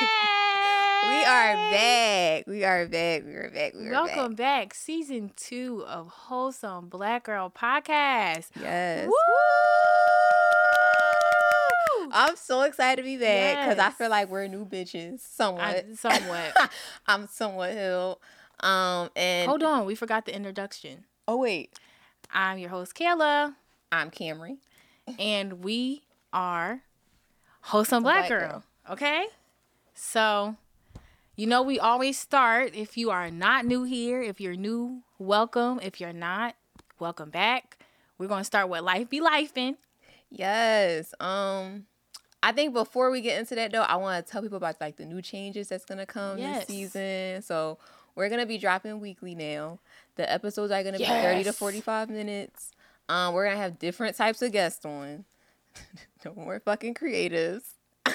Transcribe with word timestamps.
we 0.00 1.24
are 1.24 1.54
back. 1.72 2.44
We 2.46 2.64
are 2.64 2.86
back. 2.86 3.24
We 3.24 3.32
are 3.34 3.50
back. 3.52 3.74
We 3.74 3.88
are 3.88 3.90
Welcome 3.90 4.34
back. 4.34 4.74
Season 4.74 5.32
two 5.36 5.84
of 5.88 6.12
Heauxsome 6.28 6.88
Black 6.90 7.24
Girl 7.24 7.50
Podcast. 7.50 8.48
Yes. 8.60 9.06
Woo! 9.08 9.14
I'm 12.12 12.36
so 12.36 12.62
excited 12.62 13.02
to 13.02 13.06
be 13.06 13.16
back 13.18 13.68
because 13.68 13.78
I 13.84 13.90
feel 13.90 14.08
like 14.10 14.30
we're 14.30 14.46
new 14.46 14.64
bitches. 14.64 15.20
Somewhat. 15.20 15.62
I- 15.64 15.84
somewhat. 15.94 16.70
I'm 17.06 17.26
somewhat 17.26 17.72
healed. 17.76 18.18
Um 18.60 19.10
and 19.16 19.48
Hold 19.48 19.62
on, 19.62 19.84
we 19.86 19.94
forgot 19.94 20.26
the 20.26 20.34
introduction. 20.34 21.04
oh 21.28 21.36
wait, 21.38 21.78
I'm 22.32 22.58
your 22.58 22.70
host, 22.70 22.94
Caila, 22.94 23.54
I'm 23.92 24.10
Camry. 24.10 24.56
and 25.18 25.62
we 25.64 26.02
are 26.32 26.82
Heauxsome 27.66 28.02
Black, 28.02 28.28
Black 28.28 28.28
Girl. 28.28 28.48
Girl. 28.50 28.64
Okay? 28.90 29.26
So, 30.00 30.54
you 31.34 31.48
know, 31.48 31.60
we 31.60 31.80
always 31.80 32.16
start. 32.16 32.74
If 32.74 32.96
you 32.96 33.10
are 33.10 33.32
not 33.32 33.66
new 33.66 33.82
here, 33.82 34.22
if 34.22 34.40
you're 34.40 34.54
new, 34.54 35.02
welcome. 35.18 35.80
If 35.82 36.00
you're 36.00 36.12
not, 36.12 36.54
welcome 37.00 37.30
back. 37.30 37.78
We're 38.16 38.28
going 38.28 38.42
to 38.42 38.44
start 38.44 38.68
with 38.68 38.82
Life 38.82 39.10
Be 39.10 39.20
life 39.20 39.54
Lifing. 39.54 39.74
Yes. 40.30 41.14
Um 41.18 41.86
I 42.40 42.52
think 42.52 42.72
before 42.74 43.10
we 43.10 43.20
get 43.22 43.40
into 43.40 43.56
that 43.56 43.72
though, 43.72 43.82
I 43.82 43.96
want 43.96 44.24
to 44.24 44.30
tell 44.30 44.40
people 44.40 44.58
about 44.58 44.80
like 44.80 44.96
the 44.96 45.04
new 45.04 45.20
changes 45.20 45.68
that's 45.68 45.84
gonna 45.84 46.06
come 46.06 46.38
Yes. 46.38 46.66
this 46.66 46.68
season. 46.68 47.42
So 47.42 47.78
we're 48.14 48.28
gonna 48.28 48.46
be 48.46 48.58
dropping 48.58 49.00
weekly 49.00 49.34
now. 49.34 49.80
The 50.14 50.30
episodes 50.30 50.70
are 50.70 50.84
gonna 50.84 50.98
be 50.98 51.04
thirty 51.04 51.42
to 51.44 51.52
forty 51.52 51.80
five 51.80 52.08
minutes. 52.10 52.70
Um, 53.08 53.34
we're 53.34 53.46
gonna 53.46 53.56
have 53.56 53.78
different 53.78 54.16
types 54.16 54.42
of 54.42 54.52
guests 54.52 54.84
on. 54.84 55.24
no 56.24 56.34
more 56.36 56.60
fucking 56.60 56.94
creatives. 56.94 57.62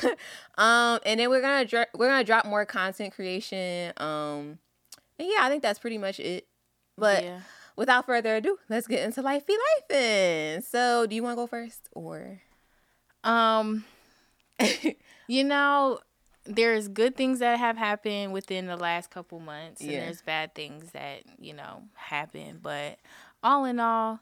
um, 0.57 0.99
and 1.05 1.19
then 1.19 1.29
we're 1.29 1.41
gonna 1.41 1.87
we're 1.95 2.09
gonna 2.09 2.23
drop 2.23 2.45
more 2.45 2.65
content 2.65 3.13
creation. 3.13 3.93
Um, 3.97 4.59
and 5.19 5.27
yeah, 5.29 5.39
I 5.41 5.49
think 5.49 5.61
that's 5.63 5.79
pretty 5.79 5.97
much 5.97 6.19
it. 6.19 6.47
But 6.97 7.23
yeah. 7.23 7.39
without 7.75 8.05
further 8.05 8.35
ado, 8.35 8.57
let's 8.69 8.87
get 8.87 9.03
into 9.03 9.21
life 9.21 9.45
be 9.45 9.57
life. 9.89 10.63
So, 10.65 11.05
do 11.05 11.15
you 11.15 11.23
want 11.23 11.33
to 11.33 11.41
go 11.43 11.47
first 11.47 11.89
or? 11.93 12.41
Um, 13.23 13.85
you 15.27 15.43
know, 15.43 15.99
there's 16.45 16.87
good 16.87 17.15
things 17.15 17.39
that 17.39 17.57
have 17.57 17.77
happened 17.77 18.33
within 18.33 18.67
the 18.67 18.75
last 18.77 19.09
couple 19.09 19.39
months, 19.39 19.81
and 19.81 19.91
Yeah. 19.91 20.01
there's 20.01 20.21
bad 20.21 20.53
things 20.55 20.91
that 20.91 21.23
you 21.39 21.53
know 21.53 21.83
happen. 21.95 22.59
But 22.61 22.99
all 23.41 23.65
in 23.65 23.79
all, 23.79 24.19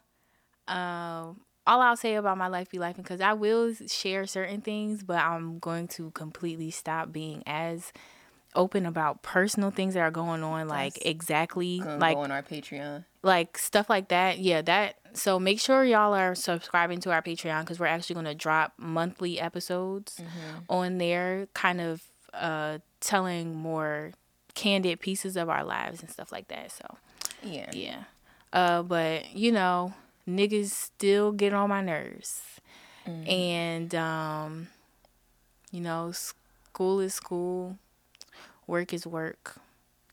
um, 0.68 1.40
all 1.66 1.80
I'll 1.80 1.96
say 1.96 2.14
about 2.16 2.38
my 2.38 2.48
life 2.48 2.70
be 2.70 2.78
life 2.78 2.96
because 2.96 3.20
I 3.20 3.32
will 3.34 3.72
share 3.86 4.26
certain 4.26 4.60
things, 4.60 5.02
but 5.02 5.18
I'm 5.18 5.58
going 5.58 5.88
to 5.88 6.10
completely 6.12 6.70
stop 6.70 7.12
being 7.12 7.42
as 7.46 7.92
open 8.54 8.84
about 8.84 9.22
personal 9.22 9.70
things 9.70 9.94
that 9.94 10.00
are 10.00 10.10
going 10.10 10.42
on, 10.42 10.68
like 10.68 10.94
That's 10.94 11.06
exactly 11.06 11.80
like 11.80 12.16
on 12.16 12.30
our 12.30 12.42
Patreon. 12.42 13.04
like 13.22 13.56
stuff 13.56 13.88
like 13.88 14.08
that 14.08 14.38
yeah 14.40 14.60
that 14.62 14.96
so 15.14 15.38
make 15.38 15.58
sure 15.58 15.84
y'all 15.84 16.12
are 16.14 16.34
subscribing 16.34 17.00
to 17.00 17.12
our 17.12 17.22
patreon 17.22 17.60
because 17.60 17.78
we're 17.80 17.86
actually 17.86 18.14
going 18.14 18.26
to 18.26 18.34
drop 18.34 18.72
monthly 18.76 19.40
episodes 19.40 20.20
on 20.68 20.98
there 20.98 21.46
kind 21.54 21.80
of 21.80 22.02
uh 22.34 22.78
telling 23.00 23.54
more 23.54 24.12
candid 24.54 25.00
pieces 25.00 25.36
of 25.38 25.48
our 25.48 25.64
lives 25.64 26.00
and 26.02 26.10
stuff 26.10 26.30
like 26.32 26.48
that 26.48 26.70
so 26.72 26.96
Yeah. 27.42 27.70
yeah 27.72 28.04
uh 28.52 28.82
but 28.82 29.34
you 29.34 29.50
know 29.52 29.94
niggas 30.28 30.70
still 30.70 31.32
get 31.32 31.52
on 31.52 31.68
my 31.68 31.80
nerves 31.82 32.42
and 33.26 33.94
um 33.94 34.68
you 35.72 35.80
know 35.80 36.12
school 36.12 37.00
is 37.00 37.14
school 37.14 37.76
work 38.66 38.92
is 38.92 39.06
work 39.06 39.56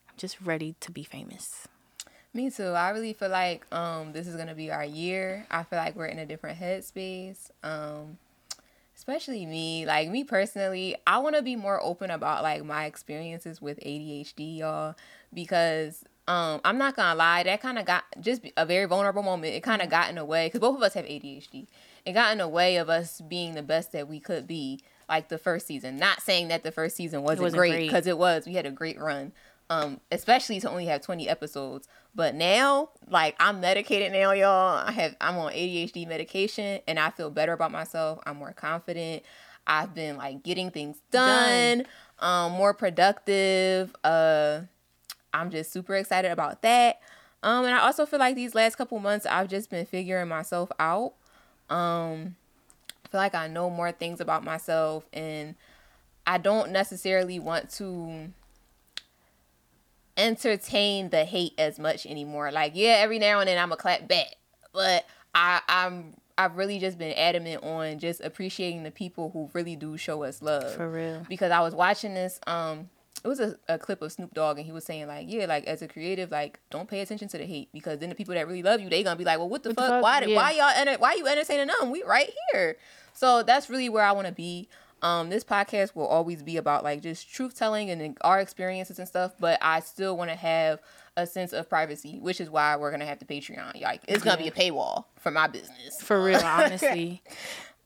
i'm 0.08 0.16
just 0.18 0.42
ready 0.42 0.76
to 0.80 0.92
be 0.92 1.04
famous 1.04 1.68
Me 2.34 2.52
too. 2.52 2.74
I 2.78 2.90
really 2.90 3.14
feel 3.14 3.30
like 3.30 3.66
um 3.74 4.14
this 4.14 4.28
is 4.28 4.36
gonna 4.36 4.54
be 4.54 4.70
our 4.72 4.86
year. 4.86 5.48
I 5.50 5.64
feel 5.64 5.80
like 5.80 5.96
we're 5.96 6.06
in 6.06 6.20
a 6.20 6.26
different 6.28 6.60
headspace. 6.60 7.50
Um 7.64 8.18
especially 8.96 9.46
me. 9.48 9.86
Like 9.88 10.10
me 10.10 10.24
personally, 10.24 10.96
I 11.08 11.18
wanna 11.20 11.42
be 11.42 11.56
more 11.56 11.82
open 11.82 12.12
about 12.12 12.44
like 12.44 12.64
my 12.64 12.86
experiences 12.86 13.62
with 13.62 13.80
ADHD, 13.80 14.58
y'all. 14.60 14.96
Because 15.34 16.04
um 16.30 16.62
I'm 16.64 16.78
not 16.78 16.96
gonna 16.96 17.16
lie, 17.16 17.44
that 17.44 17.62
kinda 17.62 17.84
got 17.84 18.04
just 18.22 18.42
a 18.56 18.66
very 18.66 18.86
vulnerable 18.86 19.24
moment. 19.24 19.56
It 19.56 19.64
kinda 19.64 19.88
got 19.88 20.10
in 20.10 20.16
the 20.16 20.26
way 20.26 20.48
because 20.48 20.60
both 20.60 20.78
of 20.78 20.84
us 20.84 20.94
have 20.94 21.06
ADHD. 21.06 21.68
It 22.06 22.14
got 22.14 22.32
in 22.32 22.38
the 22.38 22.48
way 22.48 22.78
of 22.78 22.90
us 22.90 23.20
being 23.22 23.56
the 23.56 23.64
best 23.64 23.92
that 23.92 24.08
we 24.08 24.20
could 24.20 24.48
be, 24.48 24.80
like 25.10 25.30
the 25.30 25.38
first 25.40 25.66
season. 25.68 25.98
Not 25.98 26.22
saying 26.22 26.48
that 26.50 26.64
the 26.64 26.72
first 26.72 26.96
season 26.96 27.24
wasn't, 27.24 27.42
wasn't 27.44 27.60
great 27.60 27.88
because 27.88 28.06
it 28.08 28.18
was. 28.18 28.46
We 28.46 28.54
had 28.54 28.66
a 28.66 28.72
great 28.72 29.00
run. 29.00 29.34
Um, 29.72 30.00
especially 30.12 30.60
to 30.62 30.70
only 30.70 30.86
have 30.88 31.02
20 31.02 31.30
episodes. 31.30 31.88
But 32.16 32.34
now, 32.34 32.90
like 33.08 33.36
I'm 33.40 33.60
medicated 33.60 34.12
now, 34.12 34.32
y'all. 34.32 34.84
I 34.88 34.92
have 34.92 35.16
I'm 35.22 35.38
on 35.38 35.52
ADHD 35.52 36.08
medication 36.08 36.82
and 36.88 37.00
I 37.00 37.10
feel 37.12 37.30
better 37.30 37.54
about 37.54 37.72
myself. 37.72 38.20
I'm 38.26 38.38
more 38.38 38.54
confident. 38.54 39.22
I've 39.68 39.94
been 39.94 40.18
like 40.18 40.42
getting 40.42 40.72
things 40.72 40.98
done, 41.12 41.86
um, 42.20 42.54
more 42.54 42.74
productive. 42.74 43.96
Uh 44.04 44.62
I'm 45.34 45.50
just 45.50 45.72
super 45.72 45.96
excited 45.96 46.32
about 46.32 46.62
that. 46.62 47.00
Um, 47.42 47.66
and 47.66 47.74
I 47.74 47.80
also 47.80 48.06
feel 48.06 48.20
like 48.20 48.36
these 48.36 48.54
last 48.54 48.76
couple 48.76 49.00
months 49.00 49.26
I've 49.26 49.48
just 49.48 49.70
been 49.70 49.86
figuring 49.86 50.28
myself 50.28 50.72
out. 50.80 51.14
Um, 51.70 52.36
I 53.06 53.08
feel 53.10 53.20
like 53.20 53.36
I 53.36 53.48
know 53.48 53.70
more 53.70 53.92
things 53.92 54.20
about 54.20 54.44
myself 54.44 55.06
and 55.14 55.56
I 56.28 56.38
don't 56.38 56.72
necessarily 56.72 57.40
want 57.40 57.70
to 57.72 58.30
entertain 60.18 61.10
the 61.10 61.24
hate 61.24 61.54
as 61.58 61.80
much 61.80 62.06
anymore. 62.06 62.52
Like, 62.52 62.74
yeah, 62.76 62.98
every 63.00 63.20
now 63.20 63.40
and 63.40 63.48
then 63.48 63.58
I'm 63.58 63.72
a 63.72 63.78
clap 63.78 64.08
back, 64.08 64.36
but 64.74 65.06
I 65.34 65.62
I'm 65.68 66.14
I've 66.38 66.56
really 66.56 66.80
just 66.80 66.98
been 66.98 67.14
adamant 67.14 67.64
on 67.64 68.00
just 68.00 68.22
appreciating 68.22 68.84
the 68.84 68.92
people 68.92 69.30
who 69.32 69.50
really 69.54 69.76
do 69.76 69.98
show 69.98 70.24
us 70.24 70.42
love. 70.42 70.74
For 70.76 70.90
real. 70.90 71.26
Because 71.28 71.52
I 71.52 71.62
was 71.62 71.74
watching 71.74 72.14
this 72.14 72.40
um 72.46 72.90
it 73.24 73.28
was 73.28 73.40
a, 73.40 73.56
a 73.68 73.78
clip 73.78 74.02
of 74.02 74.12
Snoop 74.12 74.34
Dogg 74.34 74.58
and 74.58 74.66
he 74.66 74.72
was 74.72 74.86
saying 74.86 75.08
like, 75.08 75.26
yeah, 75.30 75.46
like 75.46 75.66
as 75.66 75.82
a 75.82 75.88
creative, 75.88 76.32
like 76.32 76.60
don't 76.70 76.88
pay 76.90 77.02
attention 77.02 77.28
to 77.30 77.38
the 77.38 77.46
hate 77.46 77.70
because 77.74 78.00
then 78.00 78.10
the 78.10 78.16
people 78.16 78.34
that 78.34 78.48
really 78.48 78.64
love 78.64 78.80
you, 78.82 78.90
they 78.90 79.04
gonna 79.04 79.16
be 79.18 79.26
like, 79.26 79.38
well, 79.40 79.50
what 79.50 79.64
the 79.64 79.70
What 79.70 79.76
the 79.76 79.82
fuck? 79.82 79.90
fuck? 79.92 80.04
Why 80.04 80.20
did 80.22 80.30
Yeah. 80.30 80.36
why 80.38 80.52
y'all 80.52 80.72
enter- 80.76 80.98
why 81.00 81.14
you 81.16 81.28
entertaining 81.28 81.68
them? 81.80 81.92
We 81.92 82.04
right 82.04 82.32
here. 82.54 82.78
So 83.14 83.44
that's 83.44 83.70
really 83.70 83.90
where 83.90 84.04
I 84.04 84.12
want 84.14 84.28
to 84.28 84.34
be. 84.34 84.70
Um, 85.02 85.30
this 85.30 85.44
podcast 85.46 85.96
will 85.96 86.08
always 86.08 86.44
be 86.44 86.58
about 86.58 86.84
like 86.84 87.02
just 87.02 87.34
truth 87.34 87.56
telling 87.58 87.90
and 87.90 88.18
our 88.22 88.40
experiences 88.42 89.00
and 89.00 89.08
stuff, 89.08 89.34
but 89.40 89.58
I 89.62 89.80
still 89.80 90.18
want 90.18 90.30
to 90.30 90.36
have 90.36 90.80
a 91.16 91.26
sense 91.26 91.54
of 91.54 91.70
privacy, 91.70 92.20
which 92.20 92.40
is 92.42 92.50
why 92.50 92.76
we're 92.76 92.92
gonna 92.92 93.06
have 93.06 93.20
the 93.20 93.26
Patreon. 93.26 93.82
Like 93.82 94.02
it's 94.08 94.24
gonna 94.24 94.38
be 94.42 94.48
a 94.48 94.52
paywall 94.52 95.06
for 95.20 95.32
my 95.32 95.48
business. 95.48 96.02
For 96.02 96.22
real, 96.22 96.40
honestly. 96.44 97.22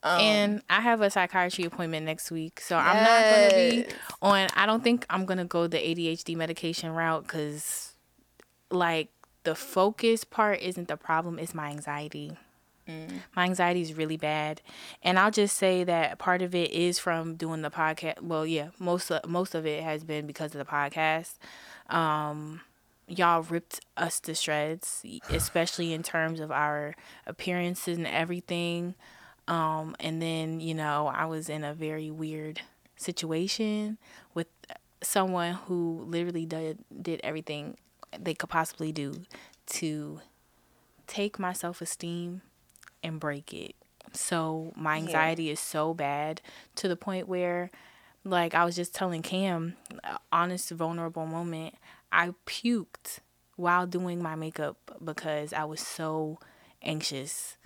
Um, 0.03 0.19
and 0.19 0.61
I 0.69 0.81
have 0.81 1.01
a 1.01 1.09
psychiatry 1.09 1.63
appointment 1.63 2.05
next 2.05 2.29
week, 2.29 2.59
so 2.59 2.77
I'm 2.77 2.97
not 2.97 3.21
going 3.31 3.49
to 3.49 3.89
be 3.89 3.95
on. 4.21 4.49
I 4.53 4.65
don't 4.65 4.83
think 4.83 5.05
I'm 5.09 5.25
going 5.25 5.37
to 5.37 5.45
go 5.45 5.65
the 5.65 5.77
ADHD 5.77 6.35
medication 6.35 6.91
route 6.91 7.23
because, 7.23 7.93
like, 8.69 9.09
the 9.43 9.55
focus 9.55 10.25
part 10.25 10.59
isn't 10.61 10.89
the 10.89 10.97
problem; 10.97 11.39
it's 11.39 11.53
my 11.55 11.69
anxiety. 11.69 12.37
My 13.33 13.45
anxiety 13.45 13.81
is 13.81 13.93
really 13.93 14.17
bad, 14.17 14.61
and 15.01 15.17
I'll 15.17 15.31
just 15.31 15.55
say 15.55 15.85
that 15.85 16.19
part 16.19 16.41
of 16.41 16.53
it 16.53 16.71
is 16.71 16.99
from 16.99 17.35
doing 17.35 17.61
the 17.61 17.71
podcast. 17.71 18.21
Well, 18.21 18.45
yeah, 18.45 18.69
most 18.77 19.09
of, 19.09 19.25
most 19.25 19.55
of 19.55 19.65
it 19.65 19.83
has 19.83 20.03
been 20.03 20.27
because 20.27 20.53
of 20.53 20.59
the 20.59 20.69
podcast. 20.69 21.35
Um, 21.89 22.59
y'all 23.07 23.41
ripped 23.43 23.79
us 23.95 24.19
to 24.21 24.35
shreds, 24.35 25.05
especially 25.29 25.93
in 25.93 26.03
terms 26.03 26.41
of 26.41 26.51
our 26.51 26.93
appearances 27.25 27.97
and 27.97 28.07
everything. 28.07 28.95
Um, 29.47 29.95
and 29.99 30.21
then, 30.21 30.59
you 30.59 30.73
know, 30.73 31.07
I 31.07 31.25
was 31.25 31.49
in 31.49 31.63
a 31.63 31.73
very 31.73 32.09
weird 32.09 32.61
situation 32.95 33.97
with 34.33 34.47
someone 35.01 35.53
who 35.53 36.05
literally 36.07 36.45
did, 36.45 36.79
did 37.01 37.19
everything 37.23 37.77
they 38.17 38.33
could 38.33 38.49
possibly 38.49 38.91
do 38.91 39.23
to 39.65 40.21
take 41.07 41.39
my 41.39 41.53
self 41.53 41.81
esteem 41.81 42.41
and 43.03 43.19
break 43.19 43.53
it. 43.53 43.75
So 44.13 44.71
my 44.75 44.97
anxiety 44.97 45.49
is 45.49 45.59
so 45.59 45.93
bad 45.93 46.41
to 46.75 46.87
the 46.87 46.95
point 46.95 47.27
where, 47.27 47.71
like, 48.23 48.53
I 48.53 48.63
was 48.63 48.75
just 48.75 48.93
telling 48.95 49.21
Kam, 49.23 49.75
honest, 50.31 50.69
vulnerable 50.71 51.25
moment, 51.25 51.75
I 52.11 52.33
puked 52.45 53.19
while 53.55 53.87
doing 53.87 54.21
my 54.21 54.35
makeup 54.35 54.77
because 55.03 55.51
I 55.51 55.65
was 55.65 55.81
so 55.81 56.39
anxious 56.81 57.57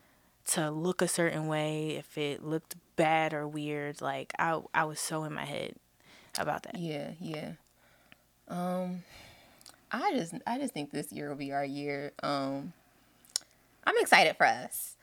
to 0.48 0.70
look 0.72 1.02
a 1.02 1.08
certain 1.08 1.48
way 1.48 1.96
if 1.98 2.18
it 2.18 2.44
looked 2.44 2.76
bad 2.96 3.34
or 3.34 3.48
weird 3.48 4.02
like 4.02 4.34
i 4.40 4.60
i 4.74 4.84
was 4.84 5.00
so 5.00 5.24
in 5.24 5.34
my 5.34 5.46
head 5.46 5.76
about 6.40 6.64
that 6.64 6.78
Yeah, 6.78 7.12
yeah. 7.20 7.52
Um, 8.48 9.04
I 9.92 10.14
just 10.14 10.34
I 10.46 10.58
just 10.58 10.74
think 10.74 10.92
this 10.92 11.12
year 11.12 11.30
will 11.30 11.36
be 11.36 11.52
our 11.52 11.66
year. 11.66 12.14
Um, 12.24 12.74
I'm 13.86 13.96
excited 14.00 14.38
for 14.38 14.46
us. 14.46 14.96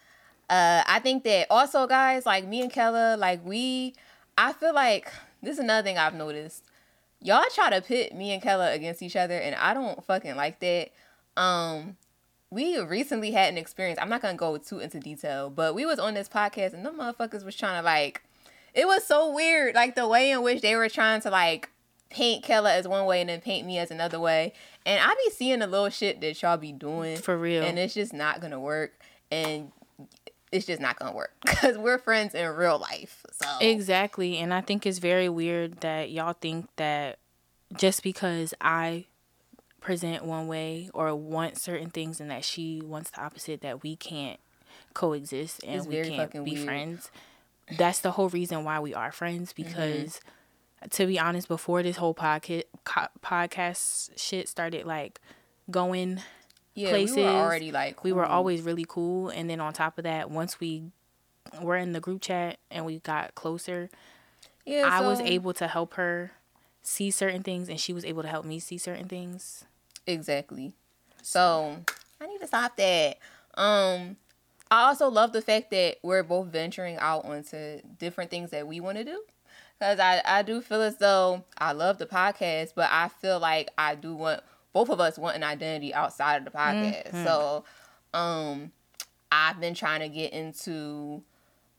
Uh, 0.48 0.82
I 0.86 0.98
think 1.00 1.24
that 1.24 1.46
also, 1.50 1.86
guys, 1.86 2.26
like 2.26 2.46
me 2.46 2.60
and 2.62 2.72
Kella, 2.72 3.16
like 3.16 3.44
we, 3.44 3.94
I 4.36 4.52
feel 4.52 4.74
like 4.74 5.10
this 5.42 5.54
is 5.54 5.58
another 5.58 5.82
thing 5.84 5.98
I've 5.98 6.14
noticed. 6.14 6.64
y'all 7.20 7.44
try 7.54 7.70
to 7.70 7.80
pit 7.80 8.14
me 8.14 8.32
and 8.32 8.42
Kella 8.42 8.72
against 8.72 9.02
each 9.02 9.16
other, 9.16 9.36
and 9.36 9.54
I 9.56 9.74
don't 9.74 10.04
fucking 10.04 10.36
like 10.36 10.60
that. 10.60 10.90
Um, 11.36 11.96
we 12.50 12.78
recently 12.78 13.32
had 13.32 13.52
an 13.52 13.58
experience. 13.58 13.98
I'm 14.00 14.08
not 14.08 14.22
gonna 14.22 14.36
go 14.36 14.56
too 14.58 14.78
into 14.80 15.00
detail, 15.00 15.50
but 15.50 15.74
we 15.74 15.84
was 15.86 15.98
on 15.98 16.14
this 16.14 16.28
podcast, 16.28 16.72
and 16.72 16.84
the 16.84 16.90
motherfuckers 16.90 17.44
was 17.44 17.56
trying 17.56 17.80
to 17.80 17.84
like. 17.84 18.22
It 18.74 18.86
was 18.86 19.04
so 19.04 19.32
weird, 19.32 19.74
like 19.74 19.94
the 19.94 20.08
way 20.08 20.30
in 20.30 20.42
which 20.42 20.60
they 20.60 20.74
were 20.74 20.88
trying 20.88 21.20
to 21.22 21.30
like 21.30 21.70
paint 22.10 22.44
Kella 22.44 22.72
as 22.74 22.86
one 22.86 23.06
way 23.06 23.20
and 23.20 23.28
then 23.28 23.40
paint 23.40 23.66
me 23.66 23.78
as 23.78 23.90
another 23.90 24.20
way. 24.20 24.52
And 24.86 25.00
I 25.02 25.14
be 25.14 25.30
seeing 25.30 25.60
the 25.60 25.66
little 25.66 25.90
shit 25.90 26.20
that 26.20 26.40
y'all 26.42 26.56
be 26.56 26.72
doing 26.72 27.16
For 27.16 27.36
real. 27.36 27.64
and 27.64 27.78
it's 27.78 27.94
just 27.94 28.12
not 28.12 28.40
gonna 28.40 28.60
work. 28.60 28.92
And 29.30 29.72
it's 30.52 30.66
just 30.66 30.80
not 30.80 30.98
gonna 30.98 31.14
work 31.14 31.32
because 31.44 31.76
we're 31.76 31.98
friends 31.98 32.34
in 32.34 32.48
real 32.50 32.78
life. 32.78 33.24
So 33.32 33.48
Exactly. 33.60 34.38
And 34.38 34.54
I 34.54 34.60
think 34.60 34.86
it's 34.86 34.98
very 34.98 35.28
weird 35.28 35.80
that 35.80 36.10
y'all 36.10 36.34
think 36.40 36.68
that 36.76 37.18
just 37.76 38.02
because 38.04 38.54
I 38.60 39.06
present 39.84 40.24
one 40.24 40.48
way 40.48 40.90
or 40.92 41.14
want 41.14 41.58
certain 41.58 41.90
things 41.90 42.20
and 42.20 42.30
that 42.30 42.44
she 42.44 42.80
wants 42.84 43.10
the 43.10 43.20
opposite, 43.22 43.60
that 43.60 43.82
we 43.84 43.94
can't 43.94 44.40
coexist 44.94 45.62
and 45.64 45.76
It's 45.76 45.86
we 45.86 46.02
can't 46.02 46.32
be 46.44 46.54
weird. 46.54 46.64
friends. 46.64 47.10
That's 47.78 48.00
the 48.00 48.10
whole 48.12 48.28
reason 48.30 48.64
why 48.64 48.80
we 48.80 48.92
are 48.94 49.12
friends 49.12 49.52
Mm-hmm. 49.52 49.68
because. 49.68 50.20
To 50.90 51.06
be 51.06 51.18
honest, 51.18 51.48
before 51.48 51.82
this 51.82 51.96
whole 51.96 52.14
podcast 52.14 52.64
podcast 53.22 54.10
shit 54.16 54.48
started 54.50 54.84
like 54.84 55.18
going 55.70 56.20
yeah, 56.74 56.90
places, 56.90 57.16
we 57.16 57.22
were 57.22 57.28
already 57.30 57.72
like 57.72 58.04
we 58.04 58.12
were 58.12 58.26
always 58.26 58.60
really 58.60 58.84
cool 58.86 59.30
and 59.30 59.48
then 59.48 59.60
on 59.60 59.72
top 59.72 59.96
of 59.96 60.04
that 60.04 60.30
once 60.30 60.60
we 60.60 60.90
were 61.62 61.76
in 61.76 61.92
the 61.92 62.00
group 62.00 62.20
chat 62.20 62.58
and 62.70 62.84
we 62.84 62.98
got 62.98 63.34
closer 63.34 63.88
Yeah, 64.66 64.88
i 64.90 65.00
was 65.00 65.20
able 65.20 65.54
to 65.54 65.66
help 65.68 65.94
her 65.94 66.32
see 66.82 67.10
certain 67.10 67.42
things 67.42 67.68
and 67.70 67.80
she 67.80 67.92
was 67.94 68.04
able 68.04 68.22
to 68.22 68.28
help 68.28 68.44
me 68.44 68.58
see 68.58 68.76
certain 68.76 69.08
things 69.08 69.64
Exactly. 70.06 70.74
So 71.22 71.76
I 72.20 72.26
need 72.26 72.40
to 72.40 72.46
stop 72.46 72.76
that. 72.76 73.18
Um 73.54 74.16
I 74.70 74.88
also 74.88 75.08
love 75.08 75.32
the 75.32 75.42
fact 75.42 75.70
that 75.70 75.98
we're 76.02 76.22
both 76.22 76.48
venturing 76.48 76.96
out 76.96 77.24
onto 77.24 77.80
different 77.98 78.30
things 78.30 78.50
that 78.50 78.66
we 78.66 78.80
want 78.80 78.98
to 78.98 79.04
do. 79.04 79.22
Cause 79.80 79.98
I, 80.00 80.22
I 80.24 80.42
do 80.42 80.60
feel 80.60 80.82
as 80.82 80.96
though 80.98 81.44
I 81.58 81.72
love 81.72 81.98
the 81.98 82.06
podcast, 82.06 82.72
but 82.74 82.88
I 82.90 83.08
feel 83.08 83.38
like 83.38 83.70
I 83.76 83.94
do 83.94 84.14
want 84.14 84.42
both 84.72 84.88
of 84.88 85.00
us 85.00 85.18
want 85.18 85.36
an 85.36 85.44
identity 85.44 85.92
outside 85.94 86.38
of 86.38 86.44
the 86.44 86.50
podcast. 86.50 87.12
So 87.24 87.64
um 88.12 88.72
I've 89.30 89.60
been 89.60 89.74
trying 89.74 90.00
to 90.00 90.08
get 90.08 90.32
into 90.32 91.22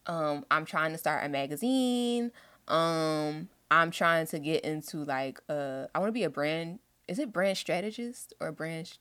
um 0.08 0.46
I'm 0.52 0.66
trying 0.66 0.92
to 0.92 0.98
start 0.98 1.26
a 1.26 1.30
magazine. 1.30 2.32
Um 2.68 3.50
I'm 3.72 3.92
trying 3.92 4.28
to 4.28 4.40
get 4.40 4.64
into 4.64 5.04
like 5.04 5.42
uh 5.50 5.88
I 5.94 6.00
want 6.00 6.10
to 6.10 6.14
be 6.14 6.24
a 6.24 6.30
brand 6.30 6.80
is 7.08 7.20
it 7.20 7.32
brand 7.34 7.58
strategist 7.58 8.34
or 8.40 8.52
brand 8.52 8.98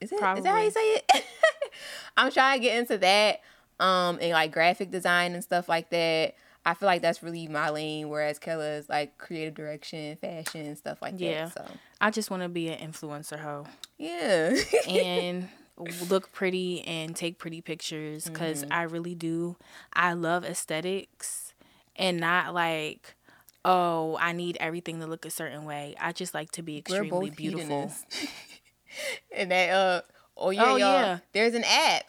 is 0.00 0.10
it 0.12 0.16
is 0.16 0.20
that 0.44 0.46
how 0.46 0.62
you 0.62 0.70
say 0.70 0.80
it? 0.94 1.24
I'm 2.16 2.30
trying 2.32 2.58
to 2.60 2.62
get 2.62 2.78
into 2.78 2.98
that 2.98 3.40
um 3.80 4.18
and 4.20 4.32
like 4.32 4.52
graphic 4.52 4.90
design 4.90 5.32
and 5.34 5.42
stuff 5.42 5.68
like 5.68 5.90
that. 5.90 6.34
I 6.64 6.74
feel 6.74 6.86
like 6.86 7.02
that's 7.02 7.22
really 7.22 7.48
my 7.48 7.70
lane 7.70 8.08
whereas 8.08 8.38
Kella 8.38 8.72
is 8.74 8.88
like 8.88 9.18
creative 9.18 9.54
direction, 9.54 10.16
fashion, 10.16 10.74
stuff 10.76 11.00
like 11.02 11.18
Yeah. 11.18 11.46
that. 11.46 11.54
So 11.54 11.66
i 12.00 12.10
just 12.10 12.30
want 12.30 12.42
to 12.42 12.48
be 12.48 12.68
an 12.68 12.90
influencer 12.90 13.38
hoe 13.38 13.64
yeah. 13.98 14.56
and 14.88 15.48
look 16.10 16.32
pretty 16.32 16.82
and 16.82 17.14
take 17.16 17.38
pretty 17.38 17.60
pictures 17.60 18.24
because 18.24 18.62
Mm-hmm. 18.62 18.72
i 18.72 18.82
really 18.82 19.14
do 19.14 19.56
i 19.94 20.12
love 20.12 20.44
aesthetics 20.44 21.54
and 21.96 22.18
not 22.18 22.52
like 22.54 23.14
oh 23.64 24.16
i 24.20 24.32
need 24.32 24.56
everything 24.60 24.98
to 25.00 25.06
look 25.06 25.24
a 25.24 25.30
certain 25.30 25.64
way 25.64 25.94
i 26.00 26.10
just 26.12 26.34
like 26.34 26.50
to 26.50 26.62
be 26.62 26.78
extremely 26.78 27.30
beautiful 27.30 27.92
and 29.36 29.50
that 29.50 29.70
uh 29.70 30.00
oh 30.36 30.50
yeah, 30.50 30.62
Oh, 30.64 30.76
y'all, 30.76 30.78
yeah. 30.78 31.18
there's 31.32 31.54
an 31.54 31.64
app 31.64 32.04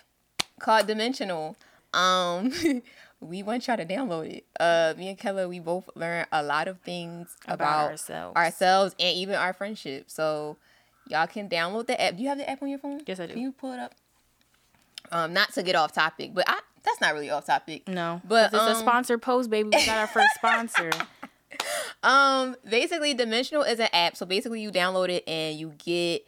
called 0.60 0.88
Dimensional. 0.88 1.56
Um 1.94 2.52
we 3.22 3.44
want 3.44 3.68
y'all 3.68 3.78
to 3.78 3.86
download 3.86 4.30
it. 4.38 4.46
Uh 4.60 4.94
me 4.98 5.10
and 5.10 5.18
Kella 5.18 5.48
we 5.48 5.60
both 5.60 5.90
learn 5.96 6.26
a 6.32 6.42
lot 6.44 6.68
of 6.68 6.80
things 6.82 7.36
About 7.46 7.56
about, 7.56 7.92
ourselves. 7.92 8.36
ourselves 8.36 8.96
and 9.00 9.16
even 9.18 9.36
our 9.36 9.54
friendship. 9.54 10.06
So 10.10 10.58
y'all 11.08 11.28
can 11.28 11.48
download 11.50 11.88
the 11.88 12.02
app. 12.02 12.16
Do 12.18 12.24
you 12.24 12.30
have 12.30 12.38
the 12.38 12.50
app 12.50 12.62
on 12.64 12.70
your 12.70 12.80
phone? 12.80 13.02
Yes, 13.06 13.20
I 13.20 13.28
do. 13.28 13.34
Can 13.34 13.42
you 13.42 13.52
pull 13.52 13.74
it 13.74 13.80
up? 13.80 13.94
Um 15.12 15.34
not 15.34 15.54
to 15.54 15.64
get 15.64 15.76
off 15.76 15.94
topic, 15.94 16.34
but 16.34 16.46
I 16.48 16.60
that's 16.84 17.00
not 17.00 17.14
really 17.14 17.30
off 17.30 17.46
topic. 17.46 17.88
no 17.88 18.22
But, 18.28 18.46
it's 18.54 18.56
a 18.56 18.72
um, 18.72 18.76
sponsored 18.76 19.22
post 19.22 19.50
baby 19.50 19.70
we 19.70 19.86
got 19.86 19.98
our 20.00 20.08
first 20.08 20.34
sponsor 20.36 20.90
Um, 22.04 22.58
basically, 22.70 23.14
Dimensional 23.14 23.64
is 23.64 23.80
an 23.80 23.88
app. 23.94 24.18
So 24.18 24.26
basically, 24.26 24.62
you 24.62 24.72
download 24.72 25.08
it 25.08 25.24
and 25.26 25.58
you 25.58 25.74
get, 25.78 26.28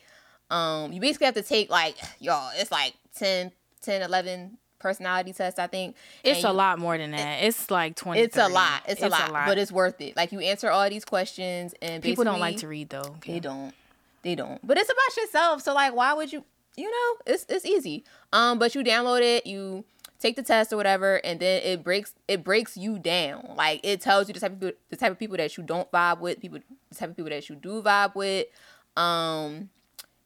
um, 0.50 0.94
you 0.94 1.02
basically 1.02 1.26
have 1.26 1.34
to 1.34 1.42
take 1.42 1.70
like, 1.70 1.98
y'all, 2.22 2.50
it's 2.56 2.72
like 2.72 2.94
10, 3.18 3.52
10, 3.82 4.02
11 4.02 4.58
personality 4.80 5.34
tests, 5.34 5.60
I 5.60 5.68
think. 5.68 5.96
It's 6.24 6.44
And 6.44 6.50
a 6.50 6.54
lot 6.54 6.80
more 6.80 6.98
than 6.98 7.12
that. 7.12 7.44
It's 7.44 7.72
like 7.72 7.96
twenty. 7.96 8.22
It's 8.22 8.38
a 8.38 8.48
lot. 8.48 8.84
It's, 8.88 9.02
a, 9.02 9.10
lot, 9.10 9.32
but 9.32 9.58
it's 9.58 9.72
worth 9.72 10.00
it. 10.00 10.16
Like 10.16 10.32
you 10.32 10.40
answer 10.40 10.70
all 10.70 10.88
these 10.90 11.04
questions 11.04 11.74
and 11.82 12.04
people 12.04 12.24
don't 12.24 12.40
like 12.40 12.58
to 12.58 12.68
read 12.68 12.90
though. 12.90 13.16
They 13.26 13.40
don't. 13.40 13.74
They 14.22 14.36
don't. 14.36 14.66
But 14.66 14.78
it's 14.78 14.90
about 14.90 15.24
yourself. 15.24 15.62
So 15.64 15.74
like, 15.74 15.96
why 15.96 16.14
would 16.14 16.32
you? 16.32 16.44
You 16.78 16.92
know, 16.92 17.34
it's 17.34 17.46
it's 17.50 17.66
easy. 17.66 18.04
Um, 18.32 18.60
but 18.60 18.76
you 18.76 18.84
download 18.84 19.22
it, 19.22 19.48
you 19.48 19.86
take 20.20 20.36
the 20.36 20.44
test 20.44 20.74
or 20.74 20.78
whatever, 20.78 21.16
and 21.18 21.40
then 21.40 21.62
it 21.64 21.84
breaks 21.84 22.14
it 22.28 22.44
breaks 22.44 22.78
you 22.78 23.00
down. 23.00 23.54
Like 23.56 23.82
it 23.84 24.02
tells 24.02 24.28
you 24.28 24.34
the 24.34 24.40
type 24.40 24.54
of 24.54 24.60
people, 24.60 24.78
the 24.90 24.96
type 24.96 25.12
of 25.12 25.20
people 25.20 25.38
that 25.38 25.58
you 25.58 25.64
don't 25.64 25.92
vibe 25.92 26.20
with, 26.20 26.40
people 26.40 26.60
the 26.90 26.96
type 26.96 27.10
of 27.10 27.16
people 27.16 27.30
that 27.30 27.50
you 27.50 27.56
do 27.56 27.82
vibe 27.82 28.16
with. 28.16 28.48
Um, 28.96 29.70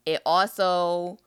it 0.05 0.21
also 0.25 1.17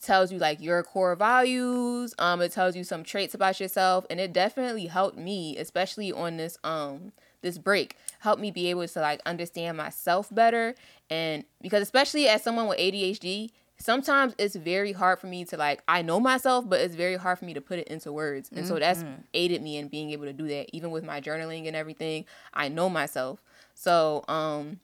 tells 0.00 0.30
you 0.30 0.38
like 0.38 0.60
your 0.60 0.82
core 0.82 1.16
values. 1.16 2.14
Um, 2.18 2.40
it 2.42 2.52
tells 2.52 2.76
you 2.76 2.84
some 2.84 3.04
traits 3.04 3.34
about 3.34 3.60
yourself, 3.60 4.04
and 4.10 4.20
it 4.20 4.32
definitely 4.32 4.86
helped 4.86 5.16
me, 5.16 5.56
especially 5.56 6.12
on 6.12 6.36
this 6.36 6.58
um 6.64 7.12
this 7.42 7.58
break, 7.58 7.96
helped 8.20 8.40
me 8.40 8.50
be 8.50 8.68
able 8.70 8.88
to 8.88 9.00
like 9.00 9.20
understand 9.26 9.76
myself 9.76 10.34
better. 10.34 10.74
And 11.10 11.44
because 11.60 11.82
especially 11.82 12.26
as 12.26 12.42
someone 12.42 12.66
with 12.66 12.78
ADHD, 12.78 13.50
sometimes 13.78 14.34
it's 14.38 14.56
very 14.56 14.92
hard 14.92 15.18
for 15.20 15.26
me 15.26 15.44
to 15.46 15.56
like 15.56 15.82
I 15.88 16.02
know 16.02 16.20
myself, 16.20 16.68
but 16.68 16.80
it's 16.80 16.94
very 16.94 17.16
hard 17.16 17.38
for 17.38 17.44
me 17.44 17.54
to 17.54 17.60
put 17.60 17.78
it 17.78 17.88
into 17.88 18.12
words. 18.12 18.50
And 18.54 18.66
so 18.66 18.78
that's 18.78 19.02
aided 19.34 19.62
me 19.62 19.76
in 19.76 19.88
being 19.88 20.10
able 20.10 20.24
to 20.26 20.32
do 20.32 20.46
that. 20.48 20.74
Even 20.74 20.90
with 20.90 21.04
my 21.04 21.20
journaling 21.20 21.66
and 21.66 21.76
everything, 21.76 22.24
I 22.52 22.68
know 22.68 22.88
myself. 22.88 23.42
So 23.74 24.24
um 24.28 24.80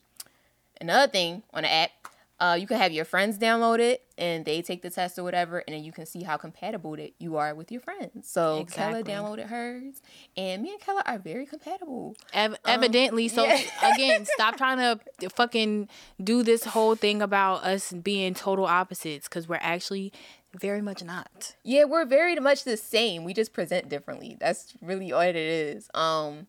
another 0.80 1.10
thing 1.10 1.42
on 1.52 1.62
the 1.62 1.72
app, 1.72 1.90
uh, 2.40 2.56
you 2.58 2.66
can 2.66 2.78
have 2.78 2.90
your 2.90 3.04
friends 3.04 3.38
download 3.38 3.80
it 3.80 4.02
and 4.16 4.44
they 4.44 4.62
take 4.62 4.80
the 4.82 4.90
test 4.90 5.18
or 5.18 5.22
whatever, 5.22 5.58
and 5.58 5.74
then 5.74 5.84
you 5.84 5.92
can 5.92 6.06
see 6.06 6.22
how 6.22 6.36
compatible 6.36 6.96
that 6.96 7.12
you 7.18 7.36
are 7.36 7.54
with 7.54 7.70
your 7.70 7.80
friends. 7.80 8.28
So 8.30 8.58
Exactly. 8.58 9.02
Kella 9.02 9.22
downloaded 9.22 9.48
hers, 9.48 10.02
and 10.36 10.62
me 10.62 10.72
and 10.72 10.80
Kella 10.80 11.02
are 11.06 11.18
very 11.18 11.46
compatible. 11.46 12.16
Ev- 12.32 12.56
evidently, 12.66 13.28
so 13.28 13.44
yeah. 13.44 13.60
again, 13.94 14.24
stop 14.24 14.56
trying 14.56 14.78
to 14.78 15.28
fucking 15.30 15.88
do 16.22 16.42
this 16.42 16.64
whole 16.64 16.94
thing 16.94 17.22
about 17.22 17.62
us 17.64 17.92
being 17.92 18.34
total 18.34 18.64
opposites 18.66 19.28
because 19.28 19.46
we're 19.48 19.58
actually 19.60 20.12
very 20.58 20.82
much 20.82 21.04
not. 21.04 21.54
Yeah, 21.62 21.84
we're 21.84 22.06
very 22.06 22.36
much 22.36 22.64
the 22.64 22.76
same. 22.76 23.24
We 23.24 23.34
just 23.34 23.52
present 23.52 23.88
differently. 23.88 24.36
That's 24.40 24.74
really 24.80 25.12
all 25.12 25.20
it 25.20 25.36
is. 25.36 25.88
Um, 25.94 26.46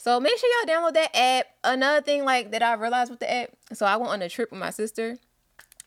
so 0.00 0.18
make 0.18 0.32
sure 0.38 0.48
y'all 0.64 0.74
download 0.74 0.94
that 0.94 1.14
app. 1.14 1.46
Another 1.62 2.00
thing 2.00 2.24
like 2.24 2.52
that 2.52 2.62
I 2.62 2.72
realized 2.72 3.10
with 3.10 3.20
the 3.20 3.30
app. 3.30 3.50
So 3.74 3.84
I 3.84 3.96
went 3.96 4.10
on 4.10 4.22
a 4.22 4.30
trip 4.30 4.50
with 4.50 4.58
my 4.58 4.70
sister 4.70 5.18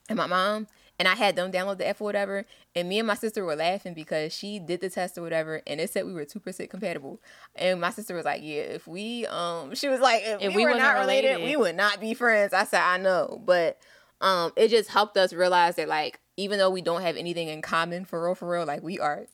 and 0.07 0.17
my 0.17 0.27
mom, 0.27 0.67
and 0.99 1.07
I 1.07 1.15
had 1.15 1.35
them 1.35 1.51
download 1.51 1.79
the 1.79 1.87
app 1.87 1.99
or 1.99 2.03
whatever. 2.03 2.45
And 2.75 2.87
me 2.87 2.99
and 2.99 3.07
my 3.07 3.15
sister 3.15 3.43
were 3.43 3.55
laughing 3.55 3.95
because 3.95 4.31
she 4.31 4.59
did 4.59 4.81
the 4.81 4.89
test 4.91 5.17
or 5.17 5.23
whatever, 5.23 5.63
and 5.65 5.81
it 5.81 5.89
said 5.89 6.05
we 6.05 6.13
were 6.13 6.25
two 6.25 6.39
percent 6.39 6.69
compatible. 6.69 7.19
And 7.55 7.81
my 7.81 7.89
sister 7.89 8.13
was 8.13 8.23
like, 8.23 8.41
"Yeah, 8.43 8.61
if 8.61 8.87
we 8.87 9.25
um," 9.25 9.73
she 9.73 9.89
was 9.89 9.99
like, 9.99 10.21
"If, 10.23 10.41
If 10.41 10.55
we, 10.55 10.63
we 10.63 10.71
were 10.71 10.77
not 10.77 10.99
related, 10.99 11.29
related. 11.29 11.45
we 11.45 11.55
would 11.55 11.75
not 11.75 11.99
be 11.99 12.13
friends." 12.13 12.53
I 12.53 12.65
said, 12.65 12.81
"I 12.81 12.97
know," 12.97 13.41
but 13.43 13.79
um, 14.21 14.53
it 14.55 14.67
just 14.67 14.89
helped 14.89 15.17
us 15.17 15.33
realize 15.33 15.75
that 15.77 15.87
like 15.87 16.19
even 16.37 16.59
though 16.59 16.69
we 16.69 16.83
don't 16.83 17.01
have 17.01 17.17
anything 17.17 17.47
in 17.47 17.63
common 17.63 18.05
for 18.05 18.23
real, 18.23 18.35
for 18.35 18.47
real, 18.47 18.65
like 18.65 18.83
we 18.83 18.99
are 18.99 19.25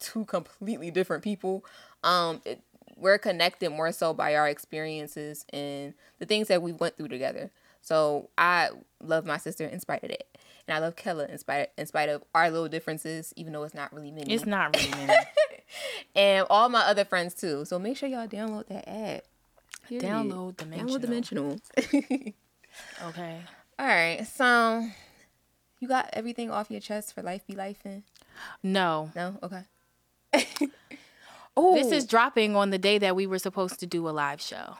two 0.00 0.24
completely 0.24 0.90
different 0.90 1.22
people. 1.22 1.64
Um, 2.04 2.40
it, 2.44 2.60
we're 2.96 3.18
connected 3.18 3.70
more 3.70 3.92
so 3.92 4.12
by 4.12 4.34
our 4.34 4.48
experiences 4.48 5.44
and 5.52 5.94
the 6.18 6.26
things 6.26 6.48
that 6.48 6.62
we 6.62 6.72
went 6.72 6.96
through 6.96 7.08
together. 7.08 7.50
So 7.80 8.30
I 8.36 8.70
love 9.02 9.26
my 9.26 9.36
sister 9.36 9.64
in 9.64 9.78
spite 9.78 10.02
of 10.02 10.08
that, 10.08 10.26
and 10.66 10.76
I 10.76 10.80
love 10.80 10.96
Kella 10.96 11.26
in 11.26 11.38
spite 11.38 11.70
in 11.78 11.86
spite 11.86 12.08
of 12.08 12.24
our 12.34 12.50
little 12.50 12.68
differences, 12.68 13.32
even 13.36 13.52
though 13.52 13.62
it's 13.62 13.74
not 13.74 13.92
really 13.92 14.10
many. 14.10 14.34
It's 14.34 14.46
not 14.46 14.74
really 14.76 14.90
many. 14.90 15.14
and 16.16 16.46
all 16.50 16.68
my 16.68 16.80
other 16.80 17.04
friends 17.04 17.34
too. 17.34 17.64
So 17.64 17.78
make 17.78 17.96
sure 17.96 18.08
y'all 18.08 18.26
download 18.26 18.66
that 18.68 18.88
app. 18.88 19.24
Period. 19.88 20.04
Download 20.04 20.56
Dimensional. 20.56 20.96
Download 20.96 21.00
Dimensional. 21.00 21.60
okay. 23.04 23.42
all 23.78 23.86
right, 23.86 24.26
so 24.26 24.84
you 25.78 25.86
got 25.86 26.10
everything 26.12 26.50
off 26.50 26.70
your 26.70 26.80
chest 26.80 27.14
for 27.14 27.22
life 27.22 27.46
be 27.46 27.54
life 27.54 27.84
in? 27.84 28.02
No. 28.62 29.10
No, 29.14 29.38
okay. 29.42 29.62
oh, 31.56 31.74
This 31.74 31.92
is 31.92 32.06
dropping 32.06 32.56
on 32.56 32.70
the 32.70 32.78
day 32.78 32.98
that 32.98 33.16
we 33.16 33.26
were 33.26 33.38
supposed 33.38 33.80
to 33.80 33.86
do 33.86 34.08
a 34.08 34.10
live 34.10 34.40
show. 34.40 34.76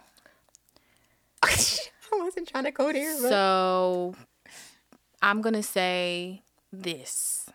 I 1.43 1.49
was 1.49 1.91
wasn't 2.13 2.49
trying 2.49 2.65
to 2.65 2.71
go 2.71 2.93
there. 2.93 3.15
But... 3.21 3.29
So 3.29 4.15
I'm 5.23 5.41
gonna 5.43 5.63
say 5.63 6.43
this. 6.73 7.47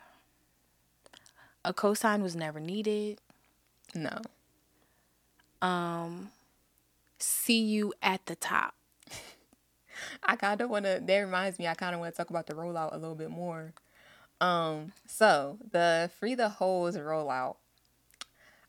A 1.64 1.74
cosign 1.74 2.22
was 2.22 2.36
never 2.36 2.60
needed. 2.60 3.20
No. 3.94 4.22
Um 5.62 6.32
see 7.20 7.62
you 7.62 7.94
at 8.02 8.26
the 8.26 8.36
top. 8.36 8.76
I 10.24 10.36
kind 10.36 10.60
of 10.62 10.70
want 10.70 10.86
to. 10.86 11.02
That 11.04 11.18
reminds 11.20 11.60
me. 11.60 11.68
I 11.68 11.76
kind 11.76 11.94
of 11.94 12.02
want 12.02 12.14
to 12.14 12.18
talk 12.18 12.30
about 12.30 12.48
the 12.48 12.54
rollout 12.54 12.94
a 12.94 12.98
little 12.98 13.16
bit 13.16 13.30
more. 13.30 13.74
Um, 14.40 14.94
so 15.06 15.60
the 15.72 16.10
free 16.20 16.36
the 16.36 16.50
hoes 16.50 16.98
rollout. 16.98 17.58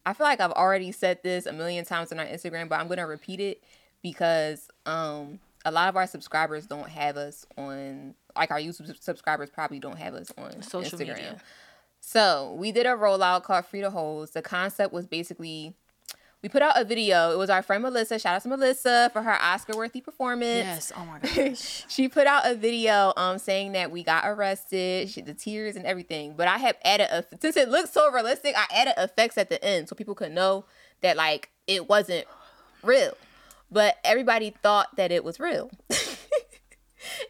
I 0.04 0.12
feel 0.12 0.26
like 0.26 0.40
I've 0.40 0.52
already 0.52 0.92
said 0.92 1.22
this 1.22 1.46
a 1.46 1.52
million 1.52 1.84
times 1.84 2.12
on 2.12 2.18
our 2.18 2.26
Instagram, 2.26 2.68
but 2.68 2.80
I'm 2.80 2.88
gonna 2.88 3.06
repeat 3.06 3.40
it 3.40 3.62
because 4.02 4.68
um 4.86 5.38
a 5.64 5.70
lot 5.70 5.88
of 5.88 5.96
our 5.96 6.06
subscribers 6.06 6.66
don't 6.66 6.88
have 6.88 7.16
us 7.16 7.46
on 7.56 8.14
like 8.36 8.50
our 8.50 8.58
YouTube 8.58 9.00
subscribers 9.00 9.50
probably 9.50 9.78
don't 9.78 9.98
have 9.98 10.14
us 10.14 10.32
on 10.36 10.62
social 10.62 10.98
Instagram. 10.98 11.08
media. 11.08 11.40
So 12.00 12.56
we 12.58 12.72
did 12.72 12.86
a 12.86 12.90
rollout 12.90 13.44
called 13.44 13.64
Free 13.66 13.80
the 13.80 13.90
Hoes. 13.90 14.30
The 14.30 14.42
concept 14.42 14.92
was 14.92 15.06
basically 15.06 15.74
we 16.42 16.48
put 16.48 16.60
out 16.60 16.72
a 16.76 16.84
video. 16.84 17.32
It 17.32 17.38
was 17.38 17.50
our 17.50 17.62
friend 17.62 17.82
Melissa. 17.82 18.18
Shout 18.18 18.34
out 18.34 18.42
to 18.42 18.48
Melissa 18.48 19.10
for 19.12 19.22
her 19.22 19.40
Oscar 19.40 19.76
worthy 19.76 20.00
performance. 20.00 20.64
Yes. 20.64 20.92
Oh 20.96 21.04
my 21.04 21.18
gosh. 21.50 21.84
she 21.88 22.08
put 22.08 22.26
out 22.26 22.42
a 22.44 22.54
video 22.56 23.12
um 23.16 23.38
saying 23.38 23.72
that 23.72 23.92
we 23.92 24.02
got 24.02 24.24
arrested, 24.26 25.08
she, 25.08 25.20
the 25.20 25.34
tears 25.34 25.76
and 25.76 25.86
everything. 25.86 26.34
But 26.36 26.48
I 26.48 26.58
have 26.58 26.76
added 26.84 27.08
a 27.12 27.24
since 27.40 27.56
it 27.56 27.68
looks 27.68 27.90
so 27.90 28.10
realistic, 28.10 28.56
I 28.56 28.66
added 28.74 28.94
effects 28.98 29.38
at 29.38 29.50
the 29.50 29.64
end 29.64 29.88
so 29.88 29.94
people 29.94 30.16
could 30.16 30.32
know 30.32 30.64
that 31.00 31.16
like 31.16 31.50
it 31.68 31.88
wasn't 31.88 32.26
real. 32.82 33.16
But 33.70 33.98
everybody 34.02 34.50
thought 34.50 34.96
that 34.96 35.12
it 35.12 35.22
was 35.22 35.38
real. 35.38 35.70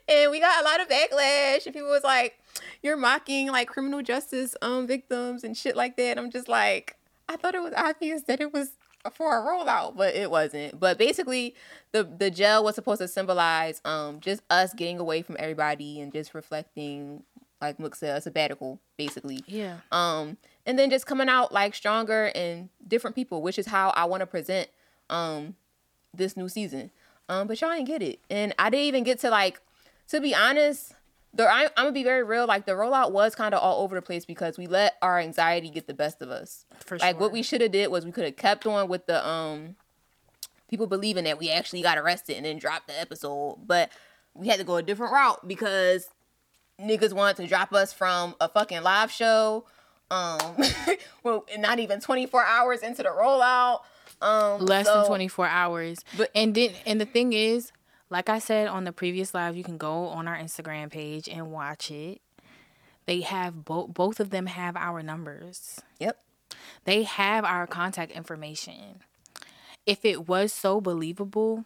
and 0.08 0.30
we 0.30 0.40
got 0.40 0.62
a 0.62 0.64
lot 0.64 0.80
of 0.80 0.88
backlash 0.88 1.66
and 1.66 1.74
people 1.74 1.90
was 1.90 2.02
like, 2.02 2.38
You're 2.82 2.96
mocking 2.96 3.48
like 3.48 3.68
criminal 3.68 4.00
justice 4.00 4.56
um 4.62 4.86
victims 4.86 5.44
and 5.44 5.54
shit 5.54 5.76
like 5.76 5.98
that. 5.98 6.16
I'm 6.16 6.30
just 6.30 6.48
like 6.48 6.96
I 7.28 7.36
thought 7.36 7.54
it 7.54 7.62
was 7.62 7.74
obvious 7.76 8.22
that 8.22 8.40
it 8.40 8.52
was 8.52 8.72
for 9.10 9.36
a 9.36 9.42
rollout, 9.42 9.96
but 9.96 10.14
it 10.14 10.30
wasn't. 10.30 10.78
But 10.78 10.98
basically, 10.98 11.54
the 11.92 12.04
the 12.04 12.30
gel 12.30 12.62
was 12.64 12.74
supposed 12.74 13.00
to 13.00 13.08
symbolize 13.08 13.80
um 13.84 14.20
just 14.20 14.42
us 14.50 14.72
getting 14.74 14.98
away 14.98 15.22
from 15.22 15.36
everybody 15.38 16.00
and 16.00 16.12
just 16.12 16.34
reflecting, 16.34 17.24
like 17.60 17.80
Mook 17.80 17.94
said, 17.94 18.16
a 18.16 18.20
sabbatical, 18.20 18.78
basically. 18.96 19.42
Yeah. 19.46 19.78
Um, 19.90 20.36
and 20.66 20.78
then 20.78 20.90
just 20.90 21.06
coming 21.06 21.28
out 21.28 21.52
like 21.52 21.74
stronger 21.74 22.30
and 22.34 22.68
different 22.86 23.16
people, 23.16 23.42
which 23.42 23.58
is 23.58 23.66
how 23.66 23.90
I 23.90 24.04
want 24.04 24.20
to 24.20 24.26
present 24.26 24.68
um 25.10 25.56
this 26.14 26.36
new 26.36 26.48
season. 26.48 26.90
Um, 27.28 27.46
but 27.46 27.60
y'all 27.60 27.70
didn't 27.70 27.86
get 27.86 28.02
it, 28.02 28.20
and 28.30 28.54
I 28.58 28.70
didn't 28.70 28.86
even 28.86 29.04
get 29.04 29.18
to 29.20 29.30
like, 29.30 29.60
to 30.08 30.20
be 30.20 30.34
honest, 30.34 30.94
the 31.34 31.46
I'm, 31.48 31.68
I'm 31.76 31.84
gonna 31.86 31.92
be 31.92 32.04
very 32.04 32.22
real. 32.22 32.46
Like 32.46 32.66
the 32.66 32.72
rollout 32.72 33.12
was 33.12 33.34
kind 33.34 33.54
of 33.54 33.62
all 33.62 33.82
over 33.82 33.94
the 33.94 34.02
place 34.02 34.24
because 34.24 34.58
we 34.58 34.66
let 34.66 34.96
our 35.02 35.18
anxiety 35.18 35.70
get 35.70 35.86
the 35.86 35.94
best 35.94 36.22
of 36.22 36.30
us. 36.30 36.66
For 36.84 36.98
sure. 36.98 37.06
Like 37.06 37.20
what 37.20 37.32
we 37.32 37.42
should 37.42 37.60
have 37.60 37.72
did 37.72 37.90
was 37.90 38.04
we 38.04 38.12
could 38.12 38.24
have 38.24 38.36
kept 38.36 38.66
on 38.66 38.88
with 38.88 39.06
the 39.06 39.26
um 39.26 39.76
people 40.68 40.86
believing 40.86 41.24
that 41.24 41.38
we 41.38 41.50
actually 41.50 41.82
got 41.82 41.98
arrested 41.98 42.36
and 42.36 42.46
then 42.46 42.58
dropped 42.58 42.88
the 42.88 42.98
episode, 42.98 43.58
but 43.66 43.90
we 44.34 44.48
had 44.48 44.58
to 44.58 44.64
go 44.64 44.76
a 44.76 44.82
different 44.82 45.12
route 45.12 45.46
because 45.46 46.08
niggas 46.80 47.12
wanted 47.12 47.36
to 47.36 47.46
drop 47.46 47.72
us 47.72 47.92
from 47.92 48.34
a 48.40 48.48
fucking 48.48 48.82
live 48.82 49.10
show. 49.10 49.64
Um, 50.10 50.56
well, 51.22 51.44
not 51.58 51.78
even 51.78 52.00
24 52.00 52.44
hours 52.44 52.80
into 52.80 53.02
the 53.02 53.10
rollout. 53.10 53.80
Um, 54.20 54.64
less 54.64 54.86
so, 54.86 55.00
than 55.00 55.06
24 55.06 55.46
hours. 55.46 56.04
But 56.16 56.30
and 56.34 56.54
then 56.54 56.70
and 56.86 57.00
the 57.00 57.06
thing 57.06 57.32
is, 57.32 57.72
like 58.12 58.28
I 58.28 58.38
said 58.38 58.68
on 58.68 58.84
the 58.84 58.92
previous 58.92 59.32
live, 59.32 59.56
you 59.56 59.64
can 59.64 59.78
go 59.78 60.08
on 60.08 60.28
our 60.28 60.36
Instagram 60.36 60.90
page 60.90 61.28
and 61.28 61.50
watch 61.50 61.90
it. 61.90 62.20
They 63.06 63.22
have 63.22 63.64
both 63.64 63.94
both 63.94 64.20
of 64.20 64.28
them 64.30 64.46
have 64.46 64.76
our 64.76 65.02
numbers. 65.02 65.80
Yep. 65.98 66.20
They 66.84 67.04
have 67.04 67.44
our 67.44 67.66
contact 67.66 68.12
information. 68.12 69.00
If 69.86 70.04
it 70.04 70.28
was 70.28 70.52
so 70.52 70.80
believable 70.80 71.64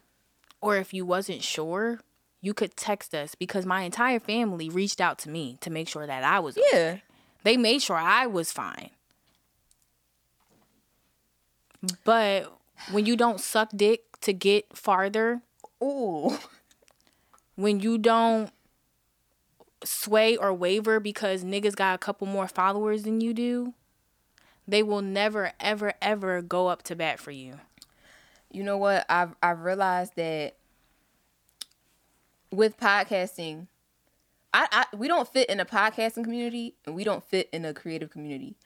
or 0.61 0.76
if 0.76 0.95
you 0.95 1.05
wasn't 1.05 1.43
sure, 1.43 2.00
you 2.41 2.55
could 2.55 2.76
text 2.76 3.12
us 3.12 3.35
because 3.35 3.67
my 3.67 3.83
entire 3.83 4.21
family 4.21 4.69
reached 4.71 5.00
out 5.00 5.19
to 5.19 5.29
me 5.29 5.59
to 5.61 5.69
make 5.69 5.88
sure 5.88 6.07
that 6.07 6.23
I 6.23 6.38
was 6.38 6.57
Yeah. 6.57 6.79
Okay. 6.79 7.03
They 7.43 7.57
made 7.57 7.83
sure 7.83 7.97
I 7.97 8.26
was 8.26 8.53
fine. 8.53 8.91
But 12.05 12.53
when 12.93 13.05
you 13.05 13.17
don't 13.17 13.41
suck 13.41 13.71
dick 13.75 14.21
to 14.21 14.33
get 14.33 14.76
farther, 14.76 15.43
Ooh. 15.83 16.37
When 17.54 17.80
you 17.80 17.99
don't 17.99 18.50
sway 19.85 20.37
or 20.37 20.52
waver 20.52 21.00
because 21.00 21.45
niggas 21.45 21.76
got 21.76 21.95
a 21.95 21.99
couple 21.99 22.26
more 22.26 22.49
followers 22.49 23.04
than 23.04 23.21
you 23.21 23.33
do, 23.33 23.75
they 24.66 24.83
will 24.83 25.02
never, 25.02 25.52
ever, 25.61 25.95
ever 26.02 26.42
go 26.42 26.66
up 26.68 26.83
to 26.85 26.97
bat 26.97 27.18
for 27.18 27.30
you. 27.30 27.61
You 28.50 28.62
know 28.62 28.78
what? 28.78 29.04
I've 29.09 29.35
I've 29.42 29.61
realized 29.61 30.16
that 30.16 30.56
with 32.50 32.78
podcasting, 32.78 33.66
I, 34.54 34.66
I 34.73 34.97
we 34.97 35.09
don't 35.09 35.28
fit 35.28 35.49
in 35.49 35.61
a 35.61 35.64
podcasting 35.64 36.25
community 36.25 36.75
and 36.87 36.95
we 36.95 37.04
don't 37.04 37.25
fit 37.25 37.49
in 37.52 37.64
a 37.64 37.75
creative 37.75 38.11
community. 38.11 38.56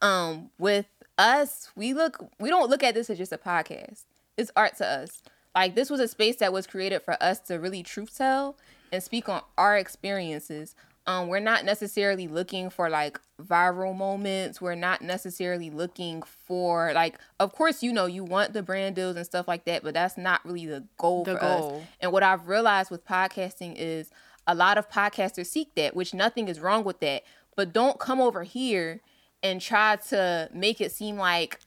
Um, 0.00 0.50
with 0.58 0.86
us, 1.18 1.70
we 1.74 1.94
look 1.94 2.24
we 2.38 2.48
don't 2.48 2.70
look 2.70 2.82
at 2.82 2.94
this 2.94 3.10
as 3.10 3.18
just 3.18 3.32
a 3.32 3.38
podcast. 3.38 4.04
It's 4.36 4.50
art 4.56 4.76
to 4.78 4.86
us. 4.86 5.22
Like 5.54 5.74
this 5.74 5.90
was 5.90 6.00
a 6.00 6.08
space 6.08 6.36
that 6.36 6.52
was 6.52 6.66
created 6.66 7.02
for 7.02 7.16
us 7.22 7.38
to 7.40 7.56
really 7.56 7.82
truth 7.82 8.16
tell 8.16 8.56
and 8.90 9.02
speak 9.02 9.28
on 9.28 9.42
our 9.58 9.76
experiences. 9.76 10.74
Um, 11.06 11.26
we're 11.26 11.40
not 11.40 11.64
necessarily 11.64 12.28
looking 12.28 12.70
for 12.70 12.88
like 12.88 13.20
viral 13.42 13.96
moments. 13.96 14.60
We're 14.60 14.76
not 14.76 15.02
necessarily 15.02 15.68
looking 15.68 16.22
for 16.22 16.92
like, 16.92 17.18
of 17.40 17.52
course, 17.52 17.82
you 17.82 17.92
know, 17.92 18.06
you 18.06 18.22
want 18.22 18.52
the 18.52 18.62
brand 18.62 18.94
deals 18.94 19.16
and 19.16 19.26
stuff 19.26 19.48
like 19.48 19.64
that, 19.64 19.82
but 19.82 19.94
that's 19.94 20.16
not 20.16 20.44
really 20.44 20.66
the 20.66 20.84
goal 20.98 21.24
the 21.24 21.34
for 21.34 21.40
goal. 21.40 21.76
us. 21.80 21.88
And 22.00 22.12
what 22.12 22.22
I've 22.22 22.48
realized 22.48 22.90
with 22.90 23.04
podcasting 23.04 23.74
is 23.76 24.10
a 24.46 24.54
lot 24.54 24.78
of 24.78 24.88
podcasters 24.88 25.46
seek 25.46 25.74
that, 25.74 25.96
which 25.96 26.14
nothing 26.14 26.48
is 26.48 26.60
wrong 26.60 26.84
with 26.84 27.00
that. 27.00 27.24
But 27.56 27.72
don't 27.72 27.98
come 27.98 28.20
over 28.20 28.44
here 28.44 29.00
and 29.42 29.60
try 29.60 29.96
to 30.08 30.48
make 30.54 30.80
it 30.80 30.92
seem 30.92 31.16
like 31.16 31.58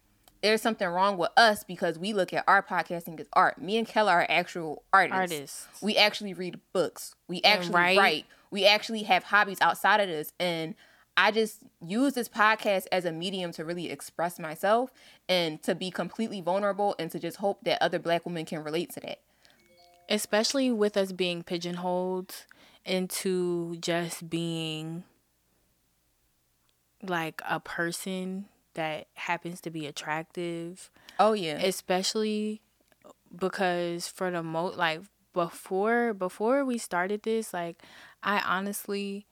there's 0.45 0.61
something 0.61 0.87
wrong 0.87 1.17
with 1.17 1.31
us 1.35 1.63
because 1.63 1.97
we 1.97 2.13
look 2.13 2.31
at 2.31 2.43
our 2.47 2.61
podcasting 2.61 3.19
as 3.19 3.25
art. 3.33 3.59
Me 3.59 3.77
and 3.77 3.87
Kella 3.87 4.11
are 4.11 4.27
actual 4.29 4.83
artists. 4.93 5.15
Artists. 5.33 5.67
We 5.81 5.97
actually 5.97 6.35
read 6.35 6.59
books. 6.71 7.15
We 7.27 7.41
actually 7.41 7.73
write. 7.73 7.97
write. 7.97 8.25
We 8.51 8.67
actually 8.67 9.03
have 9.03 9.23
hobbies 9.23 9.59
outside 9.59 10.01
of 10.01 10.07
this. 10.07 10.33
And 10.39 10.75
I 11.17 11.31
just 11.31 11.63
use 11.83 12.13
this 12.13 12.29
podcast 12.29 12.85
as 12.91 13.05
a 13.05 13.11
medium 13.11 13.53
to 13.53 13.65
really 13.65 13.89
express 13.89 14.37
myself 14.37 14.91
and 15.27 15.63
to 15.63 15.73
be 15.73 15.89
completely 15.89 16.41
vulnerable 16.41 16.95
and 16.99 17.09
to 17.09 17.17
just 17.17 17.37
hope 17.37 17.63
that 17.63 17.81
other 17.81 17.97
black 17.97 18.23
women 18.23 18.45
can 18.45 18.63
relate 18.63 18.91
to 18.91 18.99
that. 18.99 19.21
Especially 20.09 20.69
with 20.69 20.95
us 20.95 21.11
being 21.11 21.41
pigeonholed 21.41 22.45
into 22.85 23.77
just 23.77 24.29
being 24.29 25.05
like 27.01 27.41
a 27.49 27.59
person 27.59 28.45
that 28.75 29.08
happens 29.15 29.60
to 29.62 29.70
be 29.70 29.88
attractive. 29.88 30.89
Oh 31.20 31.34
yeah. 31.34 31.58
Especially 31.58 32.62
because 33.36 34.08
for 34.08 34.32
the 34.32 34.44
most 34.44 34.77
like 34.77 35.01
before 35.34 36.13
before 36.13 36.63
we 36.63 36.77
started 36.77 37.24
this, 37.24 37.53
like 37.53 37.82
I 38.24 38.39
honestly 38.39 39.25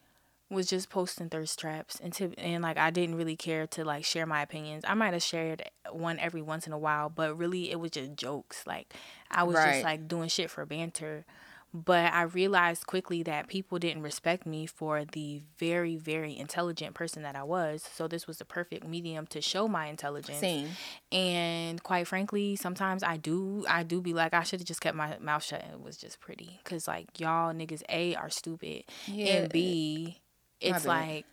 was 0.49 0.67
just 0.67 0.89
posting 0.89 1.29
thirst 1.29 1.57
traps 1.59 1.99
and 2.01 2.13
to, 2.13 2.33
and 2.37 2.61
like 2.61 2.77
I 2.77 2.91
didn't 2.91 3.15
really 3.15 3.35
care 3.35 3.65
to 3.67 3.83
like 3.83 4.05
share 4.05 4.25
my 4.25 4.41
opinions. 4.41 4.83
I 4.87 4.93
might 4.93 5.13
have 5.13 5.23
shared 5.23 5.63
one 5.91 6.19
every 6.19 6.41
once 6.41 6.67
in 6.67 6.73
a 6.73 6.77
while, 6.77 7.09
but 7.09 7.37
really 7.37 7.71
it 7.71 7.79
was 7.79 7.91
just 7.91 8.15
jokes. 8.15 8.65
Like 8.67 8.93
I 9.31 9.43
was 9.43 9.55
right. 9.55 9.73
just 9.73 9.83
like 9.83 10.07
doing 10.07 10.29
shit 10.29 10.49
for 10.49 10.65
banter. 10.65 11.25
But 11.73 12.13
I 12.13 12.23
realized 12.23 12.85
quickly 12.85 13.23
that 13.23 13.47
people 13.47 13.79
didn't 13.79 14.03
respect 14.03 14.45
me 14.45 14.67
for 14.67 15.05
the 15.05 15.41
very, 15.57 15.95
very 15.95 16.37
intelligent 16.37 16.93
person 16.93 17.23
that 17.23 17.35
I 17.35 17.41
was. 17.41 17.81
So 17.81 18.07
this 18.07 18.27
was 18.27 18.37
the 18.37 18.45
perfect 18.45 18.85
medium 18.85 19.25
to 19.27 19.41
show 19.41 19.67
my 19.67 19.87
intelligence. 19.87 20.37
Same. 20.37 20.69
And 21.11 21.81
quite 21.81 22.07
frankly, 22.07 22.55
sometimes 22.55 23.01
I 23.01 23.17
do, 23.17 23.65
I 23.67 23.81
do 23.81 24.01
be 24.01 24.13
like, 24.13 24.35
I 24.35 24.43
should 24.43 24.59
have 24.59 24.67
just 24.67 24.81
kept 24.81 24.95
my 24.95 25.17
mouth 25.19 25.43
shut. 25.43 25.65
It 25.71 25.81
was 25.81 25.97
just 25.97 26.19
pretty, 26.19 26.59
cause 26.63 26.87
like 26.87 27.19
y'all 27.19 27.51
niggas 27.53 27.81
a 27.89 28.13
are 28.15 28.29
stupid, 28.29 28.83
yeah. 29.07 29.25
and 29.25 29.51
b, 29.51 30.21
it's 30.61 30.85
like, 30.85 31.25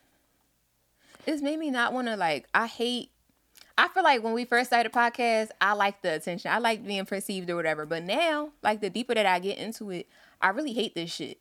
it's 1.26 1.42
made 1.42 1.58
me 1.58 1.70
not 1.70 1.92
want 1.92 2.06
to 2.06 2.16
like. 2.16 2.46
I 2.54 2.66
hate 2.66 3.10
I 3.80 3.88
feel 3.88 4.02
like 4.02 4.22
when 4.22 4.34
we 4.34 4.44
first 4.44 4.68
started 4.68 4.92
podcast, 4.92 5.48
I 5.58 5.72
like 5.72 6.02
the 6.02 6.14
attention. 6.14 6.50
I 6.50 6.58
like 6.58 6.86
being 6.86 7.06
perceived 7.06 7.48
or 7.48 7.56
whatever. 7.56 7.86
But 7.86 8.02
now, 8.02 8.50
like 8.62 8.82
the 8.82 8.90
deeper 8.90 9.14
that 9.14 9.24
I 9.24 9.38
get 9.38 9.56
into 9.56 9.90
it, 9.90 10.06
I 10.40 10.48
really 10.50 10.72
hate 10.72 10.94
this 10.94 11.12
shit. 11.12 11.38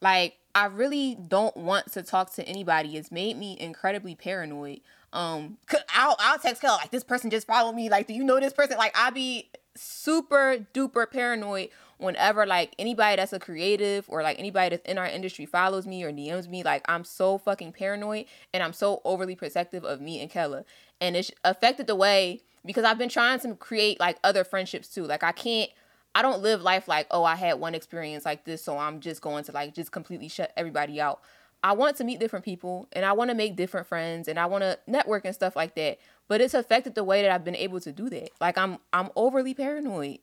Like 0.00 0.38
I 0.54 0.66
really 0.66 1.14
don't 1.14 1.56
want 1.56 1.92
to 1.92 2.02
talk 2.02 2.34
to 2.34 2.46
anybody. 2.48 2.96
It's 2.96 3.12
made 3.12 3.36
me 3.36 3.56
incredibly 3.58 4.14
paranoid. 4.14 4.80
Um, 5.12 5.58
I'll 5.94 6.16
I'll 6.18 6.38
text 6.38 6.62
Kel 6.62 6.74
like 6.74 6.90
this 6.90 7.04
person 7.04 7.30
just 7.30 7.46
followed 7.46 7.74
me. 7.74 7.88
Like, 7.88 8.06
do 8.06 8.14
you 8.14 8.24
know 8.24 8.40
this 8.40 8.52
person? 8.52 8.76
Like, 8.76 8.96
I 8.96 9.10
be 9.10 9.50
super 9.74 10.66
duper 10.74 11.10
paranoid 11.10 11.70
whenever 11.98 12.46
like 12.46 12.74
anybody 12.78 13.16
that's 13.16 13.32
a 13.32 13.38
creative 13.38 14.04
or 14.08 14.22
like 14.22 14.38
anybody 14.38 14.76
that's 14.76 14.88
in 14.88 14.98
our 14.98 15.06
industry 15.06 15.46
follows 15.46 15.86
me 15.86 16.02
or 16.02 16.12
DMs 16.12 16.48
me, 16.48 16.62
like 16.62 16.84
I'm 16.88 17.04
so 17.04 17.38
fucking 17.38 17.72
paranoid 17.72 18.26
and 18.52 18.62
I'm 18.62 18.72
so 18.72 19.00
overly 19.04 19.34
protective 19.34 19.84
of 19.84 20.00
me 20.00 20.20
and 20.20 20.30
Kella. 20.30 20.64
And 21.00 21.16
it's 21.16 21.30
affected 21.44 21.86
the 21.86 21.96
way 21.96 22.42
because 22.64 22.84
I've 22.84 22.98
been 22.98 23.08
trying 23.08 23.40
to 23.40 23.54
create 23.54 24.00
like 24.00 24.18
other 24.22 24.44
friendships 24.44 24.88
too. 24.88 25.04
Like 25.06 25.22
I 25.22 25.32
can't 25.32 25.70
I 26.14 26.22
don't 26.22 26.42
live 26.42 26.62
life 26.62 26.88
like, 26.88 27.06
oh, 27.10 27.24
I 27.24 27.36
had 27.36 27.60
one 27.60 27.74
experience 27.74 28.24
like 28.24 28.44
this, 28.44 28.62
so 28.62 28.78
I'm 28.78 29.00
just 29.00 29.20
going 29.22 29.44
to 29.44 29.52
like 29.52 29.74
just 29.74 29.92
completely 29.92 30.28
shut 30.28 30.52
everybody 30.56 31.00
out. 31.00 31.20
I 31.62 31.72
want 31.72 31.96
to 31.96 32.04
meet 32.04 32.20
different 32.20 32.44
people 32.44 32.88
and 32.92 33.04
I 33.04 33.12
want 33.12 33.30
to 33.30 33.36
make 33.36 33.56
different 33.56 33.86
friends 33.86 34.28
and 34.28 34.38
I 34.38 34.46
want 34.46 34.62
to 34.62 34.78
network 34.86 35.24
and 35.24 35.34
stuff 35.34 35.56
like 35.56 35.74
that. 35.74 35.98
But 36.28 36.40
it's 36.40 36.54
affected 36.54 36.94
the 36.94 37.02
way 37.02 37.22
that 37.22 37.30
I've 37.30 37.44
been 37.44 37.56
able 37.56 37.80
to 37.80 37.90
do 37.90 38.08
that. 38.10 38.30
Like 38.40 38.56
I'm 38.56 38.78
I'm 38.92 39.10
overly 39.16 39.54
paranoid. 39.54 40.18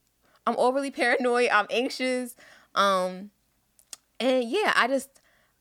I'm 0.48 0.56
overly 0.58 0.92
paranoid. 0.92 1.50
I'm 1.52 1.68
anxious. 1.70 2.36
Um 2.74 3.32
and 4.20 4.50
yeah, 4.50 4.72
I 4.76 4.88
just 4.88 5.10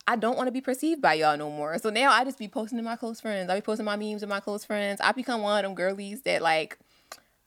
I 0.07 0.15
don't 0.15 0.37
want 0.37 0.47
to 0.47 0.51
be 0.51 0.61
perceived 0.61 1.01
by 1.01 1.15
y'all 1.15 1.37
no 1.37 1.49
more. 1.49 1.77
So 1.79 1.89
now 1.89 2.11
I 2.11 2.23
just 2.23 2.37
be 2.37 2.47
posting 2.47 2.77
to 2.77 2.83
my 2.83 2.95
close 2.95 3.19
friends. 3.19 3.49
I 3.49 3.55
be 3.55 3.61
posting 3.61 3.85
my 3.85 3.97
memes 3.97 4.21
to 4.21 4.27
my 4.27 4.39
close 4.39 4.63
friends. 4.63 5.01
I 5.01 5.11
become 5.11 5.41
one 5.41 5.57
of 5.57 5.63
them 5.63 5.75
girlies 5.75 6.21
that 6.21 6.41
like 6.41 6.77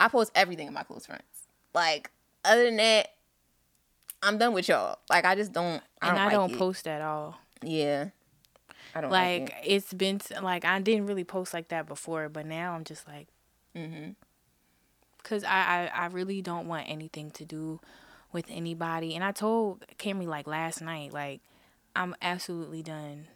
I 0.01 0.09
post 0.09 0.33
everything 0.35 0.67
in 0.67 0.75
my 0.75 0.83
close 0.83 1.07
friends. 1.07 1.23
Like 1.73 2.11
other 2.45 2.65
than 2.65 2.77
that, 2.77 3.13
I'm 4.23 4.39
done 4.39 4.53
with 4.53 4.69
y'all. 4.69 4.99
Like 5.11 5.25
I 5.25 5.35
just 5.35 5.53
don't. 5.53 5.83
I 6.01 6.09
and 6.09 6.17
don't 6.17 6.19
I 6.19 6.25
like 6.27 6.33
don't 6.33 6.53
it. 6.53 6.59
post 6.59 6.87
at 6.87 7.03
all. 7.03 7.39
Yeah. 7.63 8.11
I 8.95 9.01
don't 9.01 9.11
like, 9.11 9.41
like 9.43 9.55
it. 9.65 9.73
has 9.73 9.93
been 9.93 10.21
like 10.43 10.65
I 10.65 10.81
didn't 10.81 11.07
really 11.07 11.25
post 11.25 11.55
like 11.55 11.69
that 11.69 11.87
before, 11.87 12.29
but 12.29 12.47
now 12.47 12.73
I'm 12.75 12.85
just 12.85 13.07
like, 13.07 13.29
mm-hmm. 13.77 14.11
Cause 15.25 15.45
I, 15.45 15.91
I 15.95 16.05
I 16.05 16.07
really 16.07 16.41
don't 16.41 16.69
want 16.69 16.89
anything 16.89 17.31
to 17.33 17.45
do 17.45 17.81
with 18.33 18.47
anybody, 18.49 19.15
and 19.15 19.23
I 19.23 19.33
told 19.33 19.85
Camry 19.99 20.27
like 20.27 20.47
last 20.47 20.81
night, 20.81 21.13
like 21.13 21.41
I'm 21.95 22.15
absolutely 22.23 22.83
done. 22.83 23.27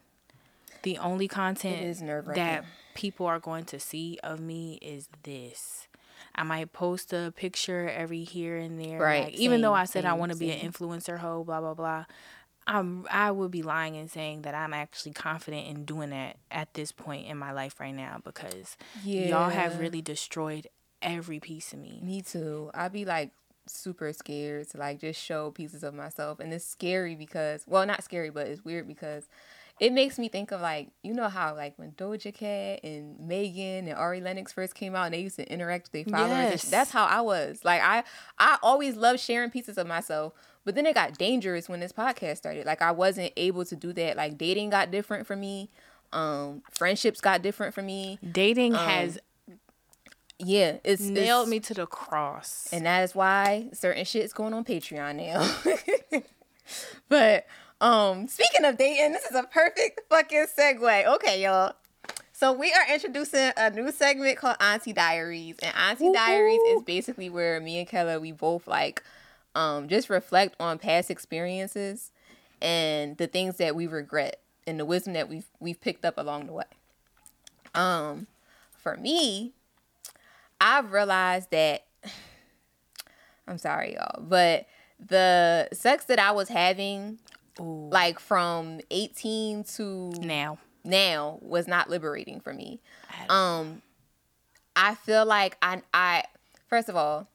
The 0.83 0.99
only 0.99 1.29
content 1.29 2.01
that 2.35 2.65
people 2.95 3.27
are 3.27 3.39
going 3.39 3.65
to 3.67 3.79
see 3.79 4.19
of 4.23 4.41
me 4.41 4.79
is 4.83 5.09
this. 5.23 5.87
I 6.35 6.43
might 6.45 6.73
post 6.73 7.13
a 7.13 7.33
picture 7.37 7.89
every 7.89 8.25
here 8.25 8.57
and 8.57 8.81
there. 8.81 8.99
Right. 8.99 9.25
Like, 9.25 9.35
same, 9.35 9.43
even 9.43 9.61
though 9.61 9.75
I 9.75 9.85
said 9.85 10.05
same, 10.05 10.11
I 10.11 10.15
want 10.15 10.33
to 10.33 10.39
be 10.39 10.51
an 10.51 10.71
influencer 10.71 11.19
hoe, 11.19 11.45
blah 11.45 11.61
blah 11.61 11.75
blah. 11.75 12.05
I'm 12.67 13.07
I 13.11 13.31
would 13.31 13.51
be 13.51 13.63
lying 13.63 13.97
and 13.97 14.11
saying 14.11 14.43
that 14.43 14.55
I'm 14.55 14.73
actually 14.73 15.13
confident 15.13 15.67
in 15.67 15.85
doing 15.85 16.11
that 16.11 16.37
at 16.51 16.75
this 16.75 16.93
point 16.93 17.27
in 17.27 17.37
my 17.37 17.53
life 17.53 17.81
right 17.81 17.95
now 17.95 18.21
because 18.23 18.77
yeah. 19.05 19.29
y'all 19.29 19.51
have 19.51 19.81
really 19.81 20.01
destroyed 20.01 20.69
every 21.01 21.41
piece 21.41 21.73
of 21.73 21.81
me. 21.81 22.01
Me 22.03 22.23
too. 22.23 22.71
I'd 22.75 22.93
be 22.93 23.05
like 23.05 23.33
super 23.67 24.13
scared 24.13 24.69
to 24.71 24.79
like 24.79 25.01
just 25.01 25.21
show 25.21 25.51
pieces 25.51 25.83
of 25.83 25.95
myself 25.95 26.41
and 26.41 26.53
it's 26.53 26.65
scary 26.65 27.15
because 27.15 27.65
well 27.67 27.87
not 27.87 28.03
scary 28.03 28.29
but 28.29 28.49
it's 28.49 28.65
weird 28.65 28.89
because 28.89 29.29
it 29.81 29.93
makes 29.93 30.19
me 30.19 30.29
think 30.29 30.53
of 30.53 30.61
like 30.61 30.91
you 31.03 31.13
know 31.13 31.29
how 31.29 31.55
like 31.55 31.79
when 31.79 31.93
Doja 31.93 32.33
Cat 32.33 32.81
and 32.85 33.19
Megan 33.21 33.89
and 33.89 33.97
Ari 33.97 34.21
Lennox 34.21 34.53
first 34.53 34.75
came 34.75 34.95
out 34.95 35.07
and 35.07 35.15
they 35.15 35.21
used 35.21 35.37
to 35.37 35.53
interact 35.53 35.91
with 35.93 36.05
their 36.05 36.19
followers. 36.19 36.51
Yes. 36.51 36.71
That's 36.71 36.91
how 36.91 37.05
I 37.05 37.21
was. 37.21 37.65
Like 37.65 37.83
I 37.83 38.05
I 38.39 38.59
always 38.63 38.97
loved 38.97 39.21
sharing 39.21 39.51
pieces 39.51 39.79
of 39.79 39.87
myself. 39.87 40.33
But 40.65 40.77
then 40.77 40.87
it 40.87 40.95
got 40.95 41.19
dangerous 41.19 41.69
when 41.69 41.81
this 41.81 41.93
podcast 41.93 42.37
started. 42.37 42.67
Like 42.67 42.83
I 42.83 42.93
wasn't 42.93 43.33
able 43.37 43.65
to 43.65 43.75
do 43.75 43.93
that. 43.95 44.17
Like 44.17 44.39
dating 44.39 44.71
got 44.71 44.91
different 44.91 45.27
for 45.27 45.35
me. 45.35 45.71
Um, 46.13 46.63
friendships 46.71 47.21
got 47.21 47.43
different 47.43 47.75
for 47.75 47.83
me. 47.83 48.19
Dating 48.31 48.75
um, 48.75 48.87
has 48.87 49.19
yeah, 50.39 50.79
it's 50.85 51.03
nailed 51.03 51.45
it's, 51.45 51.51
me 51.51 51.61
to 51.61 51.75
the 51.75 51.87
cross. 51.87 52.69
And 52.73 52.87
that 52.87 53.03
is 53.03 53.15
why 53.15 53.69
certain 53.73 54.05
shit's 54.05 54.33
going 54.33 54.53
on 54.55 54.65
Patreon 54.65 55.17
now. 55.17 56.23
but 57.09 57.47
um, 57.83 58.29
speaking 58.29 58.65
of 58.65 58.79
dating, 58.79 59.13
this 59.13 59.25
is 59.25 59.35
a 59.35 59.43
perfect 59.43 60.03
fucking 60.09 60.47
segue. 60.57 61.07
Okay, 61.17 61.43
y'all. 61.43 61.75
So 62.33 62.53
we 62.53 62.73
are 62.73 62.95
introducing 62.95 63.53
a 63.57 63.71
new 63.71 63.91
segment 63.93 64.39
called 64.39 64.57
Auntie 64.61 64.93
Diaries, 64.93 65.57
and 65.61 65.75
Auntie. 65.77 66.13
Diaries 66.13 66.61
is 66.69 66.83
basically 66.83 67.29
where 67.29 67.61
me 67.61 67.79
and 67.79 67.89
Kella 67.89 68.19
we 68.21 68.33
both 68.33 68.67
like 68.67 69.03
um 69.55 69.89
just 69.89 70.09
reflect 70.09 70.57
on 70.59 70.79
past 70.79 71.11
experiences 71.11 72.11
and 72.61 73.17
the 73.19 73.27
things 73.27 73.57
that 73.59 73.75
we 73.75 73.87
regret 73.87 74.41
and 74.67 74.79
the 74.79 74.85
wisdom 74.85 75.13
that 75.15 75.29
we've 75.29 75.47
we've 75.61 75.81
picked 75.81 76.05
up 76.05 76.15
along 76.17 76.47
the 76.47 76.53
way. 76.53 76.65
Um, 77.75 78.29
for 78.77 78.97
me, 78.97 79.53
I've 80.61 80.93
realized 80.93 81.51
that 81.51 81.85
I'm 83.49 83.59
sorry, 83.59 83.95
y'all, 83.95 84.23
but 84.23 84.67
the 85.05 85.69
sex 85.73 86.05
that 86.05 86.21
I 86.21 86.31
was 86.31 86.49
having, 86.49 87.19
Ooh. 87.61 87.89
like 87.91 88.19
from 88.19 88.81
18 88.91 89.65
to 89.65 90.13
now, 90.21 90.59
now 90.85 91.39
was 91.43 91.67
not 91.69 91.91
liberating 91.91 92.41
for 92.41 92.53
me. 92.53 92.81
I 93.29 93.59
um, 93.59 93.83
I 94.75 94.95
feel 94.95 95.27
like 95.27 95.57
I, 95.63 95.83
I, 95.93 96.25
first 96.69 96.89
of 96.89 96.97
all, 96.97 97.29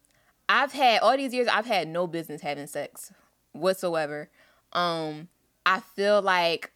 I've 0.50 0.72
had 0.72 1.02
all 1.02 1.16
these 1.16 1.34
years. 1.34 1.48
I've 1.48 1.66
had 1.66 1.88
no 1.88 2.08
business 2.08 2.42
having 2.42 2.68
sex 2.68 3.12
whatsoever. 3.52 4.30
Um, 4.74 5.28
I 5.66 5.82
feel 5.82 6.22
like 6.22 6.72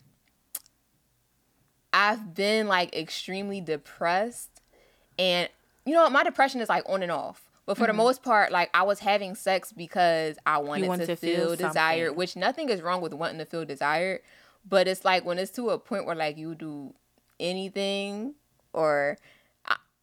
I've 1.94 2.34
been 2.36 2.68
like 2.68 2.96
extremely 2.96 3.62
depressed, 3.62 4.62
and 5.18 5.50
you 5.86 5.94
know, 5.94 6.10
my 6.10 6.24
depression 6.24 6.62
is 6.62 6.70
like 6.70 6.84
on 6.88 7.02
and 7.04 7.12
off. 7.12 7.51
But 7.72 7.78
for 7.78 7.84
mm-hmm. 7.86 7.96
the 7.96 8.04
most 8.04 8.22
part, 8.22 8.52
like 8.52 8.70
I 8.74 8.84
was 8.84 9.00
having 9.00 9.34
sex 9.34 9.72
because 9.72 10.36
I 10.46 10.58
wanted 10.58 10.90
want 10.90 11.00
to, 11.00 11.08
to, 11.08 11.16
feel, 11.16 11.56
feel 11.56 11.68
desired, 11.70 12.18
which 12.18 12.36
nothing 12.36 12.68
is 12.68 12.82
wrong 12.82 13.00
with 13.00 13.14
wanting 13.14 13.38
to 13.38 13.46
feel 13.46 13.64
desired. 13.64 14.20
But 14.68 14.90
it's 14.90 15.06
like 15.06 15.24
when 15.24 15.40
it's 15.40 15.52
to 15.52 15.70
a 15.70 15.80
point 15.80 16.06
where 16.06 16.14
like 16.14 16.38
you 16.38 16.54
do 16.54 16.94
anything 17.40 18.34
or 18.74 19.18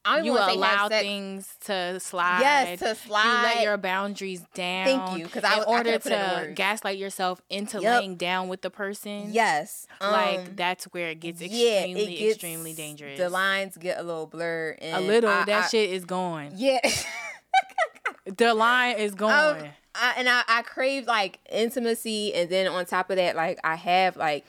I 0.03 0.21
you 0.23 0.33
allow 0.33 0.89
things 0.89 1.59
to 1.67 2.01
slide. 2.01 2.41
Yes, 2.41 2.79
to 2.79 2.95
slide. 2.95 3.25
You 3.25 3.43
let 3.43 3.63
your 3.65 3.77
boundaries 3.77 4.43
down. 4.55 4.87
Thank 4.87 5.19
you, 5.19 5.25
because 5.27 5.45
I 5.45 5.59
in 5.59 5.65
order 5.65 5.99
to 5.99 6.53
gaslight 6.55 6.97
yourself 6.97 7.43
into 7.51 7.83
yep. 7.83 8.01
laying 8.01 8.17
down 8.17 8.49
with 8.49 8.63
the 8.63 8.71
person. 8.71 9.27
Yes, 9.29 9.87
like 10.01 10.39
um, 10.39 10.47
that's 10.57 10.85
where 10.87 11.11
it 11.11 11.21
gets 11.21 11.43
yeah, 11.43 11.81
extremely, 11.81 12.15
it 12.15 12.19
gets, 12.19 12.35
extremely 12.37 12.73
dangerous. 12.73 13.19
The 13.19 13.29
lines 13.29 13.77
get 13.77 13.99
a 13.99 14.03
little 14.03 14.27
blurred. 14.27 14.79
a 14.81 14.99
little. 15.03 15.29
I, 15.29 15.45
that 15.45 15.65
I, 15.65 15.69
shit 15.69 15.91
is 15.91 16.07
gone. 16.07 16.53
Yeah. 16.57 16.79
the 18.37 18.55
line 18.55 18.97
is 18.97 19.15
going. 19.15 19.33
Um, 19.33 19.69
I, 19.95 20.15
and 20.17 20.29
I, 20.29 20.43
I 20.47 20.63
crave 20.63 21.07
like 21.07 21.41
intimacy, 21.51 22.35
and 22.35 22.49
then 22.49 22.69
on 22.69 22.85
top 22.87 23.11
of 23.11 23.17
that, 23.17 23.37
like 23.37 23.59
I 23.65 23.75
have 23.75 24.17
like 24.17 24.45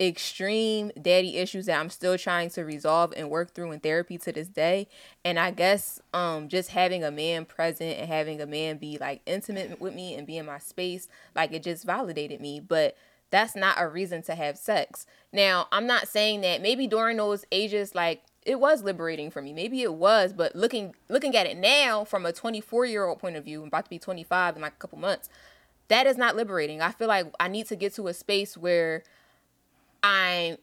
extreme 0.00 0.90
daddy 1.00 1.36
issues 1.36 1.66
that 1.66 1.78
I'm 1.78 1.90
still 1.90 2.18
trying 2.18 2.50
to 2.50 2.64
resolve 2.64 3.12
and 3.16 3.30
work 3.30 3.54
through 3.54 3.70
in 3.70 3.80
therapy 3.80 4.18
to 4.18 4.32
this 4.32 4.48
day. 4.48 4.88
And 5.24 5.38
I 5.38 5.50
guess 5.52 6.00
um 6.12 6.48
just 6.48 6.70
having 6.70 7.04
a 7.04 7.10
man 7.10 7.44
present 7.44 7.98
and 7.98 8.08
having 8.08 8.40
a 8.40 8.46
man 8.46 8.78
be 8.78 8.98
like 8.98 9.22
intimate 9.26 9.80
with 9.80 9.94
me 9.94 10.14
and 10.14 10.26
be 10.26 10.36
in 10.36 10.46
my 10.46 10.58
space, 10.58 11.08
like 11.36 11.52
it 11.52 11.62
just 11.62 11.84
validated 11.84 12.40
me. 12.40 12.58
But 12.60 12.96
that's 13.30 13.56
not 13.56 13.76
a 13.78 13.88
reason 13.88 14.22
to 14.22 14.34
have 14.34 14.58
sex. 14.58 15.06
Now, 15.32 15.66
I'm 15.72 15.86
not 15.86 16.06
saying 16.06 16.42
that 16.42 16.60
maybe 16.60 16.86
during 16.86 17.16
those 17.16 17.44
ages 17.50 17.94
like 17.94 18.22
it 18.44 18.58
was 18.58 18.82
liberating 18.82 19.30
for 19.30 19.40
me. 19.40 19.52
Maybe 19.52 19.82
it 19.82 19.94
was, 19.94 20.32
but 20.32 20.56
looking 20.56 20.94
looking 21.08 21.36
at 21.36 21.46
it 21.46 21.56
now 21.56 22.04
from 22.04 22.26
a 22.26 22.32
24 22.32 22.86
year 22.86 23.04
old 23.04 23.18
point 23.18 23.36
of 23.36 23.44
view, 23.44 23.62
I'm 23.62 23.68
about 23.68 23.84
to 23.84 23.90
be 23.90 23.98
25 23.98 24.56
in 24.56 24.62
like 24.62 24.72
a 24.72 24.76
couple 24.76 24.98
months. 24.98 25.28
That 25.88 26.06
is 26.06 26.16
not 26.16 26.36
liberating. 26.36 26.80
I 26.80 26.90
feel 26.90 27.08
like 27.08 27.26
I 27.38 27.48
need 27.48 27.66
to 27.68 27.76
get 27.76 27.94
to 27.94 28.08
a 28.08 28.14
space 28.14 28.56
where 28.56 29.04
I'm 30.02 30.56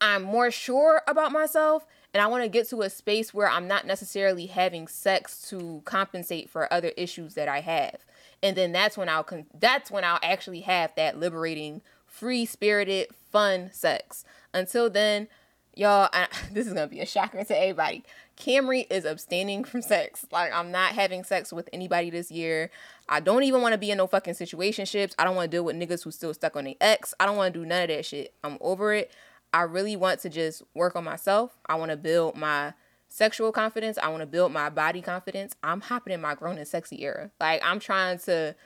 I'm 0.00 0.22
more 0.22 0.50
sure 0.50 1.02
about 1.06 1.32
myself 1.32 1.86
and 2.12 2.22
I 2.22 2.26
want 2.26 2.42
to 2.44 2.48
get 2.48 2.68
to 2.70 2.82
a 2.82 2.90
space 2.90 3.32
where 3.32 3.48
I'm 3.48 3.66
not 3.66 3.86
necessarily 3.86 4.46
having 4.46 4.86
sex 4.88 5.48
to 5.50 5.82
compensate 5.84 6.50
for 6.50 6.72
other 6.72 6.92
issues 6.96 7.34
that 7.34 7.48
I 7.48 7.60
have. 7.60 8.04
And 8.42 8.56
then 8.56 8.72
that's 8.72 8.98
when 8.98 9.08
I'll 9.08 9.24
con- 9.24 9.46
that's 9.58 9.90
when 9.90 10.04
I'll 10.04 10.20
actually 10.22 10.60
have 10.60 10.94
that 10.96 11.18
liberating, 11.18 11.80
free-spirited, 12.06 13.08
fun 13.32 13.70
sex. 13.72 14.24
Until 14.52 14.90
then, 14.90 15.28
y'all, 15.76 16.08
I, 16.12 16.28
this 16.52 16.66
is 16.66 16.74
to 16.74 16.86
be 16.86 17.00
a 17.00 17.06
shocker 17.06 17.44
to 17.44 17.58
everybody. 17.58 18.04
Camry 18.36 18.86
is 18.90 19.04
abstaining 19.04 19.64
from 19.64 19.82
sex. 19.82 20.26
Like 20.32 20.52
I'm 20.52 20.70
not 20.70 20.92
having 20.92 21.24
sex 21.24 21.52
with 21.52 21.68
anybody 21.72 22.10
this 22.10 22.30
year. 22.30 22.70
I 23.08 23.20
don't 23.20 23.44
even 23.44 23.62
want 23.62 23.72
to 23.72 23.78
be 23.78 23.90
in 23.90 23.98
no 23.98 24.06
fucking 24.06 24.34
situationships. 24.34 25.14
I 25.18 25.24
don't 25.24 25.36
want 25.36 25.50
to 25.50 25.56
deal 25.56 25.64
with 25.64 25.76
niggas 25.76 26.02
who 26.02 26.10
still 26.10 26.34
stuck 26.34 26.56
on 26.56 26.64
their 26.64 26.74
ex. 26.80 27.14
I 27.20 27.26
don't 27.26 27.36
want 27.36 27.54
to 27.54 27.60
do 27.60 27.66
none 27.66 27.82
of 27.82 27.88
that 27.88 28.04
shit. 28.06 28.34
I'm 28.42 28.58
over 28.60 28.92
it. 28.92 29.12
I 29.52 29.62
really 29.62 29.94
want 29.94 30.20
to 30.20 30.28
just 30.28 30.62
work 30.74 30.96
on 30.96 31.04
myself. 31.04 31.56
I 31.66 31.76
want 31.76 31.92
to 31.92 31.96
build 31.96 32.36
my 32.36 32.74
sexual 33.08 33.52
confidence. 33.52 33.98
I 33.98 34.08
want 34.08 34.22
to 34.22 34.26
build 34.26 34.50
my 34.50 34.68
body 34.68 35.00
confidence. 35.00 35.54
I'm 35.62 35.80
hopping 35.80 36.12
in 36.12 36.20
my 36.20 36.34
grown 36.34 36.58
and 36.58 36.66
sexy 36.66 37.04
era. 37.04 37.30
Like 37.38 37.62
I'm 37.64 37.78
trying 37.78 38.18
to 38.20 38.56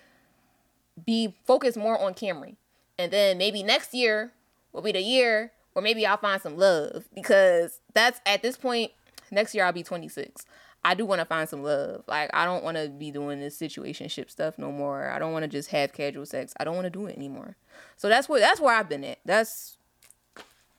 be 1.04 1.36
focused 1.44 1.76
more 1.76 2.00
on 2.00 2.14
Camry. 2.14 2.56
And 2.98 3.12
then 3.12 3.36
maybe 3.36 3.62
next 3.62 3.92
year 3.92 4.32
will 4.72 4.82
be 4.82 4.92
the 4.92 5.02
year 5.02 5.52
or 5.78 5.80
maybe 5.80 6.04
I'll 6.04 6.16
find 6.16 6.42
some 6.42 6.56
love 6.56 7.04
because 7.14 7.78
that's 7.94 8.20
at 8.26 8.42
this 8.42 8.56
point 8.56 8.90
next 9.30 9.54
year 9.54 9.64
I'll 9.64 9.72
be 9.72 9.84
26. 9.84 10.44
I 10.84 10.94
do 10.94 11.06
want 11.06 11.20
to 11.20 11.24
find 11.24 11.48
some 11.48 11.62
love. 11.62 12.02
Like 12.08 12.30
I 12.34 12.44
don't 12.44 12.64
want 12.64 12.76
to 12.78 12.88
be 12.88 13.12
doing 13.12 13.38
this 13.38 13.56
situationship 13.56 14.28
stuff 14.28 14.58
no 14.58 14.72
more. 14.72 15.08
I 15.08 15.20
don't 15.20 15.32
want 15.32 15.44
to 15.44 15.48
just 15.48 15.70
have 15.70 15.92
casual 15.92 16.26
sex. 16.26 16.52
I 16.58 16.64
don't 16.64 16.74
want 16.74 16.86
to 16.86 16.90
do 16.90 17.06
it 17.06 17.16
anymore. 17.16 17.54
So 17.96 18.08
that's 18.08 18.28
where 18.28 18.40
that's 18.40 18.60
where 18.60 18.74
I've 18.74 18.88
been 18.88 19.04
at. 19.04 19.20
That's 19.24 19.76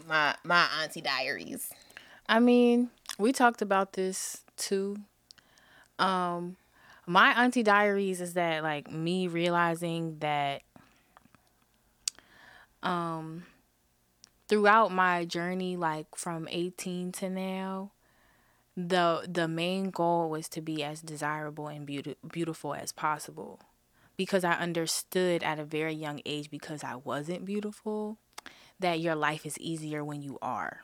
my 0.06 0.36
my 0.44 0.68
auntie 0.82 1.00
diaries. 1.00 1.72
I 2.28 2.42
mean, 2.42 2.90
we 3.18 3.32
talked 3.32 3.62
about 3.62 3.94
this 3.94 4.42
too. 4.58 4.98
Um 5.98 6.58
my 7.06 7.42
auntie 7.42 7.64
diaries 7.64 8.20
is 8.20 8.34
that 8.34 8.64
like 8.64 8.92
me 8.92 9.30
realizing 9.30 10.18
that 10.20 10.62
um 12.84 13.44
throughout 14.50 14.92
my 14.92 15.24
journey 15.24 15.78
like 15.78 16.08
from 16.16 16.48
18 16.52 17.12
to 17.14 17.30
now 17.30 17.92
the 18.76 19.26
the 19.28 19.48
main 19.48 19.92
goal 19.92 20.30
was 20.30 20.50
to 20.50 20.62
be 20.62 20.84
as 20.84 21.02
desirable 21.02 21.68
and 21.68 21.86
beauty, 21.86 22.16
beautiful 22.30 22.74
as 22.74 22.92
possible 22.92 23.60
because 24.18 24.44
I 24.44 24.54
understood 24.54 25.44
at 25.44 25.60
a 25.60 25.66
very 25.66 25.94
young 25.94 26.22
age 26.26 26.50
because 26.50 26.84
I 26.84 26.96
wasn't 26.96 27.46
beautiful 27.46 28.18
that 28.80 29.00
your 29.00 29.16
life 29.16 29.46
is 29.46 29.58
easier 29.60 30.04
when 30.04 30.22
you 30.22 30.38
are 30.42 30.84